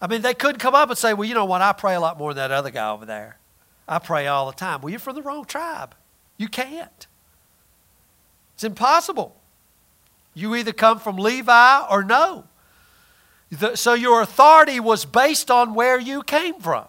I 0.00 0.06
mean, 0.06 0.22
they 0.22 0.34
couldn't 0.34 0.58
come 0.58 0.74
up 0.74 0.88
and 0.88 0.98
say, 0.98 1.14
well, 1.14 1.28
you 1.28 1.34
know 1.34 1.44
what? 1.44 1.62
I 1.62 1.72
pray 1.72 1.94
a 1.94 2.00
lot 2.00 2.18
more 2.18 2.34
than 2.34 2.48
that 2.48 2.54
other 2.54 2.70
guy 2.70 2.90
over 2.90 3.06
there. 3.06 3.38
I 3.86 3.98
pray 3.98 4.26
all 4.26 4.46
the 4.46 4.56
time. 4.56 4.80
Well, 4.80 4.90
you're 4.90 5.00
from 5.00 5.16
the 5.16 5.22
wrong 5.22 5.44
tribe. 5.44 5.94
You 6.36 6.48
can't. 6.48 7.06
It's 8.54 8.64
impossible. 8.64 9.36
You 10.34 10.54
either 10.54 10.72
come 10.72 10.98
from 10.98 11.16
Levi 11.16 11.86
or 11.90 12.02
no. 12.02 12.44
The, 13.50 13.76
so 13.76 13.94
your 13.94 14.20
authority 14.20 14.80
was 14.80 15.04
based 15.04 15.50
on 15.50 15.74
where 15.74 15.98
you 15.98 16.22
came 16.22 16.60
from. 16.60 16.86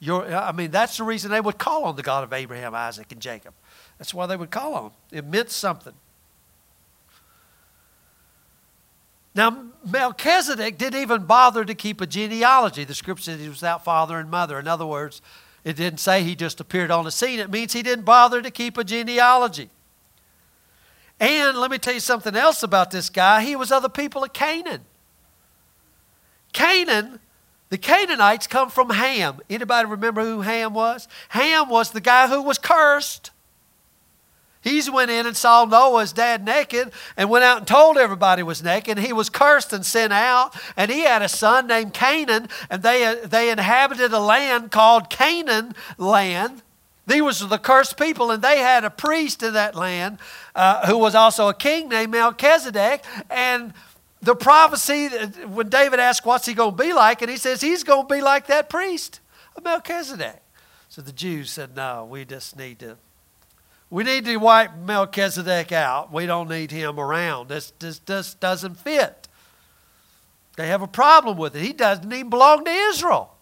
Your, 0.00 0.34
I 0.34 0.52
mean, 0.52 0.70
that's 0.70 0.96
the 0.96 1.04
reason 1.04 1.30
they 1.30 1.40
would 1.40 1.58
call 1.58 1.84
on 1.84 1.96
the 1.96 2.02
God 2.02 2.24
of 2.24 2.32
Abraham, 2.32 2.74
Isaac, 2.74 3.12
and 3.12 3.20
Jacob. 3.20 3.54
That's 3.98 4.14
why 4.14 4.26
they 4.26 4.36
would 4.36 4.50
call 4.50 4.74
on. 4.74 4.92
It 5.12 5.26
meant 5.26 5.50
something. 5.50 5.92
Now, 9.34 9.66
Melchizedek 9.86 10.76
didn't 10.76 11.00
even 11.00 11.24
bother 11.24 11.64
to 11.64 11.74
keep 11.74 12.00
a 12.00 12.06
genealogy. 12.06 12.84
The 12.84 12.94
scripture 12.94 13.24
says 13.24 13.40
he 13.40 13.48
was 13.48 13.58
without 13.58 13.84
father 13.84 14.18
and 14.18 14.30
mother. 14.30 14.58
In 14.58 14.66
other 14.66 14.86
words, 14.86 15.22
it 15.64 15.76
didn't 15.76 16.00
say 16.00 16.22
he 16.22 16.34
just 16.34 16.60
appeared 16.60 16.90
on 16.90 17.04
the 17.04 17.10
scene. 17.10 17.38
It 17.38 17.50
means 17.50 17.72
he 17.72 17.82
didn't 17.82 18.04
bother 18.04 18.40
to 18.40 18.50
keep 18.50 18.78
a 18.78 18.84
genealogy. 18.84 19.70
And 21.18 21.58
let 21.58 21.70
me 21.70 21.78
tell 21.78 21.92
you 21.92 22.00
something 22.00 22.34
else 22.34 22.62
about 22.62 22.90
this 22.90 23.10
guy. 23.10 23.42
He 23.42 23.54
was 23.54 23.70
of 23.70 23.82
the 23.82 23.90
people 23.90 24.24
of 24.24 24.32
Canaan. 24.32 24.80
Canaan, 26.52 27.20
the 27.68 27.78
Canaanites 27.78 28.46
come 28.46 28.70
from 28.70 28.90
Ham. 28.90 29.40
Anybody 29.50 29.86
remember 29.86 30.22
who 30.22 30.40
Ham 30.40 30.72
was? 30.72 31.06
Ham 31.28 31.68
was 31.68 31.90
the 31.90 32.00
guy 32.00 32.26
who 32.28 32.42
was 32.42 32.58
cursed. 32.58 33.30
He's 34.62 34.90
went 34.90 35.10
in 35.10 35.26
and 35.26 35.36
saw 35.36 35.64
Noah's 35.64 36.12
dad 36.12 36.44
naked 36.44 36.92
and 37.16 37.30
went 37.30 37.44
out 37.44 37.58
and 37.58 37.66
told 37.66 37.96
everybody 37.96 38.42
was 38.42 38.62
naked. 38.62 38.98
He 38.98 39.12
was 39.12 39.30
cursed 39.30 39.72
and 39.72 39.84
sent 39.86 40.12
out. 40.12 40.54
And 40.76 40.90
he 40.90 41.00
had 41.00 41.22
a 41.22 41.28
son 41.28 41.66
named 41.66 41.94
Canaan, 41.94 42.48
and 42.68 42.82
they, 42.82 43.20
they 43.24 43.50
inhabited 43.50 44.12
a 44.12 44.20
land 44.20 44.70
called 44.70 45.08
Canaan 45.08 45.74
land. 45.96 46.62
These 47.06 47.22
was 47.22 47.48
the 47.48 47.58
cursed 47.58 47.96
people, 47.96 48.30
and 48.30 48.42
they 48.42 48.58
had 48.58 48.84
a 48.84 48.90
priest 48.90 49.42
in 49.42 49.54
that 49.54 49.74
land 49.74 50.18
uh, 50.54 50.86
who 50.86 50.98
was 50.98 51.14
also 51.14 51.48
a 51.48 51.54
king 51.54 51.88
named 51.88 52.12
Melchizedek. 52.12 53.02
And 53.30 53.72
the 54.20 54.36
prophecy, 54.36 55.08
when 55.46 55.70
David 55.70 56.00
asked, 56.00 56.26
What's 56.26 56.44
he 56.46 56.52
going 56.52 56.76
to 56.76 56.82
be 56.82 56.92
like? 56.92 57.22
And 57.22 57.30
he 57.30 57.38
says, 57.38 57.62
He's 57.62 57.82
going 57.82 58.06
to 58.06 58.14
be 58.14 58.20
like 58.20 58.46
that 58.48 58.68
priest 58.68 59.20
Melchizedek. 59.64 60.42
So 60.88 61.02
the 61.02 61.12
Jews 61.12 61.50
said, 61.50 61.74
No, 61.74 62.06
we 62.08 62.24
just 62.24 62.56
need 62.56 62.78
to 62.80 62.96
we 63.90 64.04
need 64.04 64.24
to 64.26 64.36
wipe 64.36 64.76
Melchizedek 64.76 65.72
out. 65.72 66.12
We 66.12 66.24
don't 66.26 66.48
need 66.48 66.70
him 66.70 66.98
around. 66.98 67.48
This, 67.48 67.72
this, 67.80 67.98
this 67.98 68.34
doesn't 68.34 68.76
fit. 68.76 69.28
They 70.56 70.68
have 70.68 70.82
a 70.82 70.86
problem 70.86 71.36
with 71.36 71.56
it. 71.56 71.62
He 71.62 71.72
doesn't 71.72 72.12
even 72.12 72.30
belong 72.30 72.64
to 72.64 72.70
Israel, 72.70 73.34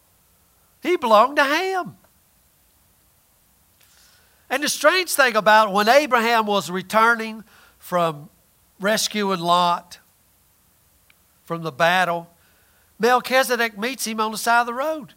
he 0.82 0.96
belonged 0.96 1.36
to 1.36 1.44
Ham. 1.44 1.96
And 4.50 4.62
the 4.62 4.68
strange 4.68 5.10
thing 5.10 5.36
about 5.36 5.68
it, 5.68 5.74
when 5.74 5.90
Abraham 5.90 6.46
was 6.46 6.70
returning 6.70 7.44
from 7.78 8.30
rescuing 8.80 9.40
Lot 9.40 9.98
from 11.44 11.62
the 11.62 11.72
battle, 11.72 12.30
Melchizedek 12.98 13.76
meets 13.76 14.06
him 14.06 14.20
on 14.20 14.32
the 14.32 14.38
side 14.38 14.62
of 14.62 14.66
the 14.66 14.74
road. 14.74 15.12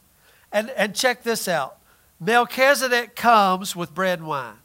And, 0.51 0.69
and 0.71 0.93
check 0.93 1.23
this 1.23 1.47
out 1.47 1.77
Melchizedek 2.19 3.15
comes 3.15 3.73
with 3.75 3.95
bread 3.95 4.19
and 4.19 4.27
wine. 4.27 4.60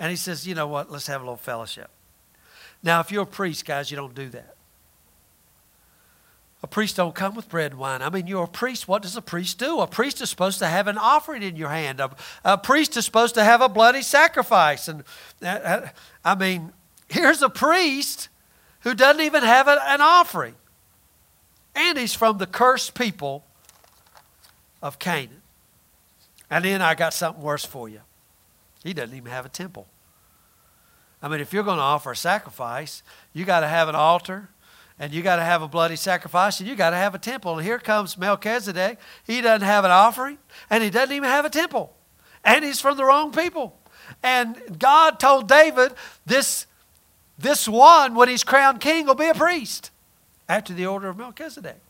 And 0.00 0.08
he 0.08 0.16
says, 0.16 0.46
you 0.46 0.54
know 0.54 0.66
what, 0.66 0.90
let's 0.90 1.06
have 1.08 1.20
a 1.20 1.24
little 1.24 1.36
fellowship. 1.36 1.90
Now, 2.82 3.00
if 3.00 3.12
you're 3.12 3.24
a 3.24 3.26
priest, 3.26 3.66
guys, 3.66 3.90
you 3.90 3.98
don't 3.98 4.14
do 4.14 4.30
that. 4.30 4.56
A 6.62 6.66
priest 6.66 6.96
don't 6.96 7.14
come 7.14 7.34
with 7.34 7.50
bread 7.50 7.72
and 7.72 7.80
wine. 7.80 8.00
I 8.00 8.08
mean, 8.08 8.26
you're 8.26 8.44
a 8.44 8.48
priest. 8.48 8.88
What 8.88 9.02
does 9.02 9.16
a 9.16 9.22
priest 9.22 9.58
do? 9.58 9.80
A 9.80 9.86
priest 9.86 10.22
is 10.22 10.30
supposed 10.30 10.58
to 10.58 10.66
have 10.66 10.88
an 10.88 10.96
offering 10.96 11.42
in 11.42 11.54
your 11.54 11.68
hand. 11.68 12.00
A, 12.00 12.10
a 12.44 12.56
priest 12.56 12.96
is 12.96 13.04
supposed 13.04 13.34
to 13.34 13.44
have 13.44 13.60
a 13.60 13.68
bloody 13.68 14.00
sacrifice. 14.00 14.88
And 14.88 15.04
uh, 15.42 15.46
uh 15.46 15.88
I 16.24 16.34
mean, 16.34 16.72
here's 17.08 17.42
a 17.42 17.50
priest 17.50 18.30
who 18.80 18.94
doesn't 18.94 19.22
even 19.22 19.42
have 19.42 19.68
a, 19.68 19.78
an 19.86 20.00
offering. 20.00 20.54
And 21.74 21.98
he's 21.98 22.14
from 22.14 22.38
the 22.38 22.46
cursed 22.46 22.94
people 22.94 23.44
of 24.82 24.98
Canaan. 24.98 25.42
And 26.50 26.64
then 26.64 26.80
I 26.80 26.94
got 26.94 27.12
something 27.12 27.42
worse 27.42 27.64
for 27.66 27.88
you. 27.88 28.00
He 28.82 28.92
doesn't 28.94 29.16
even 29.16 29.30
have 29.30 29.46
a 29.46 29.50
temple. 29.50 29.86
I 31.22 31.28
mean, 31.28 31.40
if 31.40 31.52
you're 31.52 31.64
going 31.64 31.76
to 31.76 31.82
offer 31.82 32.12
a 32.12 32.16
sacrifice, 32.16 33.02
you 33.32 33.44
got 33.44 33.60
to 33.60 33.68
have 33.68 33.88
an 33.88 33.94
altar 33.94 34.48
and 34.98 35.12
you 35.12 35.22
got 35.22 35.36
to 35.36 35.42
have 35.42 35.62
a 35.62 35.68
bloody 35.68 35.96
sacrifice 35.96 36.60
and 36.60 36.68
you 36.68 36.74
got 36.76 36.90
to 36.90 36.96
have 36.96 37.14
a 37.14 37.18
temple. 37.18 37.58
And 37.58 37.66
here 37.66 37.78
comes 37.78 38.16
Melchizedek. 38.16 38.98
He 39.26 39.40
doesn't 39.40 39.66
have 39.66 39.84
an 39.84 39.90
offering 39.90 40.38
and 40.70 40.82
he 40.82 40.90
doesn't 40.90 41.14
even 41.14 41.28
have 41.28 41.44
a 41.44 41.50
temple. 41.50 41.94
And 42.44 42.64
he's 42.64 42.80
from 42.80 42.96
the 42.96 43.04
wrong 43.04 43.32
people. 43.32 43.76
And 44.22 44.78
God 44.78 45.20
told 45.20 45.46
David, 45.46 45.92
this, 46.24 46.66
this 47.38 47.68
one, 47.68 48.14
when 48.14 48.28
he's 48.28 48.44
crowned 48.44 48.80
king, 48.80 49.06
will 49.06 49.14
be 49.14 49.28
a 49.28 49.34
priest 49.34 49.90
after 50.48 50.72
the 50.72 50.86
order 50.86 51.08
of 51.08 51.18
Melchizedek. 51.18 51.80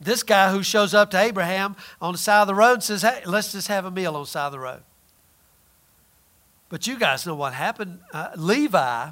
This 0.00 0.22
guy 0.22 0.50
who 0.50 0.62
shows 0.62 0.92
up 0.94 1.10
to 1.12 1.18
Abraham 1.18 1.76
on 2.00 2.12
the 2.12 2.18
side 2.18 2.42
of 2.42 2.46
the 2.46 2.54
road 2.54 2.74
and 2.74 2.82
says, 2.82 3.02
Hey, 3.02 3.22
let's 3.24 3.52
just 3.52 3.68
have 3.68 3.84
a 3.84 3.90
meal 3.90 4.14
on 4.14 4.22
the 4.22 4.26
side 4.26 4.46
of 4.46 4.52
the 4.52 4.58
road. 4.58 4.82
But 6.68 6.86
you 6.86 6.98
guys 6.98 7.26
know 7.26 7.34
what 7.34 7.54
happened. 7.54 8.00
Uh, 8.12 8.30
Levi, 8.36 9.10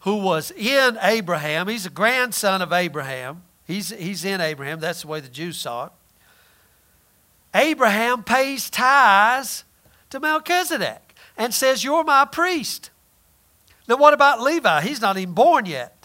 who 0.00 0.16
was 0.16 0.50
in 0.52 0.98
Abraham, 1.02 1.68
he's 1.68 1.86
a 1.86 1.90
grandson 1.90 2.62
of 2.62 2.72
Abraham. 2.72 3.42
He's, 3.66 3.88
he's 3.88 4.24
in 4.24 4.40
Abraham. 4.40 4.78
That's 4.78 5.02
the 5.02 5.08
way 5.08 5.20
the 5.20 5.28
Jews 5.28 5.56
saw 5.56 5.86
it. 5.86 5.92
Abraham 7.54 8.22
pays 8.22 8.68
tithes 8.68 9.64
to 10.10 10.20
Melchizedek 10.20 11.14
and 11.36 11.52
says, 11.52 11.82
You're 11.82 12.04
my 12.04 12.24
priest. 12.24 12.90
Now, 13.88 13.96
what 13.96 14.14
about 14.14 14.40
Levi? 14.40 14.82
He's 14.82 15.00
not 15.00 15.16
even 15.16 15.34
born 15.34 15.66
yet. 15.66 15.95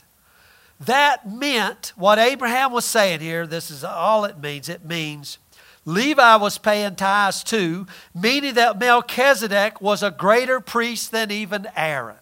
That 0.86 1.30
meant 1.30 1.94
what 1.96 2.18
Abraham 2.18 2.72
was 2.72 2.86
saying 2.86 3.20
here, 3.20 3.46
this 3.46 3.70
is 3.70 3.84
all 3.84 4.26
it 4.26 4.40
means. 4.40 4.68
It 4.68 4.84
means 4.84 5.38
Levi 5.86 6.36
was 6.38 6.58
paying 6.58 6.96
tithes 6.96 7.44
too, 7.44 7.86
meaning 8.16 8.56
that 8.56 8.80
Melchizedek 8.80 9.80
was 9.80 10.02
a 10.02 10.12
greater 10.12 10.60
priest 10.60 11.12
than 11.12 11.30
even 11.30 11.68
Aaron. 11.76 12.18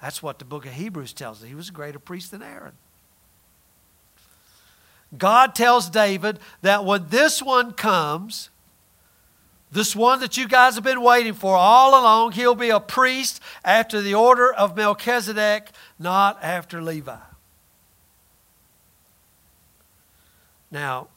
That's 0.00 0.22
what 0.22 0.40
the 0.40 0.44
book 0.44 0.66
of 0.66 0.72
Hebrews 0.72 1.12
tells 1.12 1.42
us. 1.42 1.48
He 1.48 1.54
was 1.54 1.68
a 1.68 1.72
greater 1.72 2.00
priest 2.00 2.32
than 2.32 2.42
Aaron. 2.42 2.72
God 5.16 5.54
tells 5.54 5.88
David 5.88 6.40
that 6.62 6.84
when 6.84 7.08
this 7.08 7.40
one 7.40 7.72
comes, 7.72 8.50
this 9.70 9.96
one 9.96 10.20
that 10.20 10.36
you 10.36 10.48
guys 10.48 10.74
have 10.74 10.84
been 10.84 11.02
waiting 11.02 11.32
for 11.32 11.56
all 11.56 11.98
along, 11.98 12.32
he'll 12.32 12.54
be 12.54 12.70
a 12.70 12.80
priest 12.80 13.40
after 13.64 14.00
the 14.00 14.14
order 14.14 14.52
of 14.52 14.76
Melchizedek, 14.76 15.70
not 16.02 16.42
after 16.42 16.82
Levi. 16.82 17.16
Now, 20.70 21.08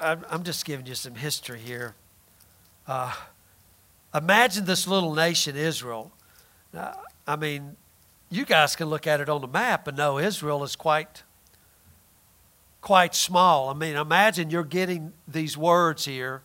I'm 0.00 0.44
just 0.44 0.64
giving 0.64 0.86
you 0.86 0.94
some 0.94 1.16
history 1.16 1.58
here. 1.58 1.94
Uh, 2.86 3.12
imagine 4.14 4.64
this 4.64 4.86
little 4.86 5.14
nation, 5.14 5.56
Israel. 5.56 6.12
Now, 6.72 7.00
I 7.26 7.36
mean, 7.36 7.76
you 8.30 8.44
guys 8.44 8.76
can 8.76 8.88
look 8.88 9.06
at 9.06 9.20
it 9.20 9.28
on 9.28 9.40
the 9.40 9.48
map 9.48 9.88
and 9.88 9.96
know 9.96 10.18
Israel 10.18 10.62
is 10.62 10.76
quite 10.76 11.24
quite 12.80 13.14
small. 13.14 13.68
I 13.68 13.74
mean, 13.74 13.96
imagine 13.96 14.50
you're 14.50 14.62
getting 14.62 15.12
these 15.26 15.58
words 15.58 16.04
here 16.04 16.42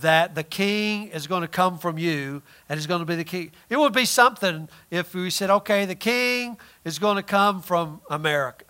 that 0.00 0.34
the 0.34 0.42
king 0.42 1.08
is 1.08 1.26
going 1.26 1.42
to 1.42 1.48
come 1.48 1.78
from 1.78 1.98
you 1.98 2.42
and 2.68 2.78
is 2.78 2.86
going 2.86 3.00
to 3.00 3.06
be 3.06 3.16
the 3.16 3.24
king. 3.24 3.52
It 3.68 3.78
would 3.78 3.92
be 3.92 4.04
something 4.04 4.68
if 4.90 5.14
we 5.14 5.30
said, 5.30 5.50
okay, 5.50 5.84
the 5.84 5.94
king 5.94 6.56
is 6.84 6.98
going 6.98 7.16
to 7.16 7.22
come 7.22 7.62
from 7.62 8.00
America 8.10 8.64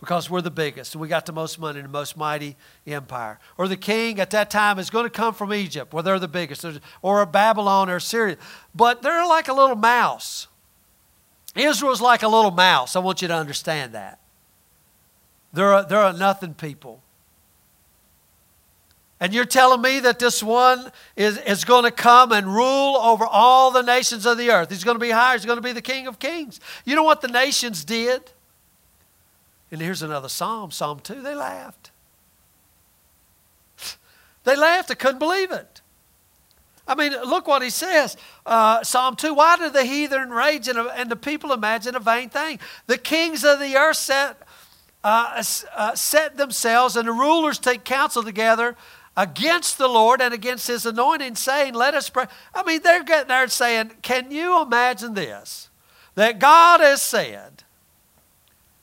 because 0.00 0.28
we're 0.28 0.40
the 0.40 0.50
biggest 0.50 0.94
and 0.94 1.00
we 1.00 1.06
got 1.06 1.26
the 1.26 1.32
most 1.32 1.60
money 1.60 1.78
and 1.78 1.88
the 1.88 1.92
most 1.92 2.16
mighty 2.16 2.56
empire. 2.86 3.38
Or 3.56 3.68
the 3.68 3.76
king 3.76 4.18
at 4.18 4.30
that 4.30 4.50
time 4.50 4.80
is 4.80 4.90
going 4.90 5.04
to 5.04 5.10
come 5.10 5.32
from 5.32 5.54
Egypt 5.54 5.92
where 5.92 6.02
they're 6.02 6.18
the 6.18 6.26
biggest, 6.26 6.66
or 7.02 7.24
Babylon 7.24 7.88
or 7.88 8.00
Syria. 8.00 8.36
But 8.74 9.02
they're 9.02 9.26
like 9.26 9.46
a 9.46 9.52
little 9.52 9.76
mouse. 9.76 10.48
Israel's 11.54 12.00
like 12.00 12.22
a 12.22 12.28
little 12.28 12.50
mouse. 12.50 12.96
I 12.96 12.98
want 12.98 13.22
you 13.22 13.28
to 13.28 13.34
understand 13.34 13.92
that. 13.92 14.18
They're 15.52 15.72
a, 15.72 15.86
they're 15.88 16.06
a 16.06 16.12
nothing 16.12 16.54
people. 16.54 17.02
And 19.22 19.32
you're 19.32 19.44
telling 19.44 19.80
me 19.80 20.00
that 20.00 20.18
this 20.18 20.42
one 20.42 20.90
is, 21.14 21.38
is 21.38 21.64
going 21.64 21.84
to 21.84 21.92
come 21.92 22.32
and 22.32 22.44
rule 22.44 22.96
over 22.96 23.24
all 23.24 23.70
the 23.70 23.82
nations 23.82 24.26
of 24.26 24.36
the 24.36 24.50
earth. 24.50 24.68
He's 24.68 24.82
going 24.82 24.96
to 24.96 25.00
be 25.00 25.10
higher. 25.10 25.36
He's 25.36 25.46
going 25.46 25.58
to 25.58 25.62
be 25.62 25.70
the 25.70 25.80
King 25.80 26.08
of 26.08 26.18
Kings. 26.18 26.58
You 26.84 26.96
know 26.96 27.04
what 27.04 27.20
the 27.20 27.28
nations 27.28 27.84
did? 27.84 28.32
And 29.70 29.80
here's 29.80 30.02
another 30.02 30.28
psalm, 30.28 30.72
Psalm 30.72 30.98
2. 30.98 31.22
They 31.22 31.36
laughed. 31.36 31.92
They 34.42 34.56
laughed. 34.56 34.88
They 34.88 34.96
couldn't 34.96 35.20
believe 35.20 35.52
it. 35.52 35.82
I 36.88 36.96
mean, 36.96 37.12
look 37.12 37.46
what 37.46 37.62
he 37.62 37.70
says. 37.70 38.16
Uh, 38.44 38.82
Psalm 38.82 39.14
2 39.14 39.34
Why 39.34 39.56
do 39.56 39.70
the 39.70 39.84
heathen 39.84 40.30
rage 40.30 40.66
and, 40.66 40.76
and 40.80 41.08
the 41.08 41.14
people 41.14 41.52
imagine 41.52 41.94
a 41.94 42.00
vain 42.00 42.28
thing? 42.28 42.58
The 42.88 42.98
kings 42.98 43.44
of 43.44 43.60
the 43.60 43.76
earth 43.76 43.98
set 43.98 44.42
uh, 45.04 45.44
uh, 45.76 45.94
set 45.94 46.36
themselves 46.36 46.96
and 46.96 47.06
the 47.06 47.12
rulers 47.12 47.60
take 47.60 47.84
counsel 47.84 48.24
together 48.24 48.76
against 49.16 49.78
the 49.78 49.88
Lord 49.88 50.20
and 50.20 50.32
against 50.32 50.66
his 50.66 50.86
anointing, 50.86 51.36
saying, 51.36 51.74
Let 51.74 51.94
us 51.94 52.08
pray. 52.08 52.26
I 52.54 52.62
mean, 52.62 52.80
they're 52.82 53.04
getting 53.04 53.28
there 53.28 53.48
saying, 53.48 53.92
Can 54.02 54.30
you 54.30 54.62
imagine 54.62 55.14
this? 55.14 55.68
That 56.14 56.38
God 56.38 56.80
has 56.80 57.00
said 57.02 57.64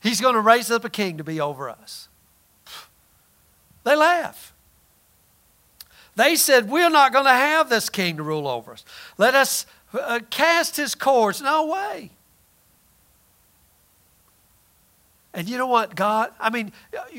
he's 0.00 0.20
going 0.20 0.34
to 0.34 0.40
raise 0.40 0.70
up 0.70 0.84
a 0.84 0.90
king 0.90 1.16
to 1.18 1.24
be 1.24 1.40
over 1.40 1.68
us. 1.70 2.08
They 3.84 3.96
laugh. 3.96 4.52
They 6.16 6.36
said, 6.36 6.68
We're 6.68 6.90
not 6.90 7.12
going 7.12 7.24
to 7.24 7.30
have 7.30 7.68
this 7.68 7.88
king 7.88 8.16
to 8.16 8.22
rule 8.22 8.46
over 8.46 8.72
us. 8.72 8.84
Let 9.16 9.34
us 9.34 9.66
uh, 9.94 10.20
cast 10.30 10.76
his 10.76 10.94
cords. 10.94 11.40
No 11.40 11.66
way. 11.66 12.10
And 15.32 15.48
you 15.48 15.58
know 15.58 15.68
what, 15.68 15.94
God? 15.94 16.32
I 16.40 16.50
mean, 16.50 16.72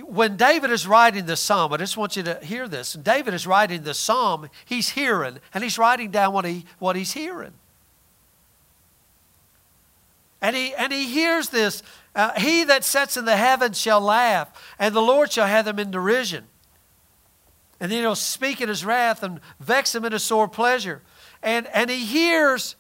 when 0.06 0.36
David 0.36 0.70
is 0.70 0.86
writing 0.86 1.26
the 1.26 1.38
psalm, 1.38 1.72
I 1.72 1.78
just 1.78 1.96
want 1.96 2.18
you 2.18 2.24
to 2.24 2.40
hear 2.44 2.68
this. 2.68 2.94
David 2.94 3.34
is 3.34 3.48
writing 3.48 3.84
the 3.84 3.94
psalm, 3.94 4.50
he's 4.66 4.90
hearing, 4.90 5.40
and 5.54 5.64
he's 5.64 5.78
writing 5.78 6.12
down 6.12 6.34
what, 6.34 6.44
he, 6.44 6.66
what 6.80 6.98
he's 6.98 7.14
hearing. 7.14 7.54
And 10.42 10.56
he, 10.56 10.74
and 10.74 10.92
he 10.92 11.08
hears 11.08 11.50
this 11.50 11.84
uh, 12.16 12.38
He 12.38 12.64
that 12.66 12.84
sits 12.84 13.16
in 13.16 13.26
the 13.26 13.38
heavens 13.38 13.80
shall 13.80 14.02
laugh, 14.02 14.50
and 14.78 14.94
the 14.94 15.02
Lord 15.02 15.32
shall 15.32 15.48
have 15.48 15.66
them 15.66 15.80
in 15.80 15.92
derision. 15.92 16.46
And 17.80 17.92
then 17.92 18.02
he'll 18.02 18.16
speak 18.16 18.62
in 18.62 18.70
his 18.70 18.86
wrath 18.86 19.24
and 19.24 19.40
vex 19.60 19.96
him 19.96 20.06
in 20.06 20.12
his 20.12 20.24
sore 20.24 20.48
pleasure. 20.48 21.02
And, 21.42 21.66
and 21.74 21.90
he 21.90 22.06
hears 22.06 22.76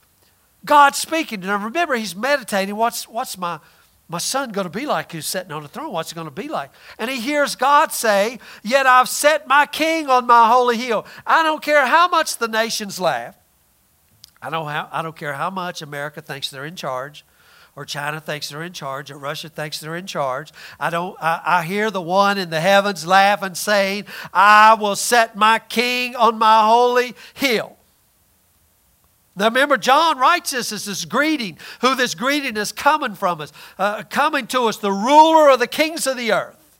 God 0.63 0.95
speaking. 0.95 1.39
Now 1.39 1.57
remember, 1.57 1.95
he's 1.95 2.15
meditating. 2.15 2.75
What's, 2.75 3.07
what's 3.07 3.35
my, 3.35 3.59
my 4.11 4.17
son 4.17 4.51
going 4.51 4.65
to 4.65 4.69
be 4.69 4.85
like 4.85 5.11
who's 5.11 5.25
sitting 5.25 5.51
on 5.51 5.63
the 5.63 5.69
throne? 5.69 5.91
What's 5.91 6.11
he 6.11 6.15
going 6.15 6.27
to 6.27 6.31
be 6.31 6.49
like? 6.49 6.71
And 6.99 7.09
he 7.09 7.19
hears 7.19 7.55
God 7.55 7.93
say, 7.93 8.39
Yet 8.61 8.85
I've 8.85 9.09
set 9.09 9.47
my 9.47 9.65
king 9.65 10.09
on 10.09 10.27
my 10.27 10.49
holy 10.49 10.77
hill. 10.77 11.05
I 11.25 11.43
don't 11.43 11.63
care 11.63 11.85
how 11.87 12.09
much 12.09 12.37
the 12.37 12.47
nations 12.47 12.99
laugh. 12.99 13.37
I 14.41 14.49
don't, 14.49 14.67
I 14.67 15.01
don't 15.01 15.15
care 15.15 15.33
how 15.33 15.49
much 15.49 15.81
America 15.81 16.21
thinks 16.21 16.49
they're 16.49 16.65
in 16.65 16.75
charge 16.75 17.23
or 17.75 17.85
China 17.85 18.19
thinks 18.19 18.49
they're 18.49 18.63
in 18.63 18.73
charge, 18.73 19.11
or 19.11 19.17
Russia 19.17 19.47
thinks 19.47 19.79
they're 19.79 19.95
in 19.95 20.05
charge. 20.05 20.51
I 20.77 20.89
don't. 20.89 21.15
I, 21.21 21.41
I, 21.45 21.63
hear 21.63 21.89
the 21.89 22.01
one 22.01 22.37
in 22.37 22.49
the 22.49 22.59
heavens 22.59 23.07
laughing, 23.07 23.55
saying, 23.55 24.07
"I 24.33 24.73
will 24.73 24.97
set 24.97 25.37
my 25.37 25.59
king 25.59 26.15
on 26.15 26.37
my 26.37 26.65
holy 26.65 27.15
hill." 27.33 27.77
Now 29.35 29.45
remember, 29.45 29.77
John 29.77 30.17
writes 30.17 30.51
this 30.51 30.71
as 30.71 30.85
this 30.85 31.05
greeting. 31.05 31.57
Who 31.81 31.95
this 31.95 32.15
greeting 32.15 32.57
is 32.57 32.71
coming 32.71 33.15
from 33.15 33.41
us, 33.41 33.53
uh, 33.79 34.03
coming 34.09 34.47
to 34.47 34.63
us, 34.63 34.77
the 34.77 34.91
ruler 34.91 35.49
of 35.49 35.59
the 35.59 35.67
kings 35.67 36.05
of 36.05 36.17
the 36.17 36.33
earth. 36.33 36.79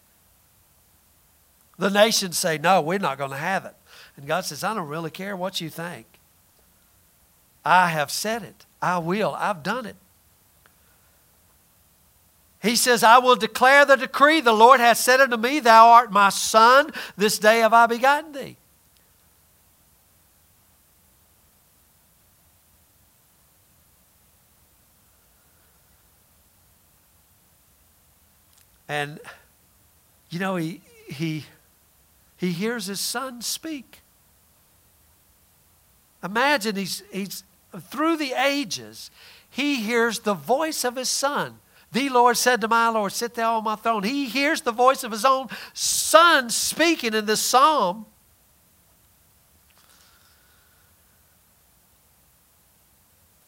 The 1.77 1.89
nations 1.89 2.37
say, 2.37 2.57
"No, 2.57 2.81
we're 2.81 2.99
not 2.99 3.17
going 3.17 3.31
to 3.31 3.37
have 3.37 3.65
it," 3.65 3.75
and 4.17 4.27
God 4.27 4.45
says, 4.45 4.63
"I 4.63 4.73
don't 4.73 4.87
really 4.87 5.11
care 5.11 5.35
what 5.35 5.61
you 5.61 5.69
think. 5.69 6.05
I 7.63 7.87
have 7.87 8.11
said 8.11 8.43
it. 8.43 8.65
I 8.81 8.97
will. 8.97 9.33
I've 9.35 9.63
done 9.63 9.85
it." 9.85 9.95
He 12.61 12.75
says, 12.75 13.03
I 13.03 13.17
will 13.17 13.35
declare 13.35 13.85
the 13.85 13.95
decree. 13.95 14.39
The 14.39 14.53
Lord 14.53 14.79
hath 14.79 14.97
said 14.97 15.19
unto 15.19 15.37
me, 15.37 15.59
Thou 15.59 15.87
art 15.87 16.11
my 16.11 16.29
son. 16.29 16.91
This 17.17 17.39
day 17.39 17.59
have 17.59 17.73
I 17.73 17.87
begotten 17.87 18.33
thee. 18.33 18.57
And, 28.91 29.21
you 30.29 30.37
know, 30.37 30.57
he, 30.57 30.81
he, 31.07 31.45
he 32.35 32.51
hears 32.51 32.87
his 32.87 32.99
son 32.99 33.41
speak. 33.41 34.01
Imagine 36.21 36.75
he's, 36.75 37.01
he's 37.09 37.45
through 37.83 38.17
the 38.17 38.33
ages, 38.33 39.09
he 39.49 39.75
hears 39.75 40.19
the 40.19 40.33
voice 40.33 40.83
of 40.83 40.97
his 40.97 41.07
son. 41.07 41.59
The 41.93 42.09
Lord 42.09 42.35
said 42.35 42.59
to 42.61 42.67
my 42.67 42.89
Lord, 42.89 43.13
Sit 43.13 43.35
thou 43.35 43.59
on 43.59 43.63
my 43.63 43.77
throne. 43.77 44.03
He 44.03 44.25
hears 44.25 44.59
the 44.59 44.73
voice 44.73 45.05
of 45.05 45.13
his 45.13 45.23
own 45.23 45.47
son 45.73 46.49
speaking 46.49 47.13
in 47.13 47.25
this 47.25 47.39
psalm. 47.39 48.05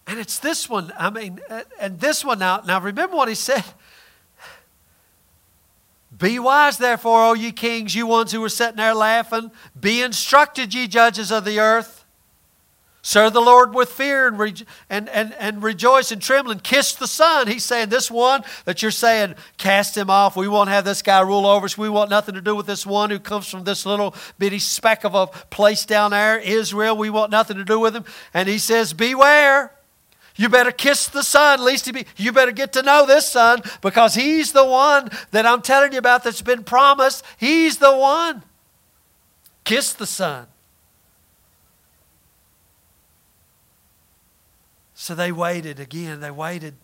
And 0.07 0.21
it's 0.21 0.39
this 0.39 0.69
one, 0.69 0.93
I 0.97 1.09
mean, 1.09 1.41
and 1.81 1.99
this 1.99 2.23
one 2.23 2.39
now. 2.39 2.61
Now 2.65 2.79
remember 2.79 3.17
what 3.17 3.27
he 3.27 3.35
said. 3.35 3.65
Be 6.24 6.39
wise, 6.39 6.78
therefore, 6.78 7.26
O 7.26 7.34
ye 7.34 7.51
kings, 7.51 7.93
you 7.93 8.07
ones 8.07 8.32
who 8.32 8.39
were 8.39 8.47
sitting 8.47 8.78
there 8.78 8.93
laughing. 8.93 9.51
Be 9.78 10.01
instructed, 10.01 10.74
ye 10.74 10.88
judges 10.88 11.34
of 11.34 11.43
the 11.43 11.59
earth. 11.59 12.05
Serve 13.01 13.34
the 13.34 13.41
Lord 13.41 13.76
with 13.76 13.89
fear 13.89 14.30
and, 14.30 14.39
re- 14.39 14.53
and, 14.89 15.09
and, 15.09 15.34
and 15.34 15.61
rejoice 15.61 16.13
and 16.13 16.21
trembling. 16.21 16.61
Kiss 16.61 16.93
the 16.93 17.07
Son. 17.07 17.47
He's 17.47 17.65
saying, 17.65 17.89
This 17.89 18.09
one 18.09 18.45
that 18.63 18.82
you're 18.82 18.89
saying, 18.89 19.36
cast 19.57 19.97
him 19.97 20.09
off. 20.09 20.38
We 20.38 20.47
won't 20.47 20.69
have 20.69 20.86
this 20.86 21.01
guy 21.01 21.19
rule 21.19 21.45
over 21.45 21.65
us. 21.65 21.78
We 21.78 21.89
want 21.89 22.09
nothing 22.09 22.36
to 22.36 22.41
do 22.41 22.55
with 22.55 22.67
this 22.67 22.86
one 22.86 23.09
who 23.09 23.19
comes 23.19 23.49
from 23.49 23.65
this 23.65 23.86
little 23.86 24.15
bitty 24.39 24.59
speck 24.59 25.03
of 25.03 25.15
a 25.15 25.28
place 25.28 25.86
down 25.86 26.11
there, 26.11 26.39
Israel. 26.39 26.95
We 26.95 27.09
want 27.09 27.32
nothing 27.32 27.57
to 27.57 27.65
do 27.65 27.82
with 27.82 27.93
him. 27.93 28.05
And 28.34 28.47
he 28.47 28.59
says, 28.59 28.93
Beware. 28.93 29.74
You 30.36 30.49
better 30.49 30.71
kiss 30.71 31.07
the 31.07 31.21
son, 31.21 31.59
at 31.59 31.63
least 31.63 31.86
he 31.86 31.91
be, 31.91 32.05
you 32.17 32.31
better 32.31 32.51
get 32.51 32.73
to 32.73 32.81
know 32.81 33.05
this 33.05 33.27
son 33.27 33.61
because 33.81 34.15
he's 34.15 34.51
the 34.51 34.65
one 34.65 35.09
that 35.31 35.45
I'm 35.45 35.61
telling 35.61 35.93
you 35.93 35.99
about 35.99 36.23
that's 36.23 36.41
been 36.41 36.63
promised. 36.63 37.23
He's 37.38 37.77
the 37.77 37.95
one. 37.95 38.43
Kiss 39.63 39.93
the 39.93 40.07
son. 40.07 40.47
So 44.95 45.13
they 45.13 45.31
waited 45.31 45.79
again. 45.79 46.19
They 46.19 46.31
waited. 46.31 46.75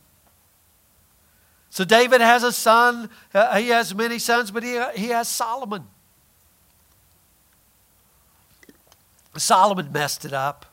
So 1.71 1.83
David 1.83 2.21
has 2.21 2.43
a 2.43 2.51
son. 2.51 3.09
Uh, 3.33 3.57
he 3.57 3.69
has 3.69 3.95
many 3.95 4.19
sons, 4.19 4.51
but 4.51 4.61
he, 4.61 4.79
he 4.95 5.07
has 5.07 5.27
Solomon. 5.27 5.87
Solomon 9.37 9.91
messed 9.91 10.25
it 10.25 10.33
up. 10.33 10.65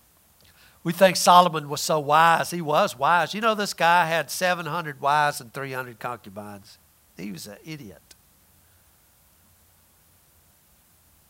We 0.87 0.93
think 0.93 1.16
Solomon 1.16 1.68
was 1.68 1.80
so 1.80 1.99
wise. 1.99 2.53
He 2.53 2.61
was 2.61 2.97
wise. 2.97 3.34
You 3.34 3.41
know, 3.41 3.57
this 3.57 3.74
guy 3.74 4.07
had 4.07 4.30
700 4.30 5.01
wives 5.01 5.41
and 5.41 5.53
300 5.53 5.99
concubines. 5.99 6.78
He 7.16 7.32
was 7.32 7.49
an 7.49 7.57
idiot. 7.64 8.14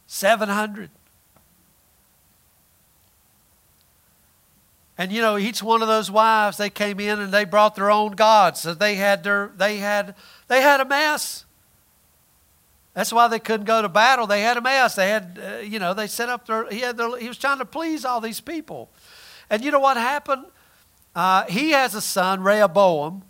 700. 0.06 0.90
And 4.98 5.10
you 5.10 5.22
know, 5.22 5.38
each 5.38 5.62
one 5.62 5.80
of 5.80 5.88
those 5.88 6.10
wives, 6.10 6.58
they 6.58 6.68
came 6.68 7.00
in 7.00 7.18
and 7.18 7.32
they 7.32 7.46
brought 7.46 7.76
their 7.76 7.90
own 7.90 8.12
gods. 8.12 8.60
So 8.60 8.74
they 8.74 8.96
had 8.96 9.24
their 9.24 9.52
they 9.56 9.78
had 9.78 10.16
they 10.48 10.60
had 10.60 10.82
a 10.82 10.84
mess. 10.84 11.46
That's 12.92 13.10
why 13.10 13.28
they 13.28 13.38
couldn't 13.38 13.64
go 13.64 13.80
to 13.80 13.88
battle. 13.88 14.26
They 14.26 14.42
had 14.42 14.58
a 14.58 14.60
mess. 14.60 14.96
They 14.96 15.08
had 15.08 15.40
uh, 15.42 15.56
you 15.60 15.78
know, 15.78 15.94
they 15.94 16.08
set 16.08 16.28
up 16.28 16.46
their 16.46 16.68
he 16.68 16.80
had 16.80 16.98
their, 16.98 17.16
he 17.16 17.26
was 17.26 17.38
trying 17.38 17.58
to 17.60 17.64
please 17.64 18.04
all 18.04 18.20
these 18.20 18.40
people. 18.42 18.90
And 19.50 19.64
you 19.64 19.70
know 19.70 19.80
what 19.80 19.96
happened? 19.96 20.46
Uh, 21.14 21.44
he 21.46 21.70
has 21.70 21.94
a 21.94 22.00
son, 22.00 22.42
Rehoboam. 22.42 23.22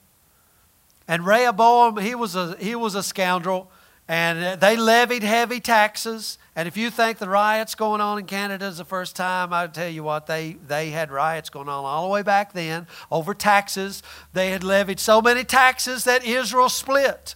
And 1.08 1.24
Rehoboam, 1.24 1.98
he 1.98 2.14
was 2.14 2.34
a 2.34 2.56
he 2.58 2.74
was 2.74 2.94
a 2.94 3.02
scoundrel 3.02 3.70
and 4.08 4.60
they 4.60 4.76
levied 4.76 5.22
heavy 5.22 5.58
taxes. 5.58 6.38
And 6.54 6.68
if 6.68 6.76
you 6.76 6.90
think 6.90 7.18
the 7.18 7.28
riots 7.28 7.74
going 7.74 8.00
on 8.00 8.18
in 8.18 8.26
Canada 8.26 8.66
is 8.66 8.78
the 8.78 8.84
first 8.84 9.16
time, 9.16 9.52
I 9.52 9.66
tell 9.66 9.88
you 9.88 10.04
what, 10.04 10.26
they, 10.26 10.56
they 10.66 10.90
had 10.90 11.10
riots 11.10 11.50
going 11.50 11.68
on 11.68 11.84
all 11.84 12.04
the 12.04 12.12
way 12.12 12.22
back 12.22 12.52
then 12.52 12.86
over 13.10 13.34
taxes. 13.34 14.02
They 14.32 14.50
had 14.50 14.62
levied 14.62 15.00
so 15.00 15.20
many 15.20 15.42
taxes 15.42 16.04
that 16.04 16.24
Israel 16.24 16.68
split. 16.68 17.34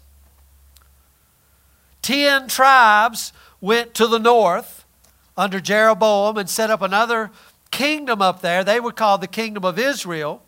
Ten 2.02 2.46
tribes 2.46 3.32
went 3.60 3.92
to 3.94 4.06
the 4.06 4.18
north 4.18 4.84
under 5.36 5.58
Jeroboam 5.60 6.38
and 6.38 6.48
set 6.48 6.70
up 6.70 6.82
another 6.82 7.30
kingdom 7.70 8.20
up 8.20 8.40
there. 8.40 8.64
They 8.64 8.80
were 8.80 8.92
called 8.92 9.20
the 9.20 9.26
Kingdom 9.26 9.64
of 9.64 9.78
Israel. 9.78 10.42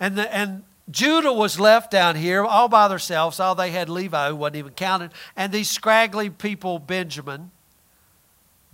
And, 0.00 0.18
the, 0.18 0.34
and 0.34 0.64
Judah 0.90 1.32
was 1.32 1.58
left 1.58 1.90
down 1.90 2.16
here 2.16 2.44
all 2.44 2.68
by 2.68 2.88
themselves. 2.88 3.40
All 3.40 3.54
they 3.54 3.70
had 3.70 3.88
Levi, 3.88 4.28
who 4.28 4.36
wasn't 4.36 4.56
even 4.56 4.72
counted, 4.72 5.12
and 5.36 5.52
these 5.52 5.70
scraggly 5.70 6.30
people, 6.30 6.78
Benjamin. 6.78 7.50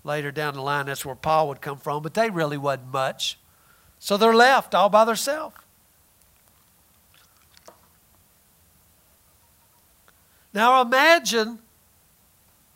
Later 0.03 0.31
down 0.33 0.55
the 0.55 0.63
line, 0.63 0.87
that's 0.87 1.05
where 1.05 1.15
Paul 1.15 1.49
would 1.49 1.61
come 1.61 1.79
from, 1.79 2.03
but 2.03 2.15
they 2.15 2.31
really 2.31 2.57
wasn't 2.57 2.91
much. 2.91 3.39
So 3.99 4.17
they're 4.17 4.35
left 4.35 4.75
all 4.75 4.89
by 4.89 5.05
themselves. 5.05 5.57
Now 10.53 10.81
imagine, 10.81 11.59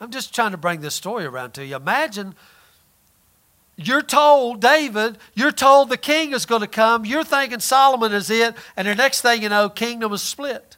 I'm 0.00 0.10
just 0.10 0.34
trying 0.34 0.52
to 0.52 0.56
bring 0.56 0.80
this 0.80 0.94
story 0.94 1.24
around 1.24 1.52
to 1.52 1.64
you. 1.64 1.76
Imagine 1.76 2.34
you're 3.76 4.02
told, 4.02 4.60
David, 4.60 5.18
you're 5.34 5.50
told 5.50 5.88
the 5.88 5.96
king 5.96 6.32
is 6.32 6.46
going 6.46 6.60
to 6.60 6.68
come. 6.68 7.04
You're 7.04 7.24
thinking 7.24 7.60
Solomon 7.60 8.12
is 8.12 8.30
it, 8.30 8.54
and 8.76 8.86
the 8.86 8.94
next 8.94 9.20
thing 9.20 9.42
you 9.42 9.48
know, 9.48 9.68
kingdom 9.68 10.12
is 10.12 10.22
split. 10.22 10.76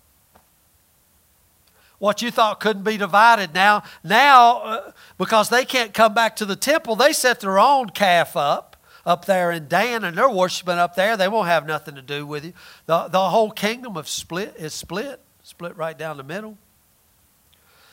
What 1.98 2.20
you 2.22 2.30
thought 2.30 2.60
couldn't 2.60 2.82
be 2.82 2.96
divided 2.96 3.54
now, 3.54 3.82
now 4.04 4.58
uh, 4.58 4.92
because 5.18 5.48
they 5.48 5.64
can't 5.64 5.94
come 5.94 6.12
back 6.12 6.36
to 6.36 6.44
the 6.44 6.56
temple, 6.56 6.96
they 6.96 7.12
set 7.12 7.40
their 7.40 7.58
own 7.58 7.90
calf 7.90 8.36
up 8.36 8.76
up 9.06 9.24
there 9.24 9.52
in 9.52 9.68
Dan, 9.68 10.02
and 10.02 10.18
they're 10.18 10.28
worshiping 10.28 10.78
up 10.78 10.96
there. 10.96 11.16
They 11.16 11.28
won't 11.28 11.46
have 11.46 11.64
nothing 11.64 11.94
to 11.94 12.02
do 12.02 12.26
with 12.26 12.44
you. 12.44 12.52
The, 12.86 13.06
the 13.06 13.28
whole 13.28 13.52
kingdom 13.52 13.96
of 13.96 14.08
split 14.08 14.56
is 14.58 14.74
split, 14.74 15.20
split 15.44 15.76
right 15.76 15.96
down 15.96 16.16
the 16.16 16.24
middle. 16.24 16.58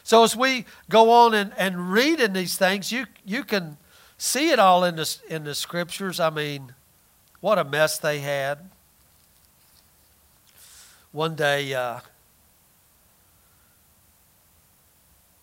So 0.01 0.23
as 0.23 0.35
we 0.35 0.65
go 0.89 1.11
on 1.11 1.35
and, 1.35 1.53
and 1.55 1.93
read 1.93 2.19
in 2.19 2.33
these 2.33 2.57
things, 2.57 2.91
you, 2.91 3.05
you 3.23 3.43
can 3.43 3.77
see 4.17 4.49
it 4.51 4.59
all 4.59 4.83
in 4.83 4.95
the, 4.95 5.17
in 5.29 5.43
the 5.43 5.55
scriptures. 5.55 6.19
I 6.19 6.29
mean, 6.29 6.73
what 7.41 7.57
a 7.57 7.63
mess 7.63 7.97
they 7.97 8.19
had. 8.19 8.69
One 11.11 11.35
day, 11.35 11.73
uh, 11.73 11.99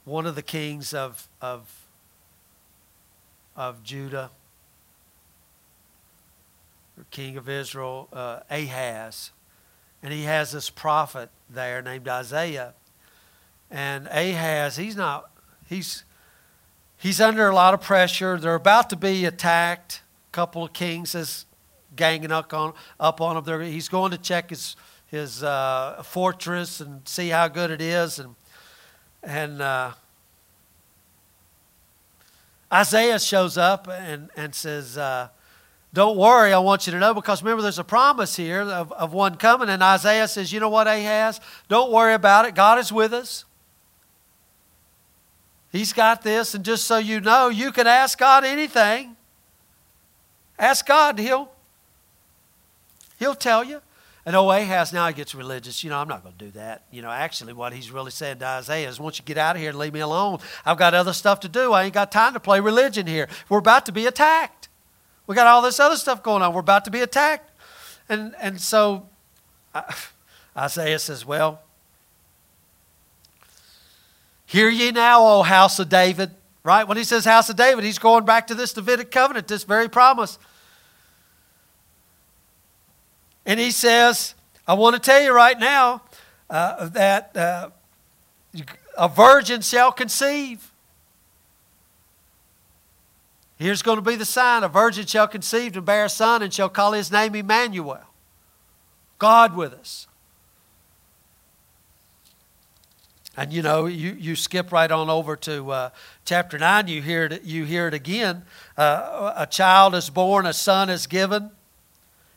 one 0.04 0.26
of 0.26 0.34
the 0.34 0.42
kings 0.42 0.92
of, 0.92 1.28
of, 1.40 1.86
of 3.54 3.82
Judah, 3.84 4.30
or 6.98 7.04
king 7.10 7.36
of 7.36 7.48
Israel, 7.48 8.08
uh, 8.12 8.40
Ahaz, 8.50 9.30
and 10.02 10.12
he 10.12 10.22
has 10.22 10.52
this 10.52 10.70
prophet 10.70 11.30
there 11.48 11.82
named 11.82 12.08
Isaiah. 12.08 12.74
And 13.70 14.08
Ahaz, 14.08 14.76
he's 14.76 14.96
not, 14.96 15.30
he's, 15.68 16.04
he's 17.00 17.20
under 17.20 17.48
a 17.48 17.54
lot 17.54 17.74
of 17.74 17.80
pressure. 17.80 18.38
They're 18.38 18.54
about 18.54 18.90
to 18.90 18.96
be 18.96 19.24
attacked. 19.24 20.02
A 20.28 20.32
couple 20.32 20.64
of 20.64 20.72
kings 20.72 21.14
is 21.14 21.46
ganging 21.96 22.30
up 22.30 22.54
on, 22.54 22.74
up 23.00 23.20
on 23.20 23.36
him. 23.36 23.44
They're, 23.44 23.62
he's 23.62 23.88
going 23.88 24.12
to 24.12 24.18
check 24.18 24.50
his, 24.50 24.76
his 25.06 25.42
uh, 25.42 26.02
fortress 26.04 26.80
and 26.80 27.06
see 27.08 27.28
how 27.28 27.48
good 27.48 27.70
it 27.70 27.80
is. 27.80 28.18
And, 28.20 28.36
and 29.22 29.60
uh, 29.60 29.92
Isaiah 32.72 33.18
shows 33.18 33.58
up 33.58 33.88
and, 33.88 34.30
and 34.36 34.54
says, 34.54 34.96
uh, 34.96 35.28
don't 35.92 36.16
worry, 36.16 36.52
I 36.52 36.58
want 36.60 36.86
you 36.86 36.92
to 36.92 37.00
know 37.00 37.14
because 37.14 37.42
remember 37.42 37.62
there's 37.62 37.80
a 37.80 37.84
promise 37.84 38.36
here 38.36 38.60
of, 38.60 38.92
of 38.92 39.12
one 39.12 39.34
coming. 39.34 39.68
And 39.68 39.82
Isaiah 39.82 40.28
says, 40.28 40.52
You 40.52 40.60
know 40.60 40.68
what, 40.68 40.86
Ahaz? 40.86 41.40
Don't 41.68 41.90
worry 41.90 42.14
about 42.14 42.44
it. 42.44 42.54
God 42.54 42.78
is 42.78 42.92
with 42.92 43.12
us. 43.12 43.44
He's 45.70 45.92
got 45.92 46.22
this. 46.22 46.54
And 46.54 46.64
just 46.64 46.84
so 46.84 46.98
you 46.98 47.20
know, 47.20 47.48
you 47.48 47.72
can 47.72 47.86
ask 47.86 48.18
God 48.18 48.44
anything. 48.44 49.16
Ask 50.58 50.86
God, 50.86 51.18
He'll, 51.18 51.50
he'll 53.18 53.34
tell 53.34 53.64
you. 53.64 53.80
And 54.26 54.36
oh, 54.36 54.50
Ahaz 54.50 54.92
now 54.92 55.08
he 55.08 55.14
gets 55.14 55.34
religious. 55.34 55.82
You 55.82 55.90
know, 55.90 55.98
I'm 55.98 56.08
not 56.08 56.22
going 56.22 56.34
to 56.36 56.44
do 56.44 56.50
that. 56.52 56.84
You 56.90 57.00
know, 57.00 57.10
actually, 57.10 57.54
what 57.54 57.72
he's 57.72 57.90
really 57.90 58.10
saying 58.10 58.38
to 58.40 58.46
Isaiah 58.46 58.88
is, 58.88 59.00
once 59.00 59.18
you 59.18 59.24
get 59.24 59.38
out 59.38 59.56
of 59.56 59.62
here 59.62 59.70
and 59.70 59.78
leave 59.78 59.94
me 59.94 60.00
alone, 60.00 60.38
I've 60.66 60.76
got 60.76 60.92
other 60.92 61.14
stuff 61.14 61.40
to 61.40 61.48
do. 61.48 61.72
I 61.72 61.84
ain't 61.84 61.94
got 61.94 62.12
time 62.12 62.34
to 62.34 62.40
play 62.40 62.60
religion 62.60 63.06
here. 63.06 63.28
We're 63.48 63.58
about 63.58 63.86
to 63.86 63.92
be 63.92 64.06
attacked. 64.06 64.68
We 65.26 65.34
got 65.34 65.46
all 65.46 65.62
this 65.62 65.80
other 65.80 65.96
stuff 65.96 66.22
going 66.22 66.42
on. 66.42 66.52
We're 66.52 66.60
about 66.60 66.84
to 66.84 66.90
be 66.90 67.00
attacked. 67.00 67.50
And, 68.10 68.34
and 68.38 68.60
so 68.60 69.08
Isaiah 70.56 70.98
says, 70.98 71.24
Well, 71.24 71.62
hear 74.50 74.68
ye 74.68 74.90
now, 74.90 75.24
O 75.24 75.42
house 75.42 75.78
of 75.78 75.88
David. 75.88 76.30
Right? 76.62 76.86
When 76.86 76.98
he 76.98 77.04
says 77.04 77.24
house 77.24 77.48
of 77.48 77.56
David, 77.56 77.84
he's 77.84 77.98
going 77.98 78.24
back 78.26 78.48
to 78.48 78.54
this 78.54 78.74
Davidic 78.74 79.10
covenant, 79.10 79.48
this 79.48 79.64
very 79.64 79.88
promise. 79.88 80.38
And 83.46 83.58
he 83.58 83.70
says, 83.70 84.34
I 84.68 84.74
want 84.74 84.94
to 84.94 85.00
tell 85.00 85.22
you 85.22 85.34
right 85.34 85.58
now 85.58 86.02
uh, 86.50 86.88
that 86.90 87.34
uh, 87.34 87.70
a 88.98 89.08
virgin 89.08 89.62
shall 89.62 89.90
conceive 89.90 90.70
Here's 93.60 93.82
going 93.82 93.96
to 93.96 94.02
be 94.02 94.16
the 94.16 94.24
sign 94.24 94.64
a 94.64 94.68
virgin 94.68 95.04
shall 95.04 95.28
conceive 95.28 95.76
and 95.76 95.84
bear 95.84 96.06
a 96.06 96.08
son 96.08 96.42
and 96.42 96.52
shall 96.52 96.70
call 96.70 96.92
his 96.92 97.12
name 97.12 97.34
Emmanuel. 97.34 98.00
God 99.18 99.54
with 99.54 99.74
us. 99.74 100.06
And 103.40 103.54
you 103.54 103.62
know, 103.62 103.86
you, 103.86 104.14
you 104.18 104.36
skip 104.36 104.70
right 104.70 104.90
on 104.92 105.08
over 105.08 105.34
to 105.34 105.70
uh, 105.70 105.90
chapter 106.26 106.58
9, 106.58 106.88
you 106.88 107.00
hear 107.00 107.24
it, 107.24 107.42
you 107.42 107.64
hear 107.64 107.88
it 107.88 107.94
again. 107.94 108.42
Uh, 108.76 109.32
a 109.34 109.46
child 109.46 109.94
is 109.94 110.10
born, 110.10 110.44
a 110.44 110.52
son 110.52 110.90
is 110.90 111.06
given. 111.06 111.50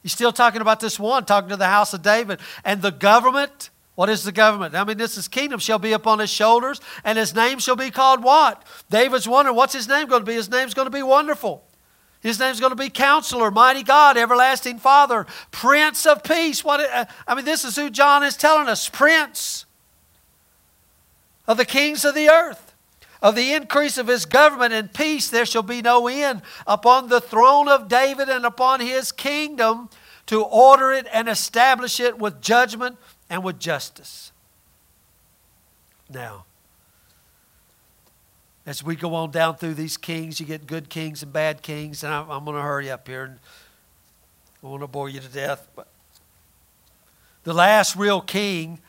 He's 0.01 0.14
still 0.14 0.32
talking 0.32 0.62
about 0.62 0.80
this 0.80 0.97
one, 0.97 1.26
talking 1.26 1.49
to 1.49 1.58
the 1.58 1.68
house 1.68 1.93
of 1.93 2.04
David. 2.04 2.39
And 2.64 2.82
the 2.82 2.89
government 2.89 3.70
what 3.95 4.10
is 4.10 4.24
the 4.24 4.32
government? 4.32 4.74
I 4.76 4.86
mean, 4.86 4.97
this 4.97 5.18
is 5.18 5.28
kingdom 5.28 5.60
shall 5.60 5.78
be 5.78 5.91
upon 5.91 6.18
his 6.18 6.32
shoulders, 6.32 6.82
and 7.04 7.16
his 7.16 7.36
name 7.36 7.60
shall 7.60 7.76
be 7.76 7.91
called 7.91 8.24
what? 8.24 8.64
David's 8.89 9.28
wondering, 9.28 9.56
what's 9.56 9.74
his 9.74 9.88
name 9.88 10.08
going 10.08 10.22
to 10.22 10.26
be? 10.26 10.34
His 10.34 10.49
name's 10.49 10.74
going 10.74 10.88
to 10.88 10.89
be 10.89 11.04
wonderful. 11.04 11.64
His 12.22 12.39
name's 12.39 12.60
going 12.60 12.72
to 12.72 12.76
be 12.76 12.89
Counselor, 12.89 13.51
Mighty 13.51 13.84
God, 13.84 14.18
Everlasting 14.18 14.80
Father, 14.80 15.28
Prince 15.51 16.08
of 16.08 16.24
Peace. 16.24 16.64
What? 16.64 16.80
Uh, 16.80 17.06
I 17.28 17.36
mean, 17.36 17.45
this 17.45 17.66
is 17.66 17.76
who 17.76 17.91
John 17.91 18.24
is 18.24 18.36
telling 18.36 18.68
us 18.68 18.89
Prince 18.89 19.66
of 21.48 21.58
the 21.58 21.66
kings 21.66 22.06
of 22.06 22.16
the 22.16 22.30
earth. 22.30 22.74
Of 23.22 23.36
the 23.36 23.54
increase 23.54 23.98
of 23.98 24.08
his 24.08 24.26
government 24.26 24.74
and 24.74 24.94
peace, 24.94 25.30
there 25.30 25.46
shall 25.46 25.64
be 25.64 25.82
no 25.82 26.10
end 26.10 26.41
upon 26.68 27.08
the 27.08 27.22
throne 27.22 27.70
of 27.70 27.88
David 27.88 28.28
and 28.28 28.46
upon 28.46 28.82
his 28.82 29.14
kingdom 29.14 29.89
to 30.26 30.44
order 30.44 30.91
it 30.91 31.08
and 31.12 31.30
establish 31.30 32.02
it 32.02 32.20
with 32.20 32.41
judgment 32.41 32.98
and 33.30 33.41
with 33.41 33.60
justice. 33.60 34.34
Now, 36.10 36.44
as 38.66 38.84
we 38.84 38.96
go 38.96 39.16
on 39.16 39.32
down 39.32 39.56
through 39.56 39.76
these 39.76 39.98
kings, 39.98 40.39
you 40.39 40.46
get 40.46 40.68
good 40.68 40.89
kings 40.89 41.24
and 41.24 41.32
bad 41.32 41.62
kings, 41.62 42.04
and 42.04 42.14
I'm, 42.14 42.30
I'm 42.30 42.46
going 42.46 42.58
to 42.58 42.62
hurry 42.62 42.91
up 42.91 43.08
here 43.08 43.24
and 43.24 43.39
I 44.64 44.68
want 44.68 44.82
to 44.82 44.88
bore 44.88 45.10
you 45.10 45.20
to 45.20 45.28
death. 45.28 45.68
But 45.76 45.88
the 47.44 47.54
last 47.54 47.96
real 47.96 48.22
king 48.22 48.80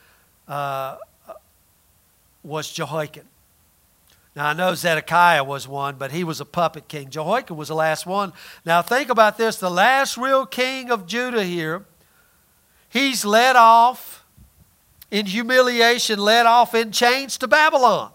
uh, 0.47 0.97
was 2.45 2.71
Jehoiakim. 2.71 3.27
Now, 4.35 4.47
I 4.47 4.53
know 4.53 4.73
Zedekiah 4.75 5.43
was 5.43 5.67
one, 5.67 5.95
but 5.95 6.11
he 6.11 6.23
was 6.23 6.41
a 6.41 6.45
puppet 6.45 6.87
king. 6.89 7.09
Jehoiakim 7.09 7.55
was 7.55 7.69
the 7.69 7.75
last 7.75 8.05
one. 8.05 8.33
Now, 8.65 8.81
think 8.81 9.09
about 9.09 9.37
this 9.37 9.57
the 9.57 9.69
last 9.69 10.17
real 10.17 10.45
king 10.45 10.91
of 10.91 11.07
Judah 11.07 11.43
here, 11.43 11.85
he's 12.89 13.23
led 13.23 13.55
off 13.55 14.25
in 15.09 15.25
humiliation, 15.25 16.19
led 16.19 16.45
off 16.45 16.75
in 16.75 16.91
chains 16.91 17.37
to 17.37 17.47
Babylon. 17.47 18.11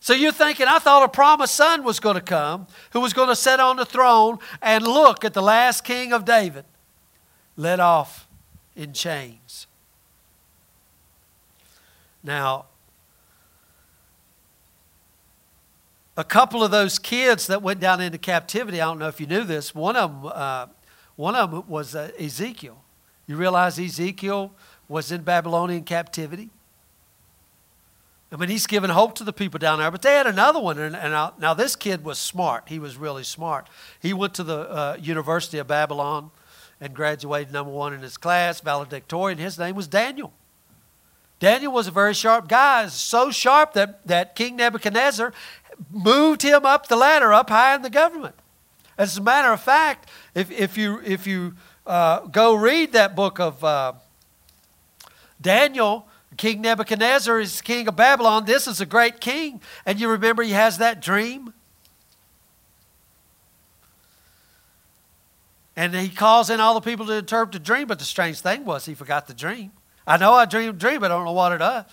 So 0.00 0.14
you're 0.14 0.32
thinking, 0.32 0.66
I 0.66 0.78
thought 0.78 1.04
a 1.04 1.08
promised 1.08 1.54
son 1.54 1.84
was 1.84 2.00
going 2.00 2.14
to 2.14 2.20
come 2.22 2.66
who 2.92 3.00
was 3.00 3.12
going 3.12 3.28
to 3.28 3.36
sit 3.36 3.60
on 3.60 3.76
the 3.76 3.84
throne 3.84 4.38
and 4.62 4.84
look 4.84 5.24
at 5.24 5.34
the 5.34 5.42
last 5.42 5.84
king 5.84 6.12
of 6.12 6.24
David, 6.24 6.64
led 7.56 7.78
off 7.78 8.26
in 8.74 8.92
chains. 8.92 9.47
Now, 12.22 12.66
a 16.16 16.24
couple 16.24 16.64
of 16.64 16.70
those 16.70 16.98
kids 16.98 17.46
that 17.46 17.62
went 17.62 17.80
down 17.80 18.00
into 18.00 18.18
captivity, 18.18 18.80
I 18.80 18.86
don't 18.86 18.98
know 18.98 19.08
if 19.08 19.20
you 19.20 19.26
knew 19.26 19.44
this, 19.44 19.74
one 19.74 19.96
of 19.96 20.10
them, 20.10 20.32
uh, 20.34 20.66
one 21.16 21.34
of 21.34 21.50
them 21.50 21.64
was 21.68 21.94
uh, 21.94 22.10
Ezekiel. 22.18 22.82
You 23.26 23.36
realize 23.36 23.78
Ezekiel 23.78 24.52
was 24.88 25.12
in 25.12 25.22
Babylonian 25.22 25.84
captivity. 25.84 26.50
I 28.30 28.36
mean, 28.36 28.50
he's 28.50 28.66
given 28.66 28.90
hope 28.90 29.14
to 29.16 29.24
the 29.24 29.32
people 29.32 29.58
down 29.58 29.78
there. 29.78 29.90
But 29.90 30.02
they 30.02 30.14
had 30.14 30.26
another 30.26 30.60
one. 30.60 30.78
And, 30.78 30.94
and 30.94 31.12
now, 31.12 31.34
now, 31.38 31.54
this 31.54 31.76
kid 31.76 32.04
was 32.04 32.18
smart. 32.18 32.64
He 32.68 32.78
was 32.78 32.96
really 32.96 33.24
smart. 33.24 33.68
He 34.00 34.12
went 34.12 34.34
to 34.34 34.42
the 34.42 34.58
uh, 34.70 34.96
University 35.00 35.58
of 35.58 35.66
Babylon 35.66 36.30
and 36.80 36.94
graduated 36.94 37.52
number 37.52 37.72
one 37.72 37.94
in 37.94 38.00
his 38.00 38.16
class, 38.16 38.60
valedictorian. 38.60 39.38
His 39.38 39.58
name 39.58 39.76
was 39.76 39.88
Daniel. 39.88 40.32
Daniel 41.40 41.72
was 41.72 41.86
a 41.86 41.92
very 41.92 42.14
sharp 42.14 42.48
guy, 42.48 42.88
so 42.88 43.30
sharp 43.30 43.72
that, 43.74 44.06
that 44.06 44.34
King 44.34 44.56
Nebuchadnezzar 44.56 45.32
moved 45.90 46.42
him 46.42 46.66
up 46.66 46.88
the 46.88 46.96
ladder, 46.96 47.32
up 47.32 47.50
high 47.50 47.74
in 47.74 47.82
the 47.82 47.90
government. 47.90 48.34
As 48.96 49.16
a 49.16 49.22
matter 49.22 49.52
of 49.52 49.60
fact, 49.60 50.08
if, 50.34 50.50
if 50.50 50.76
you, 50.76 51.00
if 51.04 51.26
you 51.26 51.54
uh, 51.86 52.20
go 52.26 52.54
read 52.54 52.92
that 52.92 53.14
book 53.14 53.38
of. 53.38 53.62
Uh, 53.62 53.92
Daniel, 55.40 56.08
King 56.36 56.60
Nebuchadnezzar, 56.60 57.40
is 57.40 57.60
king 57.62 57.88
of 57.88 57.96
Babylon. 57.96 58.44
This 58.44 58.66
is 58.66 58.80
a 58.80 58.86
great 58.86 59.20
king. 59.20 59.60
And 59.86 60.00
you 60.00 60.08
remember 60.08 60.42
he 60.42 60.52
has 60.52 60.78
that 60.78 61.00
dream? 61.00 61.52
And 65.76 65.94
he 65.94 66.08
calls 66.08 66.50
in 66.50 66.58
all 66.58 66.74
the 66.74 66.80
people 66.80 67.06
to 67.06 67.14
interpret 67.14 67.52
the 67.52 67.60
dream, 67.60 67.86
but 67.86 68.00
the 68.00 68.04
strange 68.04 68.40
thing 68.40 68.64
was 68.64 68.84
he 68.84 68.94
forgot 68.94 69.28
the 69.28 69.34
dream. 69.34 69.70
I 70.08 70.16
know 70.16 70.32
I 70.32 70.46
dreamed 70.46 70.78
dream, 70.78 71.00
but 71.00 71.12
I 71.12 71.14
don't 71.14 71.26
know 71.26 71.32
what 71.32 71.52
it 71.52 71.60
is. 71.60 71.92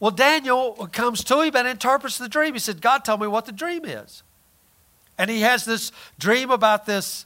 Well, 0.00 0.10
Daniel 0.10 0.88
comes 0.92 1.24
to 1.24 1.40
him 1.40 1.56
and 1.56 1.66
interprets 1.66 2.18
the 2.18 2.28
dream. 2.28 2.52
He 2.52 2.60
said, 2.60 2.82
God 2.82 3.04
told 3.04 3.20
me 3.20 3.26
what 3.26 3.46
the 3.46 3.52
dream 3.52 3.84
is. 3.86 4.22
And 5.16 5.30
he 5.30 5.40
has 5.40 5.64
this 5.64 5.92
dream 6.18 6.50
about 6.50 6.84
this 6.84 7.24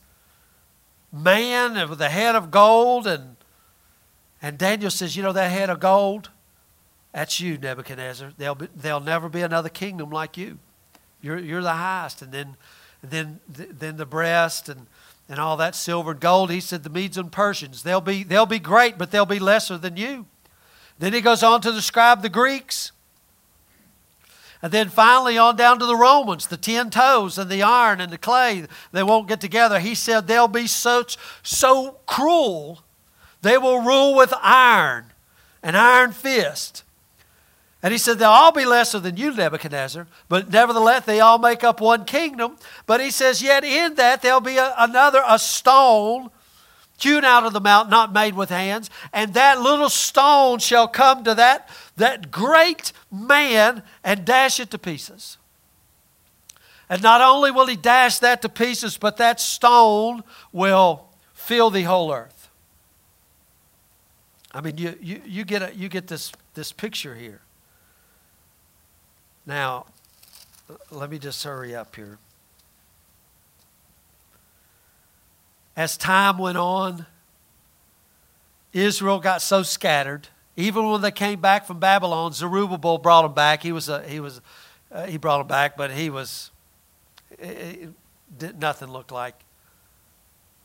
man 1.12 1.88
with 1.90 2.00
a 2.00 2.08
head 2.08 2.36
of 2.36 2.52
gold 2.52 3.08
and 3.08 3.36
and 4.42 4.56
Daniel 4.56 4.90
says, 4.90 5.16
You 5.16 5.22
know, 5.22 5.32
that 5.32 5.50
head 5.50 5.70
of 5.70 5.80
gold, 5.80 6.30
that's 7.12 7.40
you, 7.40 7.58
Nebuchadnezzar. 7.58 8.32
There'll, 8.36 8.54
be, 8.54 8.68
there'll 8.74 9.00
never 9.00 9.28
be 9.28 9.42
another 9.42 9.68
kingdom 9.68 10.10
like 10.10 10.36
you. 10.36 10.58
You're, 11.20 11.38
you're 11.38 11.62
the 11.62 11.72
highest. 11.72 12.22
And 12.22 12.32
then, 12.32 12.56
then, 13.02 13.40
then 13.48 13.96
the 13.96 14.06
breast 14.06 14.68
and, 14.68 14.86
and 15.30 15.38
all 15.38 15.56
that 15.56 15.76
silver 15.76 16.10
and 16.10 16.20
gold. 16.20 16.50
He 16.50 16.60
said, 16.60 16.82
The 16.82 16.90
Medes 16.90 17.16
and 17.16 17.30
Persians, 17.30 17.84
they'll 17.84 18.00
be, 18.00 18.24
they'll 18.24 18.46
be 18.46 18.58
great, 18.58 18.98
but 18.98 19.12
they'll 19.12 19.24
be 19.24 19.38
lesser 19.38 19.78
than 19.78 19.96
you. 19.96 20.26
Then 20.98 21.12
he 21.12 21.20
goes 21.20 21.42
on 21.44 21.60
to 21.62 21.72
describe 21.72 22.20
the 22.20 22.28
Greeks. 22.28 22.90
And 24.60 24.72
then 24.72 24.90
finally, 24.90 25.38
on 25.38 25.56
down 25.56 25.78
to 25.78 25.86
the 25.86 25.96
Romans, 25.96 26.48
the 26.48 26.58
ten 26.58 26.90
toes 26.90 27.38
and 27.38 27.48
the 27.48 27.62
iron 27.62 28.00
and 28.00 28.12
the 28.12 28.18
clay, 28.18 28.66
they 28.92 29.04
won't 29.04 29.28
get 29.28 29.40
together. 29.40 29.78
He 29.78 29.94
said 29.94 30.26
they'll 30.26 30.48
be 30.48 30.66
such 30.66 31.16
so 31.42 32.00
cruel, 32.04 32.82
they 33.40 33.56
will 33.56 33.80
rule 33.80 34.14
with 34.14 34.34
iron, 34.42 35.06
an 35.62 35.76
iron 35.76 36.12
fist. 36.12 36.82
And 37.82 37.92
he 37.92 37.98
said, 37.98 38.18
They'll 38.18 38.30
all 38.30 38.52
be 38.52 38.66
lesser 38.66 38.98
than 38.98 39.16
you, 39.16 39.32
Nebuchadnezzar, 39.32 40.06
but 40.28 40.50
nevertheless, 40.50 41.04
they 41.06 41.20
all 41.20 41.38
make 41.38 41.64
up 41.64 41.80
one 41.80 42.04
kingdom. 42.04 42.56
But 42.86 43.00
he 43.00 43.10
says, 43.10 43.42
Yet 43.42 43.64
in 43.64 43.94
that 43.94 44.22
there'll 44.22 44.40
be 44.40 44.58
a, 44.58 44.74
another, 44.78 45.22
a 45.26 45.38
stone 45.38 46.30
hewn 46.98 47.24
out 47.24 47.44
of 47.44 47.52
the 47.52 47.60
mountain, 47.60 47.90
not 47.90 48.12
made 48.12 48.34
with 48.34 48.50
hands, 48.50 48.90
and 49.12 49.32
that 49.34 49.60
little 49.60 49.88
stone 49.88 50.58
shall 50.58 50.86
come 50.86 51.24
to 51.24 51.34
that, 51.34 51.68
that 51.96 52.30
great 52.30 52.92
man 53.10 53.82
and 54.04 54.24
dash 54.24 54.60
it 54.60 54.70
to 54.70 54.78
pieces. 54.78 55.38
And 56.90 57.02
not 57.02 57.22
only 57.22 57.50
will 57.50 57.66
he 57.66 57.76
dash 57.76 58.18
that 58.18 58.42
to 58.42 58.48
pieces, 58.48 58.98
but 58.98 59.16
that 59.16 59.40
stone 59.40 60.24
will 60.52 61.06
fill 61.32 61.70
the 61.70 61.84
whole 61.84 62.12
earth. 62.12 62.50
I 64.52 64.60
mean, 64.60 64.76
you, 64.76 64.98
you, 65.00 65.22
you, 65.24 65.44
get, 65.44 65.62
a, 65.62 65.74
you 65.74 65.88
get 65.88 66.08
this, 66.08 66.32
this 66.54 66.72
picture 66.72 67.14
here. 67.14 67.40
Now, 69.50 69.86
let 70.92 71.10
me 71.10 71.18
just 71.18 71.42
hurry 71.42 71.74
up 71.74 71.96
here. 71.96 72.18
as 75.80 75.96
time 75.96 76.36
went 76.36 76.58
on, 76.58 77.06
Israel 78.74 79.18
got 79.18 79.40
so 79.40 79.62
scattered. 79.62 80.28
Even 80.54 80.90
when 80.90 81.00
they 81.00 81.10
came 81.10 81.40
back 81.40 81.66
from 81.66 81.80
Babylon, 81.80 82.32
Zerubbabel 82.34 82.98
brought 82.98 83.22
them 83.22 83.32
back. 83.32 83.62
He 83.62 83.72
was 83.72 83.88
a, 83.88 84.02
he 84.06 84.20
was 84.20 84.42
uh, 84.92 85.06
he 85.06 85.16
brought 85.16 85.38
them 85.38 85.46
back, 85.46 85.78
but 85.78 85.90
he 85.90 86.10
was 86.10 86.50
it, 87.38 87.88
it, 88.40 88.58
nothing 88.58 88.88
looked 88.88 89.10
like 89.10 89.36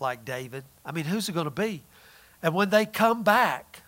like 0.01 0.25
David. 0.25 0.65
I 0.85 0.91
mean, 0.91 1.05
who's 1.05 1.29
it 1.29 1.31
going 1.31 1.45
to 1.45 1.49
be? 1.49 1.81
And 2.43 2.53
when 2.53 2.69
they 2.69 2.85
come 2.85 3.23
back, 3.23 3.83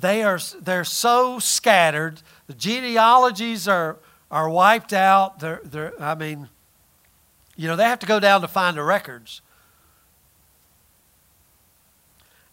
they 0.00 0.22
are 0.22 0.38
they're 0.60 0.84
so 0.84 1.38
scattered. 1.38 2.22
The 2.46 2.54
genealogies 2.54 3.68
are 3.68 3.98
are 4.30 4.48
wiped 4.48 4.92
out. 4.92 5.40
They're, 5.40 5.60
they're 5.64 6.00
I 6.00 6.14
mean, 6.14 6.48
you 7.56 7.68
know, 7.68 7.76
they 7.76 7.84
have 7.84 7.98
to 8.00 8.06
go 8.06 8.20
down 8.20 8.40
to 8.40 8.48
find 8.48 8.76
the 8.76 8.82
records. 8.82 9.42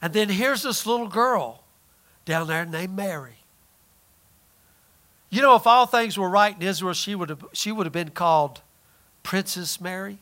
And 0.01 0.13
then 0.13 0.29
here's 0.29 0.63
this 0.63 0.85
little 0.85 1.07
girl 1.07 1.63
down 2.25 2.47
there 2.47 2.65
named 2.65 2.95
Mary. 2.95 3.37
You 5.29 5.41
know, 5.41 5.55
if 5.55 5.67
all 5.67 5.85
things 5.85 6.17
were 6.17 6.29
right 6.29 6.55
in 6.55 6.61
Israel, 6.61 6.93
she 6.93 7.15
would 7.15 7.29
have, 7.29 7.43
she 7.51 7.71
would 7.71 7.85
have 7.85 7.93
been 7.93 8.11
called 8.11 8.61
Princess 9.23 9.81
Mary. 9.81 10.19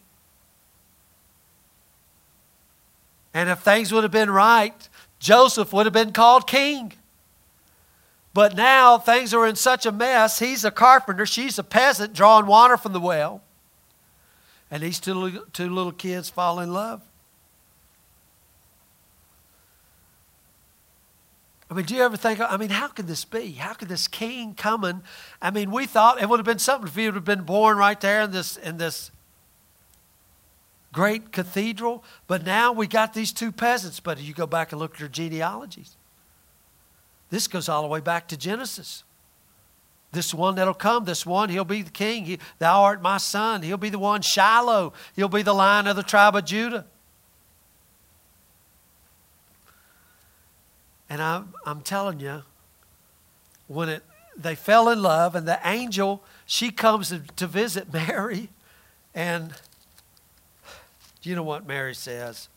And 3.33 3.49
if 3.49 3.59
things 3.59 3.91
would 3.91 4.03
have 4.03 4.11
been 4.11 4.31
right, 4.31 4.89
Joseph 5.19 5.73
would 5.73 5.85
have 5.85 5.93
been 5.93 6.13
called 6.13 6.47
king. 6.47 6.93
But 8.35 8.53
now 8.53 8.97
things 8.97 9.33
are 9.33 9.47
in 9.47 9.55
such 9.55 9.85
a 9.85 9.93
mess. 9.93 10.39
He's 10.39 10.65
a 10.65 10.69
carpenter, 10.69 11.25
she's 11.25 11.57
a 11.57 11.63
peasant 11.63 12.11
drawing 12.11 12.47
water 12.47 12.75
from 12.75 12.91
the 12.91 12.99
well. 12.99 13.41
And 14.69 14.83
these 14.83 14.99
two, 14.99 15.45
two 15.53 15.69
little 15.69 15.93
kids 15.93 16.29
fall 16.29 16.59
in 16.59 16.73
love. 16.73 17.01
I 21.71 21.75
mean, 21.75 21.85
do 21.85 21.95
you 21.95 22.03
ever 22.03 22.17
think, 22.17 22.41
I 22.41 22.57
mean, 22.57 22.71
how 22.71 22.89
could 22.89 23.07
this 23.07 23.23
be? 23.23 23.53
How 23.53 23.71
could 23.71 23.87
this 23.87 24.09
king 24.09 24.53
coming? 24.53 25.01
I 25.41 25.49
mean, 25.49 25.71
we 25.71 25.85
thought 25.85 26.21
it 26.21 26.27
would 26.27 26.39
have 26.39 26.45
been 26.45 26.59
something 26.59 26.89
if 26.89 26.95
he 26.95 27.05
would 27.05 27.15
have 27.15 27.23
been 27.23 27.43
born 27.43 27.77
right 27.77 27.99
there 28.01 28.23
in 28.23 28.31
this, 28.31 28.57
in 28.57 28.75
this 28.75 29.11
great 30.91 31.31
cathedral. 31.31 32.03
But 32.27 32.45
now 32.45 32.73
we 32.73 32.85
got 32.85 33.13
these 33.13 33.31
two 33.31 33.53
peasants. 33.53 34.01
But 34.01 34.19
you 34.19 34.33
go 34.33 34.45
back 34.45 34.73
and 34.73 34.81
look 34.81 34.95
at 34.95 34.99
their 34.99 35.07
genealogies. 35.07 35.95
This 37.35 37.49
goes 37.49 37.67
all 37.67 37.81
the 37.81 37.89
way 37.89 37.99
back 37.99 38.29
to 38.29 38.37
Genesis. 38.37 39.03
This 40.13 40.33
one 40.33 40.55
that'll 40.55 40.73
come, 40.73 41.03
this 41.03 41.25
one, 41.25 41.49
he'll 41.49 41.65
be 41.65 41.81
the 41.81 41.91
king. 41.91 42.23
He, 42.23 42.39
Thou 42.59 42.83
art 42.83 43.01
my 43.01 43.17
son. 43.17 43.61
He'll 43.61 43.75
be 43.75 43.89
the 43.89 43.99
one, 43.99 44.21
Shiloh. 44.21 44.93
He'll 45.17 45.27
be 45.27 45.41
the 45.41 45.51
lion 45.51 45.85
of 45.87 45.97
the 45.97 46.01
tribe 46.01 46.37
of 46.37 46.45
Judah. 46.45 46.85
And 51.09 51.21
I'm, 51.21 51.53
I'm 51.65 51.81
telling 51.81 52.21
you, 52.21 52.43
when 53.67 53.89
it, 53.89 54.03
they 54.37 54.55
fell 54.55 54.87
in 54.87 55.01
love, 55.01 55.35
and 55.35 55.45
the 55.45 55.59
angel, 55.65 56.23
she 56.45 56.71
comes 56.71 57.13
to 57.35 57.47
visit 57.47 57.91
Mary, 57.93 58.47
and 59.13 59.53
you 61.21 61.35
know 61.35 61.43
what 61.43 61.67
Mary 61.67 61.95
says? 61.95 62.47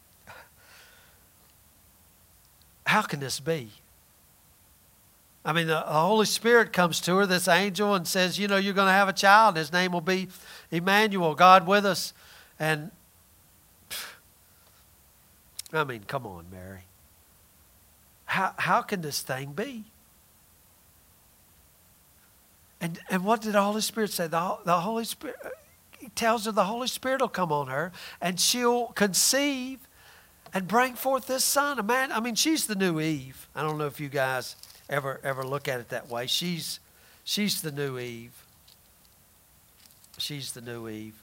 How 2.87 3.03
can 3.03 3.19
this 3.19 3.41
be? 3.41 3.73
I 5.45 5.53
mean, 5.53 5.67
the, 5.67 5.83
the 5.87 6.01
Holy 6.01 6.27
Spirit 6.27 6.73
comes 6.73 7.01
to 7.03 7.17
her, 7.17 7.27
this 7.27 7.49
angel, 7.49 7.95
and 7.95 8.07
says, 8.07 8.39
You 8.39 8.49
know, 8.49 8.57
you're 8.57 8.75
going 8.75 8.89
to 8.89 8.93
have 8.93 9.09
a 9.09 9.13
child. 9.13 9.57
His 9.57 9.73
name 9.73 9.93
will 9.93 10.01
be 10.01 10.29
Emmanuel, 10.71 11.35
God 11.35 11.67
with 11.67 11.87
us. 11.87 12.13
And, 12.59 12.91
I 15.73 15.85
mean, 15.85 16.05
come 16.07 16.27
on, 16.27 16.47
Mary 16.51 16.83
how, 18.29 18.53
how 18.59 18.83
can 18.83 19.01
this 19.01 19.23
thing 19.23 19.53
be? 19.53 19.85
And, 22.79 23.01
and 23.09 23.25
what 23.25 23.41
did 23.41 23.55
the 23.55 23.63
Holy 23.63 23.81
Spirit 23.81 24.13
say? 24.13 24.27
The, 24.27 24.59
the 24.65 24.81
Holy 24.81 25.05
Spirit 25.05 25.37
he 25.99 26.11
tells 26.11 26.45
her 26.45 26.53
the 26.53 26.65
Holy 26.65 26.87
Spirit 26.89 27.23
will 27.23 27.29
come 27.29 27.51
on 27.51 27.69
her 27.69 27.91
and 28.21 28.39
she'll 28.39 28.89
conceive 28.89 29.81
and 30.53 30.69
bring 30.69 30.95
forth 30.95 31.27
this 31.27 31.43
son. 31.43 31.79
A 31.79 31.83
man, 31.83 32.13
I 32.13 32.21
mean, 32.21 32.35
she's 32.35 32.67
the 32.67 32.77
new 32.77 33.01
Eve. 33.01 33.49
I 33.55 33.63
don't 33.63 33.79
know 33.79 33.87
if 33.87 33.99
you 33.99 34.11
guys 34.11 34.57
ever 34.89 35.21
ever 35.23 35.45
look 35.45 35.69
at 35.69 35.81
it 35.81 35.89
that 35.91 36.09
way. 36.09 36.27
She's 36.27 36.81
she's 37.25 37.63
the 37.63 37.73
new 37.73 37.99
Eve. 37.99 38.45
She's 40.19 40.53
the 40.53 40.61
new 40.61 40.89
Eve. 40.89 41.15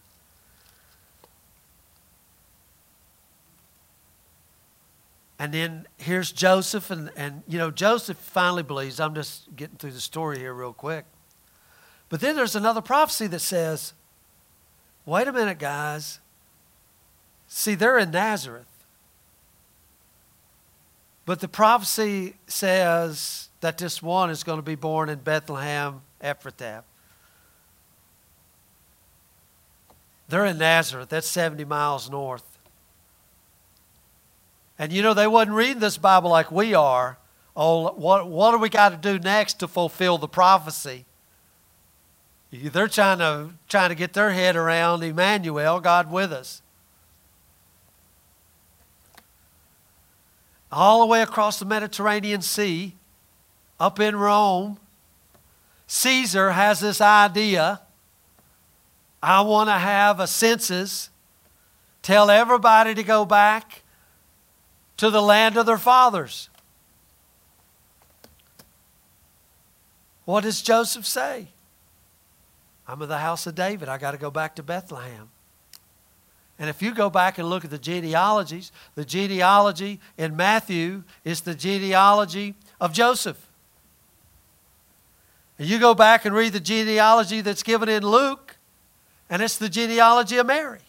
And 5.37 5.53
then 5.53 5.85
here's 5.97 6.31
Joseph, 6.31 6.89
and, 6.89 7.11
and 7.17 7.43
you 7.47 7.57
know, 7.57 7.69
Joseph 7.69 8.17
finally 8.17 8.63
believes. 8.63 8.99
I'm 8.99 9.13
just 9.13 9.53
getting 9.55 9.75
through 9.75 9.91
the 9.91 9.99
story 9.99 10.39
here 10.39 10.53
real 10.53 10.71
quick. 10.73 11.05
But 12.07 12.21
then 12.21 12.35
there's 12.35 12.55
another 12.55 12.81
prophecy 12.81 13.27
that 13.27 13.39
says, 13.39 13.93
wait 15.05 15.27
a 15.27 15.33
minute, 15.33 15.59
guys. 15.59 16.19
See, 17.47 17.75
they're 17.75 17.97
in 17.97 18.11
Nazareth. 18.11 18.74
But 21.25 21.39
the 21.39 21.47
prophecy 21.47 22.35
says 22.47 23.49
that 23.61 23.77
this 23.77 24.01
one 24.01 24.29
is 24.29 24.43
going 24.43 24.59
to 24.59 24.63
be 24.63 24.75
born 24.75 25.09
in 25.09 25.19
Bethlehem, 25.19 26.01
Ephrathah. 26.23 26.83
They're 30.29 30.45
in 30.45 30.57
Nazareth. 30.57 31.09
That's 31.09 31.27
70 31.27 31.65
miles 31.65 32.09
north. 32.09 32.43
And 34.77 34.91
you 34.91 35.01
know, 35.01 35.13
they 35.13 35.27
wasn't 35.27 35.55
reading 35.55 35.79
this 35.79 35.97
Bible 35.97 36.29
like 36.29 36.51
we 36.51 36.73
are. 36.73 37.17
Oh, 37.55 37.93
what, 37.93 38.27
what 38.27 38.51
do 38.51 38.57
we 38.57 38.69
got 38.69 38.89
to 38.89 38.97
do 38.97 39.17
next 39.17 39.55
to 39.59 39.67
fulfill 39.67 40.17
the 40.17 40.27
prophecy? 40.27 41.05
They're 42.51 42.87
trying 42.87 43.19
to, 43.19 43.51
trying 43.67 43.89
to 43.89 43.95
get 43.95 44.13
their 44.13 44.31
head 44.31 44.55
around 44.55 45.03
Emmanuel, 45.03 45.79
God 45.79 46.11
with 46.11 46.31
us. 46.31 46.61
All 50.71 51.01
the 51.01 51.05
way 51.05 51.21
across 51.21 51.59
the 51.59 51.65
Mediterranean 51.65 52.41
Sea, 52.41 52.95
up 53.79 53.99
in 53.99 54.15
Rome, 54.15 54.79
Caesar 55.87 56.51
has 56.51 56.79
this 56.79 56.99
idea 57.01 57.81
I 59.25 59.41
want 59.41 59.69
to 59.69 59.73
have 59.73 60.19
a 60.19 60.27
census, 60.27 61.09
tell 62.03 62.29
everybody 62.29 62.93
to 62.93 63.01
go 63.01 63.25
back 63.25 63.81
to 64.97 65.09
the 65.09 65.21
land 65.21 65.57
of 65.57 65.65
their 65.65 65.79
fathers. 65.79 66.49
What 70.25 70.43
does 70.43 70.61
Joseph 70.61 71.07
say? 71.07 71.47
I'm 72.87 73.01
of 73.01 73.09
the 73.09 73.17
house 73.17 73.47
of 73.47 73.55
David. 73.55 73.89
I 73.89 73.97
got 73.97 74.11
to 74.11 74.17
go 74.17 74.29
back 74.29 74.55
to 74.57 74.63
Bethlehem. 74.63 75.29
And 76.57 76.69
if 76.69 76.81
you 76.81 76.93
go 76.93 77.09
back 77.09 77.37
and 77.37 77.49
look 77.49 77.65
at 77.65 77.71
the 77.71 77.77
genealogies, 77.77 78.71
the 78.95 79.03
genealogy 79.03 79.99
in 80.17 80.35
Matthew 80.35 81.03
is 81.23 81.41
the 81.41 81.55
genealogy 81.55 82.55
of 82.79 82.93
Joseph. 82.93 83.47
And 85.59 85.67
you 85.67 85.79
go 85.79 85.93
back 85.93 86.25
and 86.25 86.33
read 86.35 86.53
the 86.53 86.59
genealogy 86.59 87.41
that's 87.41 87.63
given 87.63 87.89
in 87.89 88.05
Luke, 88.05 88.57
and 89.29 89.41
it's 89.41 89.57
the 89.57 89.69
genealogy 89.69 90.37
of 90.37 90.47
Mary. 90.47 90.79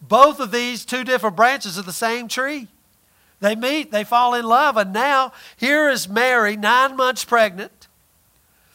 Both 0.00 0.40
of 0.40 0.50
these 0.50 0.84
two 0.84 1.04
different 1.04 1.36
branches 1.36 1.78
of 1.78 1.86
the 1.86 1.92
same 1.92 2.28
tree. 2.28 2.68
They 3.40 3.56
meet, 3.56 3.90
they 3.90 4.04
fall 4.04 4.34
in 4.34 4.44
love, 4.44 4.76
and 4.76 4.92
now 4.92 5.32
here 5.56 5.88
is 5.88 6.08
Mary, 6.08 6.56
nine 6.56 6.96
months 6.96 7.24
pregnant. 7.24 7.88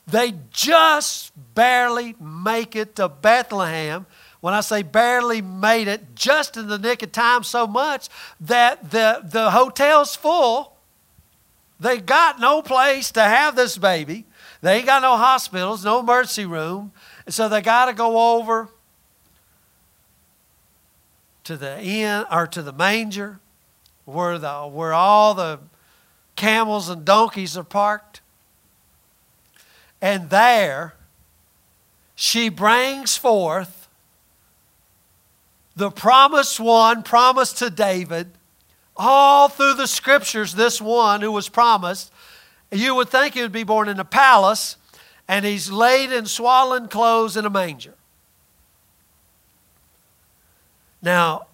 They 0.05 0.33
just 0.51 1.31
barely 1.53 2.15
make 2.19 2.75
it 2.75 2.95
to 2.95 3.07
Bethlehem. 3.07 4.05
When 4.41 4.53
I 4.53 4.61
say 4.61 4.83
barely 4.83 5.41
made 5.41 5.87
it, 5.87 6.15
just 6.15 6.55
in 6.55 6.67
the 6.67 6.77
nick 6.77 7.03
of 7.03 7.11
time, 7.11 7.43
so 7.43 7.67
much 7.67 8.07
that 8.39 8.91
the, 8.91 9.21
the 9.23 9.51
hotel's 9.51 10.15
full. 10.15 10.77
They 11.79 11.99
got 11.99 12.39
no 12.39 12.61
place 12.61 13.11
to 13.11 13.21
have 13.21 13.55
this 13.55 13.77
baby. 13.77 14.25
They 14.61 14.77
ain't 14.77 14.85
got 14.85 15.01
no 15.01 15.17
hospitals, 15.17 15.83
no 15.83 15.99
emergency 15.99 16.45
room. 16.45 16.91
And 17.25 17.33
so 17.33 17.47
they 17.49 17.61
got 17.61 17.85
to 17.85 17.93
go 17.93 18.37
over 18.37 18.69
to 21.45 21.57
the 21.57 21.81
inn 21.81 22.25
or 22.31 22.47
to 22.47 22.61
the 22.61 22.73
manger 22.73 23.39
where, 24.05 24.37
the, 24.37 24.61
where 24.63 24.93
all 24.93 25.33
the 25.33 25.59
camels 26.35 26.89
and 26.89 27.05
donkeys 27.05 27.57
are 27.57 27.63
parked. 27.63 28.21
And 30.01 30.29
there 30.29 30.95
she 32.15 32.49
brings 32.49 33.15
forth 33.15 33.78
the 35.79 35.89
promised 35.89 36.59
one 36.59 37.03
promised 37.03 37.57
to 37.59 37.69
David. 37.69 38.31
All 38.97 39.47
through 39.47 39.75
the 39.75 39.87
scriptures, 39.87 40.53
this 40.53 40.81
one 40.81 41.21
who 41.21 41.31
was 41.31 41.47
promised, 41.47 42.11
you 42.69 42.93
would 42.95 43.07
think 43.07 43.33
he 43.33 43.41
would 43.41 43.53
be 43.53 43.63
born 43.63 43.87
in 43.87 43.97
a 43.97 44.05
palace, 44.05 44.75
and 45.25 45.45
he's 45.45 45.71
laid 45.71 46.11
in 46.11 46.25
swaddling 46.25 46.89
clothes 46.89 47.37
in 47.37 47.45
a 47.45 47.49
manger. 47.49 47.95
Now, 51.01 51.47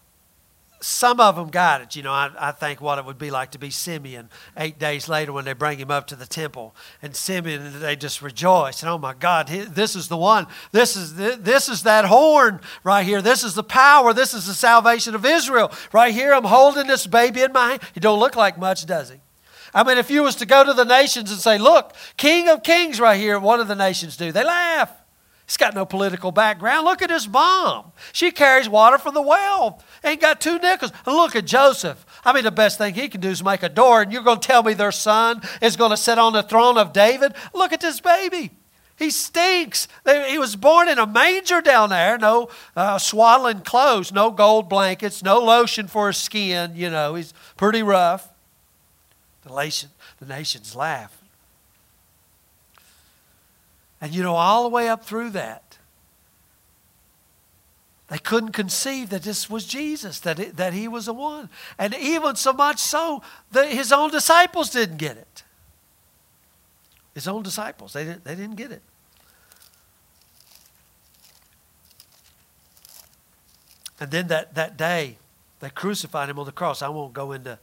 some 0.85 1.19
of 1.19 1.35
them 1.35 1.49
got 1.49 1.81
it. 1.81 1.95
You 1.95 2.03
know, 2.03 2.11
I, 2.11 2.31
I 2.37 2.51
think 2.51 2.79
what 2.79 2.99
it 2.99 3.05
would 3.05 3.17
be 3.17 3.31
like 3.31 3.51
to 3.51 3.57
be 3.57 3.71
Simeon 3.71 4.29
eight 4.55 4.77
days 4.77 5.09
later 5.09 5.33
when 5.33 5.43
they 5.43 5.53
bring 5.53 5.79
him 5.79 5.89
up 5.89 6.05
to 6.07 6.15
the 6.15 6.27
temple. 6.27 6.75
And 7.01 7.15
Simeon, 7.15 7.79
they 7.79 7.95
just 7.95 8.21
rejoice. 8.21 8.83
And 8.83 8.89
oh 8.91 8.99
my 8.99 9.15
God, 9.15 9.47
this 9.47 9.95
is 9.95 10.07
the 10.07 10.17
one. 10.17 10.45
This 10.71 10.95
is, 10.95 11.15
this 11.15 11.69
is 11.69 11.83
that 11.83 12.05
horn 12.05 12.61
right 12.83 13.03
here. 13.03 13.21
This 13.21 13.43
is 13.43 13.55
the 13.55 13.63
power. 13.63 14.13
This 14.13 14.35
is 14.35 14.45
the 14.45 14.53
salvation 14.53 15.15
of 15.15 15.25
Israel. 15.25 15.71
Right 15.91 16.13
here, 16.13 16.33
I'm 16.33 16.43
holding 16.43 16.85
this 16.85 17.07
baby 17.07 17.41
in 17.41 17.51
my 17.51 17.71
hand. 17.71 17.81
He 17.93 17.99
don't 17.99 18.19
look 18.19 18.35
like 18.35 18.57
much, 18.57 18.85
does 18.85 19.09
he? 19.09 19.21
I 19.73 19.83
mean, 19.83 19.97
if 19.97 20.11
you 20.11 20.21
was 20.21 20.35
to 20.35 20.45
go 20.45 20.63
to 20.63 20.73
the 20.73 20.85
nations 20.85 21.31
and 21.31 21.39
say, 21.39 21.57
look, 21.57 21.93
King 22.15 22.47
of 22.47 22.61
Kings 22.61 22.99
right 22.99 23.19
here, 23.19 23.39
what 23.39 23.57
do 23.57 23.63
the 23.63 23.75
nations 23.75 24.17
do? 24.17 24.31
They 24.31 24.43
laugh. 24.43 24.91
He's 25.45 25.57
got 25.57 25.75
no 25.75 25.85
political 25.85 26.31
background. 26.31 26.85
Look 26.85 27.01
at 27.03 27.11
his 27.11 27.27
mom. 27.27 27.91
She 28.11 28.31
carries 28.31 28.67
water 28.67 28.97
from 28.97 29.13
the 29.13 29.21
well. 29.21 29.81
Ain't 30.03 30.21
got 30.21 30.41
two 30.41 30.57
nickels. 30.57 30.91
And 31.05 31.15
look 31.15 31.35
at 31.35 31.45
Joseph. 31.45 32.03
I 32.25 32.33
mean, 32.33 32.43
the 32.43 32.51
best 32.51 32.79
thing 32.79 32.95
he 32.95 33.07
can 33.07 33.21
do 33.21 33.29
is 33.29 33.43
make 33.43 33.61
a 33.61 33.69
door, 33.69 34.01
and 34.01 34.11
you're 34.11 34.23
going 34.23 34.39
to 34.39 34.47
tell 34.47 34.63
me 34.63 34.73
their 34.73 34.91
son 34.91 35.41
is 35.61 35.75
going 35.75 35.91
to 35.91 35.97
sit 35.97 36.17
on 36.17 36.33
the 36.33 36.41
throne 36.41 36.77
of 36.77 36.93
David? 36.93 37.35
Look 37.53 37.73
at 37.73 37.81
this 37.81 38.01
baby. 38.01 38.51
He 38.97 39.11
stinks. 39.11 39.87
He 40.05 40.39
was 40.39 40.55
born 40.55 40.87
in 40.87 40.97
a 40.97 41.05
manger 41.05 41.61
down 41.61 41.89
there, 41.89 42.17
no 42.17 42.49
uh, 42.75 42.97
swaddling 42.97 43.59
clothes, 43.59 44.11
no 44.11 44.31
gold 44.31 44.69
blankets, 44.69 45.21
no 45.21 45.39
lotion 45.39 45.87
for 45.87 46.07
his 46.07 46.17
skin. 46.17 46.71
You 46.75 46.89
know, 46.89 47.15
he's 47.15 47.33
pretty 47.57 47.83
rough. 47.83 48.29
The, 49.43 49.53
nation, 49.53 49.89
the 50.19 50.25
nations 50.25 50.75
laugh. 50.75 51.21
And 54.05 54.13
you 54.13 54.21
know, 54.21 54.35
all 54.35 54.61
the 54.61 54.69
way 54.69 54.87
up 54.87 55.03
through 55.03 55.31
that, 55.31 55.79
they 58.07 58.19
couldn't 58.19 58.51
conceive 58.51 59.09
that 59.09 59.23
this 59.23 59.49
was 59.49 59.65
Jesus, 59.65 60.19
that, 60.19 60.37
it, 60.37 60.57
that 60.57 60.73
he 60.73 60.87
was 60.87 61.07
the 61.07 61.13
one. 61.13 61.49
And 61.79 61.95
even 61.95 62.35
so 62.35 62.53
much 62.53 62.77
so 62.77 63.23
that 63.51 63.67
his 63.67 63.91
own 63.91 64.11
disciples 64.11 64.69
didn't 64.69 64.97
get 64.97 65.17
it. 65.17 65.43
His 67.15 67.27
own 67.27 67.41
disciples, 67.41 67.93
they 67.93 68.03
didn't, 68.03 68.25
they 68.25 68.35
didn't 68.35 68.57
get 68.57 68.71
it. 68.71 68.83
And 73.99 74.11
then 74.11 74.27
that, 74.27 74.53
that 74.53 74.77
day, 74.77 75.17
they 75.61 75.71
crucified 75.71 76.29
him 76.29 76.37
on 76.37 76.45
the 76.45 76.51
cross. 76.51 76.83
I 76.83 76.89
won't 76.89 77.13
go 77.13 77.31
into 77.31 77.57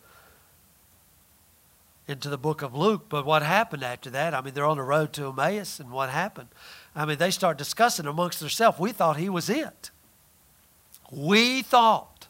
into 2.09 2.29
the 2.29 2.39
book 2.39 2.63
of 2.63 2.75
Luke. 2.75 3.07
But 3.09 3.25
what 3.25 3.43
happened 3.43 3.83
after 3.83 4.11
that? 4.11 4.35
I 4.35 4.41
mean, 4.41 4.55
they're 4.55 4.67
on 4.67 4.77
the 4.77 4.83
road 4.83 5.13
to 5.15 5.29
Emmaus, 5.29 5.81
and 5.81 5.91
what 5.91 6.11
happened? 6.11 6.49
I 6.95 7.05
mean, 7.05 7.19
they 7.19 7.31
start 7.31 7.59
discussing 7.59 8.07
amongst 8.07 8.41
themselves. 8.41 8.79
We 8.79 8.93
thought 8.93 9.17
he 9.17 9.29
was 9.29 9.49
it. 9.49 9.91
We 11.11 11.63
thought 11.63 12.27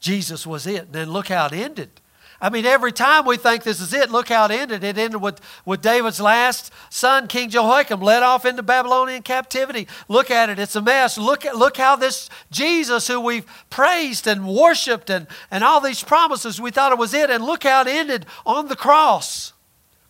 Jesus 0.00 0.46
was 0.46 0.66
it. 0.66 0.84
And 0.84 0.92
then 0.92 1.10
look 1.10 1.28
how 1.28 1.46
it 1.46 1.52
ended. 1.52 2.00
I 2.40 2.50
mean, 2.50 2.66
every 2.66 2.92
time 2.92 3.26
we 3.26 3.36
think 3.36 3.64
this 3.64 3.80
is 3.80 3.92
it, 3.92 4.10
look 4.10 4.28
how 4.28 4.44
it 4.44 4.52
ended. 4.52 4.84
It 4.84 4.96
ended 4.96 5.20
with, 5.20 5.40
with 5.64 5.82
David's 5.82 6.20
last 6.20 6.72
son, 6.88 7.26
King 7.26 7.50
Jehoiakim, 7.50 8.00
led 8.00 8.22
off 8.22 8.44
into 8.44 8.62
Babylonian 8.62 9.22
captivity. 9.22 9.88
Look 10.06 10.30
at 10.30 10.48
it, 10.48 10.58
it's 10.60 10.76
a 10.76 10.82
mess. 10.82 11.18
Look, 11.18 11.44
at, 11.44 11.56
look 11.56 11.76
how 11.76 11.96
this 11.96 12.30
Jesus, 12.52 13.08
who 13.08 13.20
we've 13.20 13.46
praised 13.70 14.28
and 14.28 14.46
worshiped, 14.46 15.10
and, 15.10 15.26
and 15.50 15.64
all 15.64 15.80
these 15.80 16.04
promises, 16.04 16.60
we 16.60 16.70
thought 16.70 16.92
it 16.92 16.98
was 16.98 17.12
it, 17.12 17.28
and 17.28 17.44
look 17.44 17.64
how 17.64 17.80
it 17.80 17.88
ended 17.88 18.24
on 18.46 18.68
the 18.68 18.76
cross. 18.76 19.52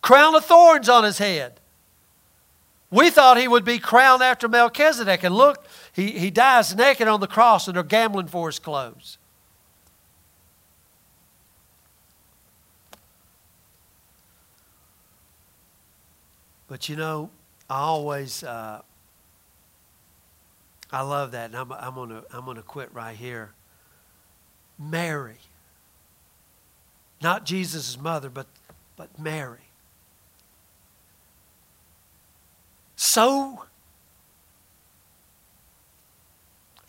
Crown 0.01 0.35
of 0.35 0.45
thorns 0.45 0.87
on 0.87 1.03
his 1.03 1.17
head. 1.17 1.59
We 2.91 3.11
thought 3.11 3.37
he 3.37 3.47
would 3.47 3.65
be 3.65 3.79
crowned 3.79 4.23
after 4.23 4.47
Melchizedek, 4.47 5.23
and 5.23 5.35
look, 5.35 5.65
he, 5.93 6.11
he 6.11 6.31
dies 6.31 6.75
naked 6.75 7.07
on 7.07 7.19
the 7.19 7.27
cross, 7.27 7.67
and 7.67 7.75
they're 7.75 7.83
gambling 7.83 8.27
for 8.27 8.47
his 8.47 8.59
clothes. 8.59 9.18
But 16.69 16.87
you 16.87 16.95
know, 16.95 17.31
I 17.67 17.79
always, 17.79 18.43
uh, 18.43 18.81
I 20.91 21.01
love 21.01 21.31
that, 21.31 21.47
and 21.47 21.55
I'm, 21.55 21.71
I'm 21.71 21.95
gonna, 21.95 22.23
I'm 22.31 22.45
gonna 22.45 22.61
quit 22.61 22.93
right 22.93 23.15
here. 23.17 23.51
Mary, 24.77 25.39
not 27.21 27.43
Jesus' 27.45 27.99
mother, 27.99 28.29
but, 28.29 28.45
but 28.95 29.19
Mary. 29.19 29.59
So 32.95 33.65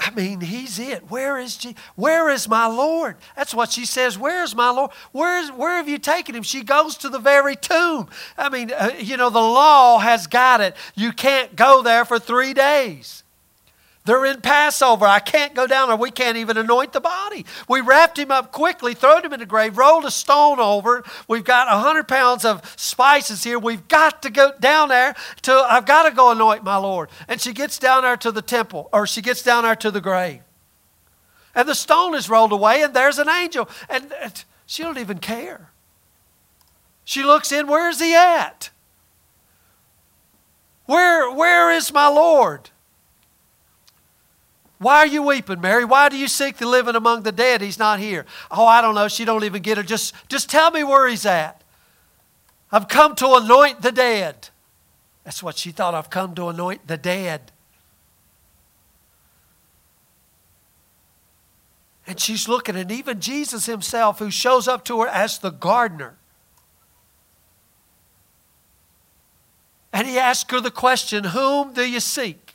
I 0.02 0.10
mean, 0.12 0.40
he's 0.40 0.78
it. 0.78 1.10
Where 1.10 1.38
is 1.38 1.58
Je- 1.58 1.74
Where 1.94 2.30
is 2.30 2.48
my 2.48 2.66
Lord? 2.66 3.16
That's 3.36 3.52
what 3.54 3.70
she 3.70 3.84
says. 3.84 4.18
Where 4.18 4.42
is 4.42 4.54
my 4.56 4.70
Lord? 4.70 4.90
Where, 5.12 5.38
is, 5.38 5.52
where 5.52 5.76
have 5.76 5.90
you 5.90 5.98
taken 5.98 6.34
him? 6.34 6.42
She 6.42 6.64
goes 6.64 6.96
to 6.98 7.10
the 7.10 7.18
very 7.18 7.54
tomb. 7.54 8.08
I 8.38 8.48
mean, 8.48 8.72
uh, 8.72 8.92
you 8.98 9.18
know, 9.18 9.28
the 9.28 9.38
law 9.38 9.98
has 9.98 10.26
got 10.26 10.62
it. 10.62 10.74
You 10.94 11.12
can't 11.12 11.54
go 11.54 11.82
there 11.82 12.06
for 12.06 12.18
three 12.18 12.54
days. 12.54 13.24
They're 14.06 14.24
in 14.24 14.40
Passover. 14.40 15.04
I 15.04 15.18
can't 15.18 15.54
go 15.54 15.66
down 15.66 15.88
there. 15.88 15.96
We 15.96 16.10
can't 16.10 16.38
even 16.38 16.56
anoint 16.56 16.92
the 16.92 17.00
body. 17.00 17.44
We 17.68 17.82
wrapped 17.82 18.18
him 18.18 18.30
up 18.30 18.50
quickly, 18.50 18.94
thrown 18.94 19.24
him 19.24 19.34
in 19.34 19.40
the 19.40 19.46
grave, 19.46 19.76
rolled 19.76 20.06
a 20.06 20.10
stone 20.10 20.58
over. 20.58 21.04
We've 21.28 21.44
got 21.44 21.68
100 21.68 22.08
pounds 22.08 22.46
of 22.46 22.62
spices 22.76 23.44
here. 23.44 23.58
We've 23.58 23.86
got 23.88 24.22
to 24.22 24.30
go 24.30 24.52
down 24.58 24.88
there 24.88 25.14
to, 25.42 25.52
I've 25.52 25.84
got 25.84 26.08
to 26.08 26.14
go 26.14 26.30
anoint 26.30 26.64
my 26.64 26.76
Lord. 26.76 27.10
And 27.28 27.40
she 27.40 27.52
gets 27.52 27.78
down 27.78 28.02
there 28.02 28.16
to 28.16 28.32
the 28.32 28.42
temple, 28.42 28.88
or 28.90 29.06
she 29.06 29.20
gets 29.20 29.42
down 29.42 29.64
there 29.64 29.76
to 29.76 29.90
the 29.90 30.00
grave. 30.00 30.40
And 31.54 31.68
the 31.68 31.74
stone 31.74 32.14
is 32.14 32.30
rolled 32.30 32.52
away, 32.52 32.82
and 32.82 32.94
there's 32.94 33.18
an 33.18 33.28
angel. 33.28 33.68
And 33.90 34.12
she 34.64 34.82
don't 34.82 34.98
even 34.98 35.18
care. 35.18 35.70
She 37.04 37.22
looks 37.22 37.52
in, 37.52 37.66
where's 37.66 38.00
he 38.00 38.14
at? 38.14 38.70
Where, 40.86 41.30
where 41.32 41.70
is 41.70 41.92
my 41.92 42.08
Lord? 42.08 42.70
Why 44.80 44.96
are 45.00 45.06
you 45.06 45.22
weeping, 45.22 45.60
Mary? 45.60 45.84
Why 45.84 46.08
do 46.08 46.16
you 46.16 46.26
seek 46.26 46.56
the 46.56 46.66
living 46.66 46.96
among 46.96 47.22
the 47.22 47.32
dead? 47.32 47.60
He's 47.60 47.78
not 47.78 48.00
here. 48.00 48.24
Oh, 48.50 48.64
I 48.64 48.80
don't 48.80 48.94
know. 48.94 49.08
She 49.08 49.26
don't 49.26 49.44
even 49.44 49.60
get 49.60 49.76
it. 49.76 49.86
Just, 49.86 50.14
just 50.30 50.48
tell 50.48 50.70
me 50.70 50.82
where 50.82 51.06
he's 51.06 51.26
at. 51.26 51.62
I've 52.72 52.88
come 52.88 53.14
to 53.16 53.34
anoint 53.34 53.82
the 53.82 53.92
dead. 53.92 54.48
That's 55.22 55.42
what 55.42 55.58
she 55.58 55.70
thought. 55.70 55.94
I've 55.94 56.08
come 56.08 56.34
to 56.36 56.48
anoint 56.48 56.86
the 56.86 56.96
dead. 56.96 57.52
And 62.06 62.18
she's 62.18 62.48
looking, 62.48 62.74
and 62.74 62.90
even 62.90 63.20
Jesus 63.20 63.66
himself, 63.66 64.18
who 64.18 64.30
shows 64.30 64.66
up 64.66 64.86
to 64.86 65.02
her 65.02 65.08
as 65.08 65.38
the 65.38 65.50
gardener, 65.50 66.16
and 69.92 70.08
he 70.08 70.18
asks 70.18 70.50
her 70.50 70.60
the 70.60 70.70
question, 70.70 71.24
Whom 71.24 71.74
do 71.74 71.84
you 71.84 72.00
seek? 72.00 72.49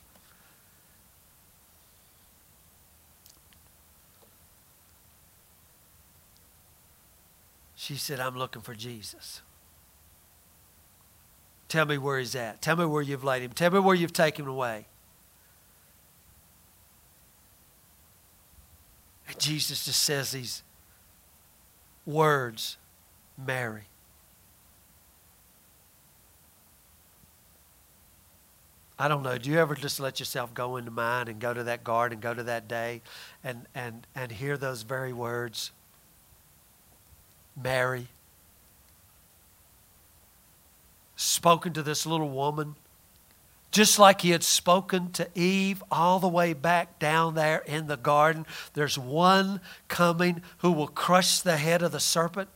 She 7.86 7.94
said, 7.94 8.18
I'm 8.18 8.36
looking 8.36 8.62
for 8.62 8.74
Jesus. 8.74 9.42
Tell 11.68 11.86
me 11.86 11.98
where 11.98 12.18
he's 12.18 12.34
at. 12.34 12.60
Tell 12.60 12.74
me 12.74 12.84
where 12.84 13.00
you've 13.00 13.22
laid 13.22 13.42
him. 13.42 13.52
Tell 13.52 13.70
me 13.70 13.78
where 13.78 13.94
you've 13.94 14.12
taken 14.12 14.44
him 14.44 14.50
away. 14.50 14.86
And 19.28 19.38
Jesus 19.38 19.84
just 19.84 20.02
says 20.02 20.32
these 20.32 20.64
words 22.04 22.76
Mary. 23.38 23.84
I 28.98 29.06
don't 29.06 29.22
know. 29.22 29.38
Do 29.38 29.48
you 29.48 29.60
ever 29.60 29.76
just 29.76 30.00
let 30.00 30.18
yourself 30.18 30.52
go 30.52 30.76
into 30.76 30.90
mind 30.90 31.28
and 31.28 31.38
go 31.38 31.54
to 31.54 31.62
that 31.62 31.84
garden, 31.84 32.18
go 32.18 32.34
to 32.34 32.42
that 32.42 32.66
day, 32.66 33.02
and 33.44 33.66
and 33.76 34.08
and 34.16 34.32
hear 34.32 34.56
those 34.56 34.82
very 34.82 35.12
words? 35.12 35.70
Mary, 37.60 38.08
spoken 41.16 41.72
to 41.72 41.82
this 41.82 42.06
little 42.06 42.28
woman, 42.28 42.74
just 43.70 43.98
like 43.98 44.20
he 44.20 44.30
had 44.30 44.42
spoken 44.42 45.10
to 45.12 45.28
Eve 45.34 45.82
all 45.90 46.18
the 46.18 46.28
way 46.28 46.52
back 46.52 46.98
down 46.98 47.34
there 47.34 47.58
in 47.66 47.86
the 47.86 47.96
garden. 47.96 48.46
There's 48.74 48.98
one 48.98 49.60
coming 49.88 50.42
who 50.58 50.72
will 50.72 50.88
crush 50.88 51.40
the 51.40 51.56
head 51.56 51.82
of 51.82 51.92
the 51.92 52.00
serpent. 52.00 52.48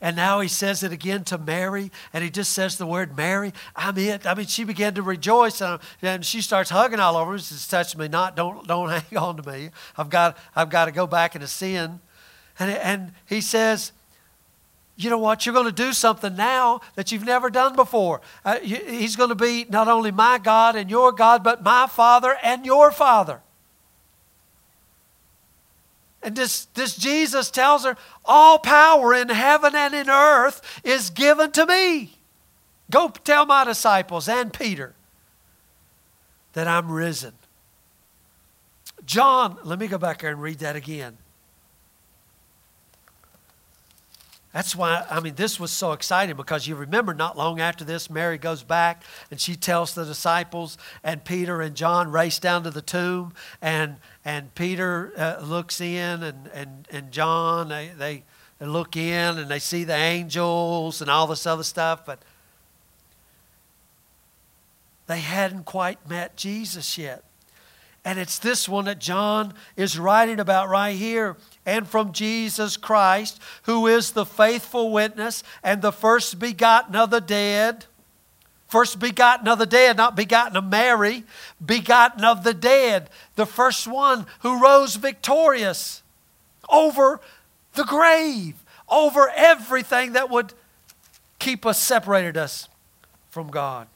And 0.00 0.16
now 0.16 0.40
he 0.40 0.48
says 0.48 0.82
it 0.82 0.92
again 0.92 1.24
to 1.24 1.36
Mary, 1.36 1.92
and 2.12 2.24
he 2.24 2.30
just 2.30 2.54
says 2.54 2.78
the 2.78 2.86
word 2.86 3.16
Mary. 3.16 3.52
I'm 3.76 3.98
it. 3.98 4.26
I 4.26 4.34
mean, 4.34 4.46
she 4.46 4.64
began 4.64 4.94
to 4.94 5.02
rejoice, 5.02 5.60
and, 5.60 5.78
and 6.00 6.24
she 6.24 6.40
starts 6.40 6.70
hugging 6.70 7.00
all 7.00 7.18
over. 7.18 7.36
She 7.38 7.44
says, 7.44 7.68
"Touch 7.68 7.94
me 7.96 8.08
not. 8.08 8.34
Don't 8.34 8.66
don't 8.66 8.88
hang 9.10 9.18
on 9.18 9.36
to 9.36 9.50
me. 9.50 9.70
I've 9.98 10.08
got 10.08 10.38
I've 10.56 10.70
got 10.70 10.86
to 10.86 10.92
go 10.92 11.06
back 11.06 11.34
into 11.34 11.48
sin." 11.48 12.00
And 12.60 12.70
and 12.70 13.12
he 13.26 13.40
says, 13.40 13.90
"You 14.96 15.10
know 15.10 15.18
what? 15.18 15.44
You're 15.44 15.54
going 15.54 15.66
to 15.66 15.72
do 15.72 15.92
something 15.92 16.36
now 16.36 16.82
that 16.94 17.10
you've 17.10 17.24
never 17.24 17.50
done 17.50 17.74
before. 17.74 18.20
Uh, 18.44 18.60
he's 18.60 19.16
going 19.16 19.30
to 19.30 19.34
be 19.34 19.66
not 19.68 19.88
only 19.88 20.12
my 20.12 20.38
God 20.38 20.76
and 20.76 20.88
your 20.88 21.10
God, 21.10 21.42
but 21.42 21.64
my 21.64 21.88
Father 21.88 22.36
and 22.42 22.64
your 22.64 22.92
Father." 22.92 23.40
And 26.22 26.36
this, 26.36 26.66
this 26.74 26.96
Jesus 26.96 27.50
tells 27.50 27.84
her, 27.84 27.96
All 28.24 28.58
power 28.58 29.14
in 29.14 29.28
heaven 29.30 29.74
and 29.74 29.94
in 29.94 30.10
earth 30.10 30.80
is 30.84 31.10
given 31.10 31.50
to 31.52 31.66
me. 31.66 32.18
Go 32.90 33.08
tell 33.08 33.46
my 33.46 33.64
disciples 33.64 34.28
and 34.28 34.52
Peter 34.52 34.94
that 36.52 36.66
I'm 36.66 36.90
risen. 36.90 37.32
John, 39.06 39.58
let 39.64 39.78
me 39.78 39.86
go 39.86 39.96
back 39.96 40.20
there 40.20 40.30
and 40.30 40.42
read 40.42 40.58
that 40.58 40.76
again. 40.76 41.16
That's 44.52 44.74
why, 44.74 45.06
I 45.08 45.20
mean, 45.20 45.36
this 45.36 45.60
was 45.60 45.70
so 45.70 45.92
exciting 45.92 46.34
because 46.36 46.66
you 46.66 46.74
remember 46.74 47.14
not 47.14 47.36
long 47.36 47.60
after 47.60 47.84
this, 47.84 48.10
Mary 48.10 48.36
goes 48.36 48.64
back 48.64 49.04
and 49.30 49.40
she 49.40 49.54
tells 49.54 49.94
the 49.94 50.04
disciples, 50.04 50.76
and 51.04 51.24
Peter 51.24 51.60
and 51.62 51.76
John 51.76 52.10
race 52.10 52.40
down 52.40 52.64
to 52.64 52.70
the 52.70 52.82
tomb, 52.82 53.32
and, 53.62 53.98
and 54.24 54.52
Peter 54.56 55.12
uh, 55.16 55.40
looks 55.40 55.80
in, 55.80 56.24
and, 56.24 56.50
and, 56.52 56.88
and 56.90 57.12
John, 57.12 57.68
they, 57.68 57.92
they 57.96 58.24
look 58.60 58.96
in 58.96 59.38
and 59.38 59.48
they 59.48 59.60
see 59.60 59.84
the 59.84 59.94
angels 59.94 61.00
and 61.00 61.08
all 61.08 61.28
this 61.28 61.46
other 61.46 61.62
stuff, 61.62 62.04
but 62.04 62.18
they 65.06 65.20
hadn't 65.20 65.64
quite 65.64 66.08
met 66.08 66.36
Jesus 66.36 66.98
yet. 66.98 67.22
And 68.04 68.18
it's 68.18 68.38
this 68.38 68.68
one 68.68 68.86
that 68.86 68.98
John 68.98 69.54
is 69.76 69.98
writing 69.98 70.40
about 70.40 70.68
right 70.68 70.96
here. 70.96 71.36
And 71.66 71.86
from 71.86 72.12
Jesus 72.12 72.76
Christ, 72.76 73.40
who 73.64 73.86
is 73.86 74.12
the 74.12 74.26
faithful 74.26 74.90
witness 74.90 75.42
and 75.62 75.82
the 75.82 75.92
first 75.92 76.38
begotten 76.38 76.96
of 76.96 77.10
the 77.10 77.20
dead. 77.20 77.86
First 78.66 78.98
begotten 78.98 79.48
of 79.48 79.58
the 79.58 79.66
dead, 79.66 79.96
not 79.96 80.16
begotten 80.16 80.56
of 80.56 80.64
Mary, 80.64 81.24
begotten 81.64 82.24
of 82.24 82.44
the 82.44 82.54
dead. 82.54 83.10
The 83.34 83.46
first 83.46 83.86
one 83.86 84.26
who 84.40 84.62
rose 84.62 84.96
victorious 84.96 86.02
over 86.68 87.20
the 87.74 87.84
grave, 87.84 88.62
over 88.88 89.28
everything 89.34 90.12
that 90.12 90.30
would 90.30 90.54
keep 91.38 91.66
us 91.66 91.80
separated 91.80 92.36
us 92.36 92.68
from 93.30 93.48
God 93.48 93.88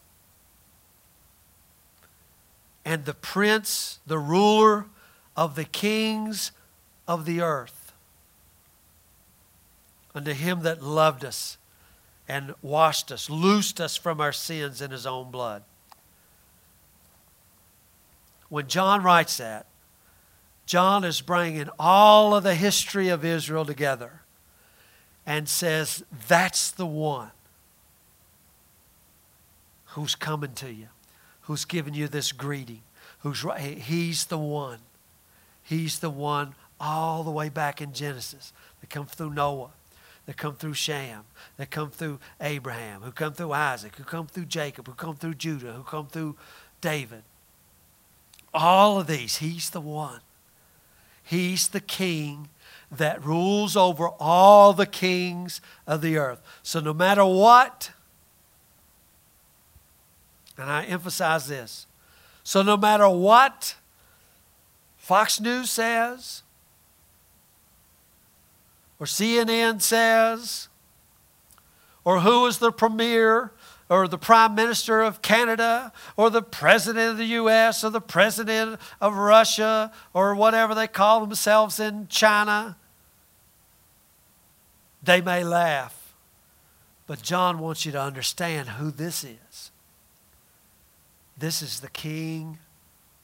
and 2.84 3.04
the 3.04 3.14
prince, 3.14 3.98
the 4.06 4.18
ruler 4.18 4.86
of 5.36 5.54
the 5.54 5.64
kings 5.64 6.52
of 7.06 7.24
the 7.24 7.40
earth. 7.40 7.92
Unto 10.14 10.32
him 10.32 10.62
that 10.62 10.82
loved 10.82 11.24
us 11.24 11.58
and 12.28 12.54
washed 12.62 13.10
us, 13.10 13.28
loosed 13.28 13.80
us 13.80 13.96
from 13.96 14.20
our 14.20 14.32
sins 14.32 14.80
in 14.80 14.90
his 14.90 15.06
own 15.06 15.30
blood. 15.30 15.62
When 18.48 18.68
John 18.68 19.02
writes 19.02 19.38
that, 19.38 19.66
John 20.66 21.04
is 21.04 21.20
bringing 21.20 21.68
all 21.78 22.34
of 22.34 22.44
the 22.44 22.54
history 22.54 23.08
of 23.08 23.24
Israel 23.24 23.64
together 23.64 24.22
and 25.26 25.48
says, 25.48 26.04
That's 26.28 26.70
the 26.70 26.86
one 26.86 27.32
who's 29.86 30.14
coming 30.14 30.52
to 30.54 30.72
you 30.72 30.88
who's 31.44 31.64
given 31.64 31.94
you 31.94 32.08
this 32.08 32.32
greeting. 32.32 32.82
Who's 33.20 33.44
right? 33.44 33.78
He's 33.78 34.26
the 34.26 34.38
one. 34.38 34.78
He's 35.62 35.98
the 35.98 36.10
one 36.10 36.54
all 36.80 37.22
the 37.22 37.30
way 37.30 37.48
back 37.48 37.80
in 37.80 37.92
Genesis 37.92 38.52
that 38.80 38.90
come 38.90 39.06
through 39.06 39.30
Noah, 39.30 39.70
that 40.26 40.36
come 40.36 40.54
through 40.54 40.74
Shem, 40.74 41.22
that 41.56 41.70
come 41.70 41.90
through 41.90 42.18
Abraham, 42.40 43.02
who 43.02 43.12
come 43.12 43.32
through 43.32 43.52
Isaac, 43.52 43.96
who 43.96 44.04
come 44.04 44.26
through 44.26 44.46
Jacob, 44.46 44.86
who 44.86 44.94
come 44.94 45.16
through 45.16 45.34
Judah, 45.34 45.72
who 45.72 45.82
come 45.82 46.06
through 46.06 46.36
David. 46.80 47.22
All 48.52 49.00
of 49.00 49.06
these, 49.06 49.36
he's 49.36 49.70
the 49.70 49.80
one. 49.80 50.20
He's 51.22 51.68
the 51.68 51.80
king 51.80 52.48
that 52.90 53.24
rules 53.24 53.76
over 53.76 54.08
all 54.20 54.72
the 54.72 54.86
kings 54.86 55.60
of 55.86 56.02
the 56.02 56.16
earth. 56.16 56.40
So 56.62 56.80
no 56.80 56.92
matter 56.92 57.24
what, 57.24 57.90
and 60.56 60.70
I 60.70 60.84
emphasize 60.84 61.48
this. 61.48 61.86
So, 62.42 62.62
no 62.62 62.76
matter 62.76 63.08
what 63.08 63.76
Fox 64.96 65.40
News 65.40 65.70
says, 65.70 66.42
or 69.04 69.06
CNN 69.06 69.82
says, 69.82 70.68
or 72.04 72.20
who 72.20 72.46
is 72.46 72.56
the 72.56 72.72
premier, 72.72 73.52
or 73.90 74.08
the 74.08 74.16
prime 74.16 74.54
minister 74.54 75.02
of 75.02 75.20
Canada, 75.20 75.92
or 76.16 76.30
the 76.30 76.40
president 76.40 77.10
of 77.10 77.18
the 77.18 77.26
U.S., 77.26 77.84
or 77.84 77.90
the 77.90 78.00
president 78.00 78.80
of 79.02 79.14
Russia, 79.14 79.92
or 80.14 80.34
whatever 80.34 80.74
they 80.74 80.86
call 80.86 81.20
themselves 81.20 81.78
in 81.78 82.08
China, 82.08 82.78
they 85.02 85.20
may 85.20 85.44
laugh. 85.44 86.14
But 87.06 87.20
John 87.20 87.58
wants 87.58 87.84
you 87.84 87.92
to 87.92 88.00
understand 88.00 88.70
who 88.70 88.90
this 88.90 89.22
is. 89.22 89.70
This 91.36 91.60
is 91.60 91.80
the 91.80 91.90
King 91.90 92.56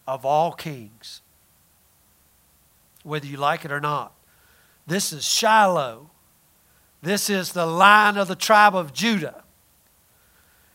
of 0.07 0.27
all 0.27 0.53
kings, 0.53 1.23
whether 3.03 3.25
you 3.25 3.39
like 3.39 3.65
it 3.65 3.73
or 3.73 3.81
not. 3.81 4.13
This 4.87 5.13
is 5.13 5.25
Shiloh. 5.25 6.11
This 7.03 7.31
is 7.31 7.53
the 7.53 7.67
line 7.67 8.17
of 8.17 8.29
the 8.29 8.35
tribe 8.35 8.75
of 8.75 8.93
Judah. 8.93 9.43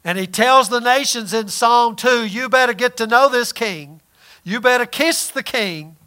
And 0.03 0.17
he 0.17 0.27
tells 0.27 0.69
the 0.69 0.79
nations 0.79 1.33
in 1.33 1.47
Psalm 1.47 1.95
2 1.95 2.25
you 2.25 2.49
better 2.49 2.73
get 2.73 2.97
to 2.97 3.07
know 3.07 3.29
this 3.29 3.51
king. 3.51 4.01
You 4.43 4.61
better 4.61 4.85
kiss 4.85 5.29
the 5.29 5.43
king. 5.43 5.97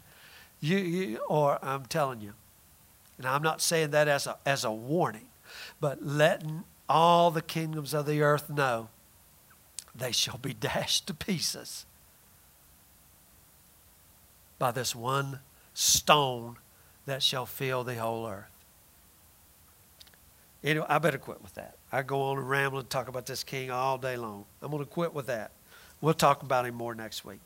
You, 0.61 0.77
you, 0.77 1.17
or 1.27 1.59
I'm 1.61 1.85
telling 1.85 2.21
you, 2.21 2.33
and 3.17 3.27
I'm 3.27 3.41
not 3.41 3.61
saying 3.61 3.91
that 3.91 4.07
as 4.07 4.27
a, 4.27 4.37
as 4.45 4.63
a 4.63 4.71
warning, 4.71 5.27
but 5.79 6.05
letting 6.05 6.63
all 6.87 7.31
the 7.31 7.41
kingdoms 7.41 7.93
of 7.93 8.05
the 8.05 8.21
earth 8.21 8.49
know 8.49 8.89
they 9.93 10.11
shall 10.11 10.37
be 10.37 10.53
dashed 10.59 11.07
to 11.07 11.13
pieces 11.13 11.85
by 14.57 14.71
this 14.71 14.95
one 14.95 15.39
stone 15.73 16.57
that 17.09 17.23
shall 17.23 17.45
fill 17.45 17.83
the 17.83 17.95
whole 17.95 18.27
earth. 18.27 18.45
Anyway, 20.63 20.85
I 20.89 20.97
better 20.97 21.17
quit 21.17 21.41
with 21.41 21.53
that. 21.55 21.75
I 21.91 22.01
go 22.01 22.21
on 22.23 22.37
and 22.37 22.49
ramble 22.49 22.79
and 22.79 22.89
talk 22.89 23.07
about 23.07 23.25
this 23.25 23.43
king 23.43 23.71
all 23.71 23.97
day 23.97 24.17
long. 24.17 24.45
I'm 24.61 24.71
going 24.71 24.83
to 24.83 24.89
quit 24.89 25.13
with 25.13 25.27
that. 25.27 25.51
We'll 26.01 26.13
talk 26.13 26.43
about 26.43 26.65
him 26.65 26.75
more 26.75 26.95
next 26.95 27.23
week. 27.25 27.39